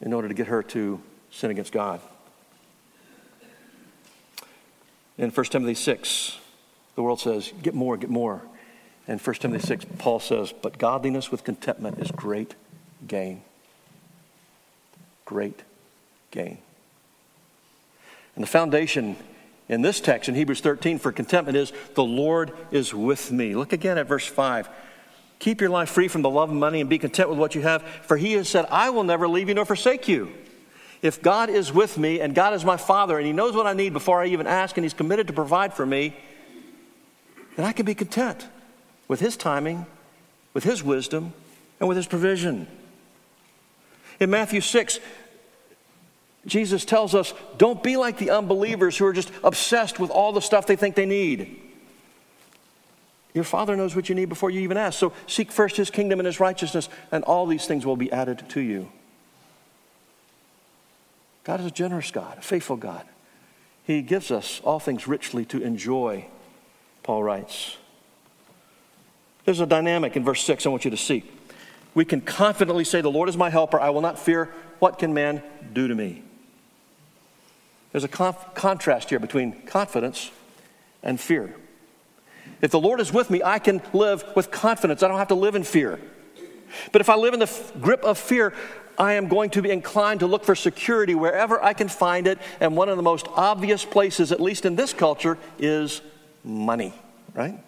in 0.00 0.12
order 0.12 0.28
to 0.28 0.34
get 0.34 0.48
her 0.48 0.62
to 0.62 1.00
sin 1.30 1.50
against 1.50 1.72
God. 1.72 2.00
In 5.18 5.30
1 5.30 5.46
Timothy 5.46 5.74
6, 5.74 6.38
the 6.94 7.02
world 7.02 7.20
says, 7.20 7.52
get 7.62 7.74
more, 7.74 7.96
get 7.96 8.08
more. 8.08 8.40
And 9.08 9.20
1 9.20 9.36
Timothy 9.36 9.66
6, 9.66 9.86
Paul 9.98 10.20
says, 10.20 10.52
but 10.62 10.78
godliness 10.78 11.30
with 11.30 11.42
contentment 11.42 11.98
is 11.98 12.10
great 12.12 12.54
gain. 13.06 13.42
Great 15.24 15.62
gain. 16.30 16.58
And 18.36 18.42
the 18.44 18.48
foundation 18.48 19.16
in 19.68 19.82
this 19.82 20.00
text 20.00 20.28
in 20.28 20.34
Hebrews 20.34 20.60
13 20.60 20.98
for 20.98 21.10
contentment 21.10 21.56
is 21.56 21.72
the 21.94 22.04
Lord 22.04 22.52
is 22.70 22.94
with 22.94 23.32
me. 23.32 23.56
Look 23.56 23.72
again 23.72 23.98
at 23.98 24.06
verse 24.06 24.26
5. 24.26 24.68
Keep 25.40 25.60
your 25.60 25.70
life 25.70 25.90
free 25.90 26.08
from 26.08 26.22
the 26.22 26.30
love 26.30 26.50
of 26.50 26.56
money 26.56 26.80
and 26.80 26.88
be 26.88 26.98
content 26.98 27.28
with 27.28 27.38
what 27.38 27.54
you 27.54 27.62
have, 27.62 27.82
for 27.82 28.16
he 28.16 28.34
has 28.34 28.48
said, 28.48 28.66
I 28.70 28.90
will 28.90 29.04
never 29.04 29.28
leave 29.28 29.48
you 29.48 29.54
nor 29.54 29.64
forsake 29.64 30.08
you. 30.08 30.32
If 31.00 31.22
God 31.22 31.48
is 31.48 31.72
with 31.72 31.96
me 31.96 32.20
and 32.20 32.34
God 32.34 32.54
is 32.54 32.64
my 32.64 32.76
Father 32.76 33.16
and 33.18 33.26
He 33.26 33.32
knows 33.32 33.54
what 33.54 33.66
I 33.66 33.72
need 33.72 33.92
before 33.92 34.22
I 34.22 34.26
even 34.26 34.46
ask 34.46 34.76
and 34.76 34.84
He's 34.84 34.94
committed 34.94 35.28
to 35.28 35.32
provide 35.32 35.74
for 35.74 35.86
me, 35.86 36.16
then 37.56 37.64
I 37.64 37.72
can 37.72 37.86
be 37.86 37.94
content 37.94 38.46
with 39.06 39.20
His 39.20 39.36
timing, 39.36 39.86
with 40.54 40.64
His 40.64 40.82
wisdom, 40.82 41.32
and 41.78 41.88
with 41.88 41.96
His 41.96 42.06
provision. 42.06 42.66
In 44.18 44.30
Matthew 44.30 44.60
6, 44.60 44.98
Jesus 46.46 46.84
tells 46.84 47.14
us 47.14 47.32
don't 47.58 47.82
be 47.82 47.96
like 47.96 48.18
the 48.18 48.30
unbelievers 48.30 48.96
who 48.96 49.06
are 49.06 49.12
just 49.12 49.30
obsessed 49.44 50.00
with 50.00 50.10
all 50.10 50.32
the 50.32 50.40
stuff 50.40 50.66
they 50.66 50.76
think 50.76 50.96
they 50.96 51.06
need. 51.06 51.60
Your 53.34 53.44
Father 53.44 53.76
knows 53.76 53.94
what 53.94 54.08
you 54.08 54.14
need 54.16 54.28
before 54.28 54.50
you 54.50 54.60
even 54.62 54.76
ask. 54.76 54.98
So 54.98 55.12
seek 55.28 55.52
first 55.52 55.76
His 55.76 55.90
kingdom 55.90 56.18
and 56.18 56.26
His 56.26 56.40
righteousness, 56.40 56.88
and 57.12 57.22
all 57.22 57.46
these 57.46 57.66
things 57.66 57.86
will 57.86 57.96
be 57.96 58.10
added 58.10 58.48
to 58.50 58.60
you. 58.60 58.90
God 61.48 61.60
is 61.60 61.66
a 61.66 61.70
generous 61.70 62.10
God, 62.10 62.36
a 62.36 62.42
faithful 62.42 62.76
God. 62.76 63.06
He 63.84 64.02
gives 64.02 64.30
us 64.30 64.60
all 64.64 64.78
things 64.78 65.08
richly 65.08 65.46
to 65.46 65.62
enjoy, 65.62 66.26
Paul 67.02 67.22
writes. 67.22 67.78
There's 69.46 69.60
a 69.60 69.64
dynamic 69.64 70.14
in 70.14 70.24
verse 70.24 70.44
6 70.44 70.66
I 70.66 70.68
want 70.68 70.84
you 70.84 70.90
to 70.90 70.98
see. 70.98 71.24
We 71.94 72.04
can 72.04 72.20
confidently 72.20 72.84
say, 72.84 73.00
The 73.00 73.10
Lord 73.10 73.30
is 73.30 73.36
my 73.38 73.48
helper. 73.48 73.80
I 73.80 73.88
will 73.88 74.02
not 74.02 74.18
fear. 74.18 74.52
What 74.78 74.98
can 74.98 75.14
man 75.14 75.42
do 75.72 75.88
to 75.88 75.94
me? 75.94 76.22
There's 77.92 78.04
a 78.04 78.08
conf- 78.08 78.54
contrast 78.54 79.08
here 79.08 79.18
between 79.18 79.62
confidence 79.62 80.30
and 81.02 81.18
fear. 81.18 81.56
If 82.60 82.72
the 82.72 82.80
Lord 82.80 83.00
is 83.00 83.10
with 83.10 83.30
me, 83.30 83.42
I 83.42 83.58
can 83.58 83.80
live 83.94 84.22
with 84.36 84.50
confidence. 84.50 85.02
I 85.02 85.08
don't 85.08 85.16
have 85.16 85.28
to 85.28 85.34
live 85.34 85.54
in 85.54 85.64
fear. 85.64 85.98
But 86.92 87.00
if 87.00 87.08
I 87.08 87.16
live 87.16 87.32
in 87.32 87.40
the 87.40 87.46
f- 87.46 87.72
grip 87.80 88.04
of 88.04 88.18
fear, 88.18 88.52
I 88.98 89.14
am 89.14 89.28
going 89.28 89.50
to 89.50 89.62
be 89.62 89.70
inclined 89.70 90.20
to 90.20 90.26
look 90.26 90.44
for 90.44 90.54
security 90.54 91.14
wherever 91.14 91.62
I 91.62 91.72
can 91.72 91.88
find 91.88 92.26
it. 92.26 92.38
And 92.60 92.76
one 92.76 92.88
of 92.88 92.96
the 92.96 93.02
most 93.02 93.28
obvious 93.30 93.84
places, 93.84 94.32
at 94.32 94.40
least 94.40 94.66
in 94.66 94.74
this 94.74 94.92
culture, 94.92 95.38
is 95.58 96.02
money, 96.42 96.92
right? 97.32 97.62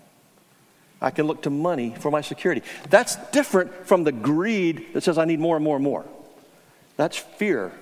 I 1.01 1.11
can 1.11 1.27
look 1.27 1.43
to 1.43 1.51
money 1.51 1.95
for 1.99 2.11
my 2.11 2.21
security. 2.21 2.63
That's 2.91 3.17
different 3.31 3.87
from 3.87 4.05
the 4.05 4.13
greed 4.13 4.93
that 4.93 5.03
says 5.03 5.17
I 5.17 5.25
need 5.25 5.41
more 5.41 5.57
and 5.57 5.65
more 5.65 5.77
and 5.77 5.85
more. 5.85 6.05
That's 6.97 7.17
fear 7.17 7.73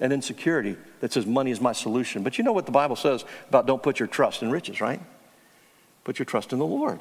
and 0.00 0.12
insecurity 0.12 0.76
that 1.00 1.12
says 1.12 1.26
money 1.26 1.50
is 1.50 1.60
my 1.60 1.72
solution. 1.72 2.22
But 2.22 2.38
you 2.38 2.44
know 2.44 2.52
what 2.52 2.66
the 2.66 2.72
Bible 2.72 2.96
says 2.96 3.24
about 3.48 3.66
don't 3.66 3.82
put 3.82 3.98
your 3.98 4.06
trust 4.06 4.42
in 4.42 4.50
riches, 4.50 4.80
right? 4.80 5.00
Put 6.04 6.18
your 6.18 6.26
trust 6.26 6.52
in 6.52 6.58
the 6.58 6.66
Lord. 6.66 7.00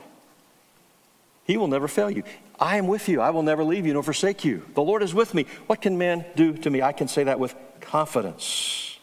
He 1.45 1.57
will 1.57 1.67
never 1.67 1.87
fail 1.87 2.09
you. 2.09 2.23
I 2.59 2.77
am 2.77 2.87
with 2.87 3.09
you. 3.09 3.21
I 3.21 3.31
will 3.31 3.43
never 3.43 3.63
leave 3.63 3.85
you 3.85 3.93
nor 3.93 4.03
forsake 4.03 4.45
you. 4.45 4.63
The 4.75 4.81
Lord 4.81 5.01
is 5.01 5.13
with 5.13 5.33
me. 5.33 5.45
What 5.67 5.81
can 5.81 5.97
man 5.97 6.25
do 6.35 6.53
to 6.53 6.69
me? 6.69 6.81
I 6.81 6.91
can 6.91 7.07
say 7.07 7.23
that 7.23 7.39
with 7.39 7.55
confidence. 7.79 8.99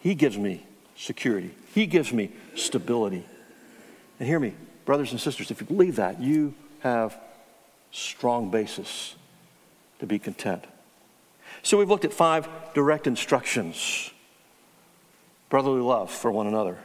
He 0.00 0.14
gives 0.14 0.38
me 0.38 0.66
security, 0.96 1.50
He 1.74 1.86
gives 1.86 2.12
me 2.12 2.30
stability. 2.54 3.24
And 4.18 4.28
hear 4.28 4.38
me, 4.38 4.54
brothers 4.84 5.12
and 5.12 5.20
sisters, 5.20 5.50
if 5.50 5.60
you 5.60 5.66
believe 5.66 5.96
that, 5.96 6.20
you 6.20 6.54
have 6.80 7.18
strong 7.90 8.50
basis 8.50 9.14
to 9.98 10.06
be 10.06 10.18
content. 10.18 10.64
So 11.62 11.78
we've 11.78 11.88
looked 11.88 12.04
at 12.04 12.12
five 12.12 12.48
direct 12.74 13.06
instructions 13.06 14.10
brotherly 15.50 15.80
love 15.80 16.10
for 16.10 16.30
one 16.30 16.46
another, 16.46 16.78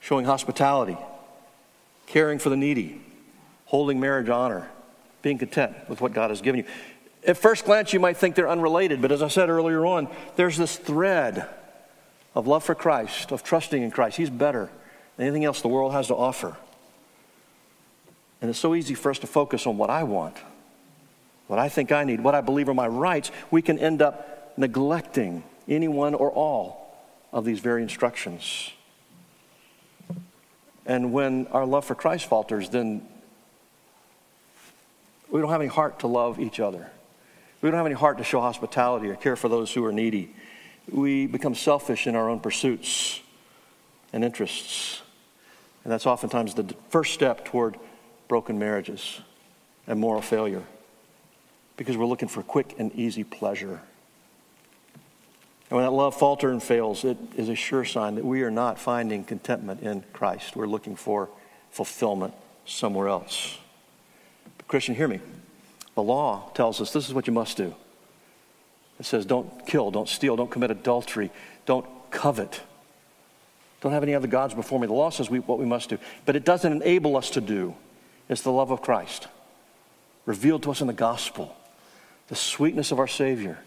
showing 0.00 0.24
hospitality, 0.24 0.96
caring 2.06 2.38
for 2.38 2.48
the 2.50 2.56
needy, 2.56 3.00
holding 3.66 4.00
marriage 4.00 4.28
honor, 4.28 4.68
being 5.22 5.38
content 5.38 5.74
with 5.88 6.00
what 6.00 6.12
God 6.12 6.30
has 6.30 6.40
given 6.40 6.60
you. 6.60 6.66
At 7.26 7.36
first 7.36 7.64
glance, 7.64 7.92
you 7.92 8.00
might 8.00 8.16
think 8.16 8.34
they're 8.34 8.48
unrelated, 8.48 9.00
but 9.00 9.12
as 9.12 9.22
I 9.22 9.28
said 9.28 9.48
earlier 9.48 9.86
on, 9.86 10.08
there's 10.36 10.56
this 10.56 10.76
thread 10.76 11.48
of 12.34 12.46
love 12.46 12.64
for 12.64 12.74
Christ, 12.74 13.30
of 13.30 13.42
trusting 13.42 13.82
in 13.82 13.90
Christ. 13.90 14.16
He's 14.16 14.30
better 14.30 14.70
than 15.16 15.26
anything 15.26 15.44
else 15.44 15.60
the 15.60 15.68
world 15.68 15.92
has 15.92 16.08
to 16.08 16.16
offer. 16.16 16.56
And 18.40 18.50
it's 18.50 18.58
so 18.58 18.74
easy 18.74 18.94
for 18.94 19.10
us 19.10 19.20
to 19.20 19.26
focus 19.28 19.66
on 19.66 19.78
what 19.78 19.88
I 19.88 20.02
want, 20.02 20.36
what 21.46 21.60
I 21.60 21.68
think 21.68 21.92
I 21.92 22.02
need, 22.02 22.20
what 22.20 22.34
I 22.34 22.40
believe 22.40 22.68
are 22.68 22.74
my 22.74 22.88
rights. 22.88 23.30
We 23.50 23.62
can 23.62 23.78
end 23.78 24.02
up 24.02 24.54
neglecting 24.56 25.44
any 25.68 25.86
one 25.86 26.14
or 26.14 26.30
all 26.30 26.96
of 27.32 27.44
these 27.44 27.60
very 27.60 27.82
instructions. 27.82 28.72
And 30.86 31.12
when 31.12 31.46
our 31.48 31.64
love 31.64 31.84
for 31.84 31.94
Christ 31.94 32.26
falters, 32.26 32.68
then 32.68 33.06
we 35.30 35.40
don't 35.40 35.50
have 35.50 35.60
any 35.60 35.70
heart 35.70 36.00
to 36.00 36.06
love 36.06 36.40
each 36.40 36.60
other. 36.60 36.90
We 37.60 37.70
don't 37.70 37.76
have 37.76 37.86
any 37.86 37.94
heart 37.94 38.18
to 38.18 38.24
show 38.24 38.40
hospitality 38.40 39.08
or 39.08 39.14
care 39.14 39.36
for 39.36 39.48
those 39.48 39.72
who 39.72 39.84
are 39.84 39.92
needy. 39.92 40.34
We 40.90 41.26
become 41.26 41.54
selfish 41.54 42.06
in 42.06 42.16
our 42.16 42.28
own 42.28 42.40
pursuits 42.40 43.20
and 44.12 44.24
interests. 44.24 45.02
And 45.84 45.92
that's 45.92 46.06
oftentimes 46.06 46.54
the 46.54 46.74
first 46.90 47.14
step 47.14 47.44
toward 47.44 47.76
broken 48.28 48.58
marriages 48.58 49.20
and 49.86 50.00
moral 50.00 50.22
failure 50.22 50.62
because 51.76 51.96
we're 51.96 52.06
looking 52.06 52.28
for 52.28 52.42
quick 52.42 52.74
and 52.78 52.92
easy 52.94 53.24
pleasure. 53.24 53.80
And 55.72 55.78
when 55.78 55.86
that 55.86 55.92
love 55.92 56.14
falters 56.14 56.52
and 56.52 56.62
fails, 56.62 57.02
it 57.02 57.16
is 57.34 57.48
a 57.48 57.54
sure 57.54 57.82
sign 57.86 58.16
that 58.16 58.26
we 58.26 58.42
are 58.42 58.50
not 58.50 58.78
finding 58.78 59.24
contentment 59.24 59.80
in 59.80 60.04
Christ. 60.12 60.54
We're 60.54 60.66
looking 60.66 60.96
for 60.96 61.30
fulfillment 61.70 62.34
somewhere 62.66 63.08
else. 63.08 63.56
But 64.58 64.68
Christian, 64.68 64.94
hear 64.94 65.08
me. 65.08 65.20
The 65.94 66.02
law 66.02 66.50
tells 66.52 66.82
us 66.82 66.92
this 66.92 67.08
is 67.08 67.14
what 67.14 67.26
you 67.26 67.32
must 67.32 67.56
do. 67.56 67.74
It 69.00 69.06
says, 69.06 69.24
don't 69.24 69.66
kill, 69.66 69.90
don't 69.90 70.10
steal, 70.10 70.36
don't 70.36 70.50
commit 70.50 70.70
adultery, 70.70 71.30
don't 71.64 71.86
covet, 72.10 72.60
don't 73.80 73.92
have 73.92 74.02
any 74.02 74.14
other 74.14 74.28
gods 74.28 74.52
before 74.52 74.78
me. 74.78 74.86
The 74.86 74.92
law 74.92 75.08
says 75.08 75.30
we, 75.30 75.38
what 75.38 75.58
we 75.58 75.64
must 75.64 75.88
do, 75.88 75.96
but 76.26 76.36
it 76.36 76.44
doesn't 76.44 76.70
enable 76.70 77.16
us 77.16 77.30
to 77.30 77.40
do. 77.40 77.74
It's 78.28 78.42
the 78.42 78.52
love 78.52 78.72
of 78.72 78.82
Christ 78.82 79.26
revealed 80.26 80.64
to 80.64 80.70
us 80.70 80.82
in 80.82 80.86
the 80.86 80.92
gospel, 80.92 81.56
the 82.28 82.36
sweetness 82.36 82.92
of 82.92 82.98
our 82.98 83.08
Savior 83.08 83.58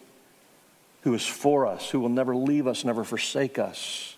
who 1.05 1.13
is 1.13 1.25
for 1.25 1.67
us, 1.67 1.91
who 1.91 1.99
will 1.99 2.09
never 2.09 2.35
leave 2.35 2.65
us, 2.65 2.83
never 2.83 3.03
forsake 3.03 3.59
us. 3.59 4.17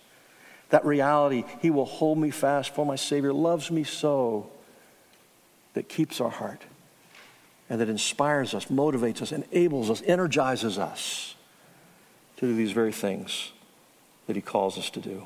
That 0.70 0.86
reality, 0.86 1.44
He 1.62 1.70
will 1.70 1.86
hold 1.86 2.18
me 2.18 2.32
fast, 2.32 2.74
for 2.74 2.86
my 2.86 2.96
Savior 2.96 3.34
loves 3.34 3.70
me 3.70 3.84
so, 3.84 4.50
that 5.74 5.90
keeps 5.90 6.20
our 6.22 6.30
heart 6.30 6.64
and 7.70 7.82
that 7.82 7.90
inspires 7.90 8.54
us, 8.54 8.66
motivates 8.66 9.22
us, 9.22 9.34
enables 9.34 9.90
us, 9.90 10.02
energizes 10.06 10.80
us 10.80 11.36
to 12.38 12.48
do 12.48 12.56
these 12.56 12.72
very 12.72 12.94
things 12.94 13.52
that 14.26 14.38
He 14.38 14.42
calls 14.42 14.78
us 14.78 14.90
to 14.92 15.02
do. 15.02 15.26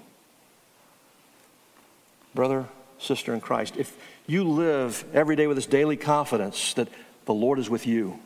Brother, 2.34 2.66
sister 2.98 3.36
in 3.36 3.40
Christ, 3.40 3.78
if 3.78 3.96
you 4.26 4.44
live 4.44 5.06
every 5.14 5.36
day 5.36 5.46
with 5.46 5.58
this 5.58 5.68
daily 5.68 5.96
confidence 5.96 6.74
that 6.74 6.88
the 7.26 7.36
Lord 7.36 7.60
is 7.60 7.70
with 7.70 7.86
you, 7.86 8.20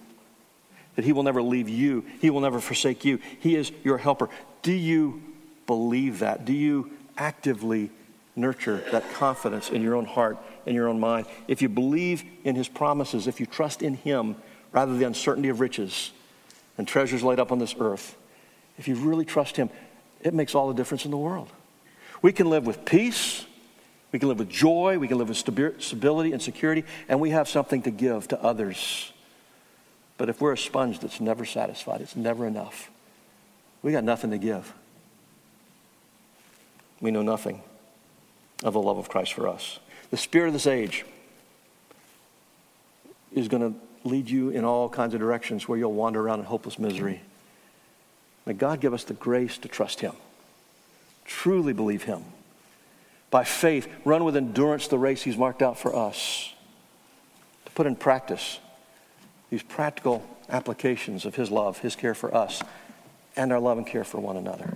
that 0.96 1.06
He 1.06 1.14
will 1.14 1.24
never 1.24 1.42
leave 1.42 1.70
you, 1.70 2.06
He 2.22 2.30
will 2.30 2.42
never 2.42 2.60
forsake 2.60 3.06
you. 3.06 3.20
He 3.40 3.56
is 3.56 3.72
your 3.84 3.98
helper. 3.98 4.30
Do 4.62 4.72
you 4.72 5.22
believe 5.68 6.20
that? 6.20 6.46
Do 6.46 6.54
you 6.54 6.92
actively 7.18 7.92
nurture 8.36 8.84
that 8.92 9.10
confidence 9.14 9.70
in 9.70 9.82
your 9.82 9.96
own 9.96 10.06
heart 10.06 10.38
in 10.66 10.76
your 10.76 10.88
own 10.88 11.00
mind. 11.00 11.26
If 11.48 11.62
you 11.62 11.70
believe 11.70 12.24
in 12.44 12.56
his 12.56 12.68
promises, 12.68 13.28
if 13.28 13.40
you 13.40 13.46
trust 13.46 13.82
in 13.82 13.96
him 13.96 14.36
rather 14.72 14.92
than 14.92 15.00
the 15.00 15.08
uncertainty 15.08 15.50
of 15.50 15.60
riches 15.60 16.12
and 16.78 16.88
treasures 16.88 17.24
laid 17.24 17.40
up 17.40 17.52
on 17.52 17.60
this 17.60 17.76
earth, 17.80 18.16
if 18.78 18.88
you 18.88 18.96
really 18.96 19.26
trust 19.26 19.56
him, 19.56 19.70
it 20.22 20.34
makes 20.34 20.56
all 20.56 20.68
the 20.68 20.74
difference 20.74 21.06
in 21.06 21.12
the 21.12 21.18
world. 21.18 21.50
We 22.22 22.32
can 22.34 22.50
live 22.50 22.66
with 22.66 22.84
peace, 22.86 23.46
we 24.12 24.20
can 24.20 24.28
live 24.28 24.40
with 24.40 24.50
joy, 24.50 24.98
we 24.98 25.08
can 25.08 25.18
live 25.18 25.30
with 25.30 25.38
stability 25.38 26.34
and 26.34 26.42
security, 26.42 26.84
and 27.08 27.20
we 27.20 27.30
have 27.30 27.48
something 27.48 27.82
to 27.84 27.92
give 27.92 28.28
to 28.30 28.42
others. 28.42 29.12
But 30.18 30.30
if 30.30 30.40
we're 30.40 30.54
a 30.54 30.58
sponge 30.58 31.00
that's 31.00 31.20
never 31.20 31.46
satisfied, 31.46 32.02
it's 32.02 32.16
never 32.16 32.48
enough, 32.48 32.90
we 33.82 33.92
got 33.92 34.04
nothing 34.04 34.32
to 34.32 34.38
give. 34.38 34.74
We 37.02 37.12
know 37.12 37.22
nothing 37.22 37.62
of 38.64 38.74
the 38.74 38.82
love 38.82 38.98
of 38.98 39.10
Christ 39.10 39.34
for 39.34 39.48
us. 39.48 39.80
The 40.12 40.18
spirit 40.18 40.48
of 40.48 40.54
this 40.54 40.68
age 40.68 41.06
is 43.34 43.48
going 43.48 43.74
to 43.74 43.80
lead 44.08 44.30
you 44.30 44.50
in 44.50 44.64
all 44.64 44.88
kinds 44.88 45.14
of 45.14 45.20
directions 45.20 45.68
where 45.68 45.78
you'll 45.78 45.94
wander 45.94 46.22
around 46.22 46.40
in 46.40 46.46
hopeless 46.46 46.80
misery. 46.80 47.22
May 48.46 48.54
God 48.54 48.80
give 48.80 48.94
us 48.94 49.04
the 49.04 49.14
grace 49.14 49.58
to 49.60 49.68
trust 49.68 50.00
Him, 50.00 50.14
truly 51.26 51.74
believe 51.74 52.04
Him. 52.04 52.24
By 53.32 53.44
faith, 53.44 53.88
run 54.06 54.24
with 54.24 54.38
endurance 54.38 54.88
the 54.88 55.00
race 55.00 55.24
He's 55.24 55.38
marked 55.38 55.62
out 55.62 55.78
for 55.78 55.96
us. 55.96 56.54
To 57.66 57.72
put 57.72 57.88
in 57.88 57.96
practice 57.96 58.60
these 59.50 59.64
practical 59.64 60.24
applications 60.50 61.26
of 61.26 61.36
His 61.36 61.52
love, 61.52 61.80
His 61.80 61.96
care 61.96 62.14
for 62.14 62.34
us, 62.36 62.62
and 63.36 63.52
our 63.52 63.60
love 63.60 63.78
and 63.78 63.88
care 63.88 64.04
for 64.04 64.20
one 64.20 64.38
another. 64.38 64.76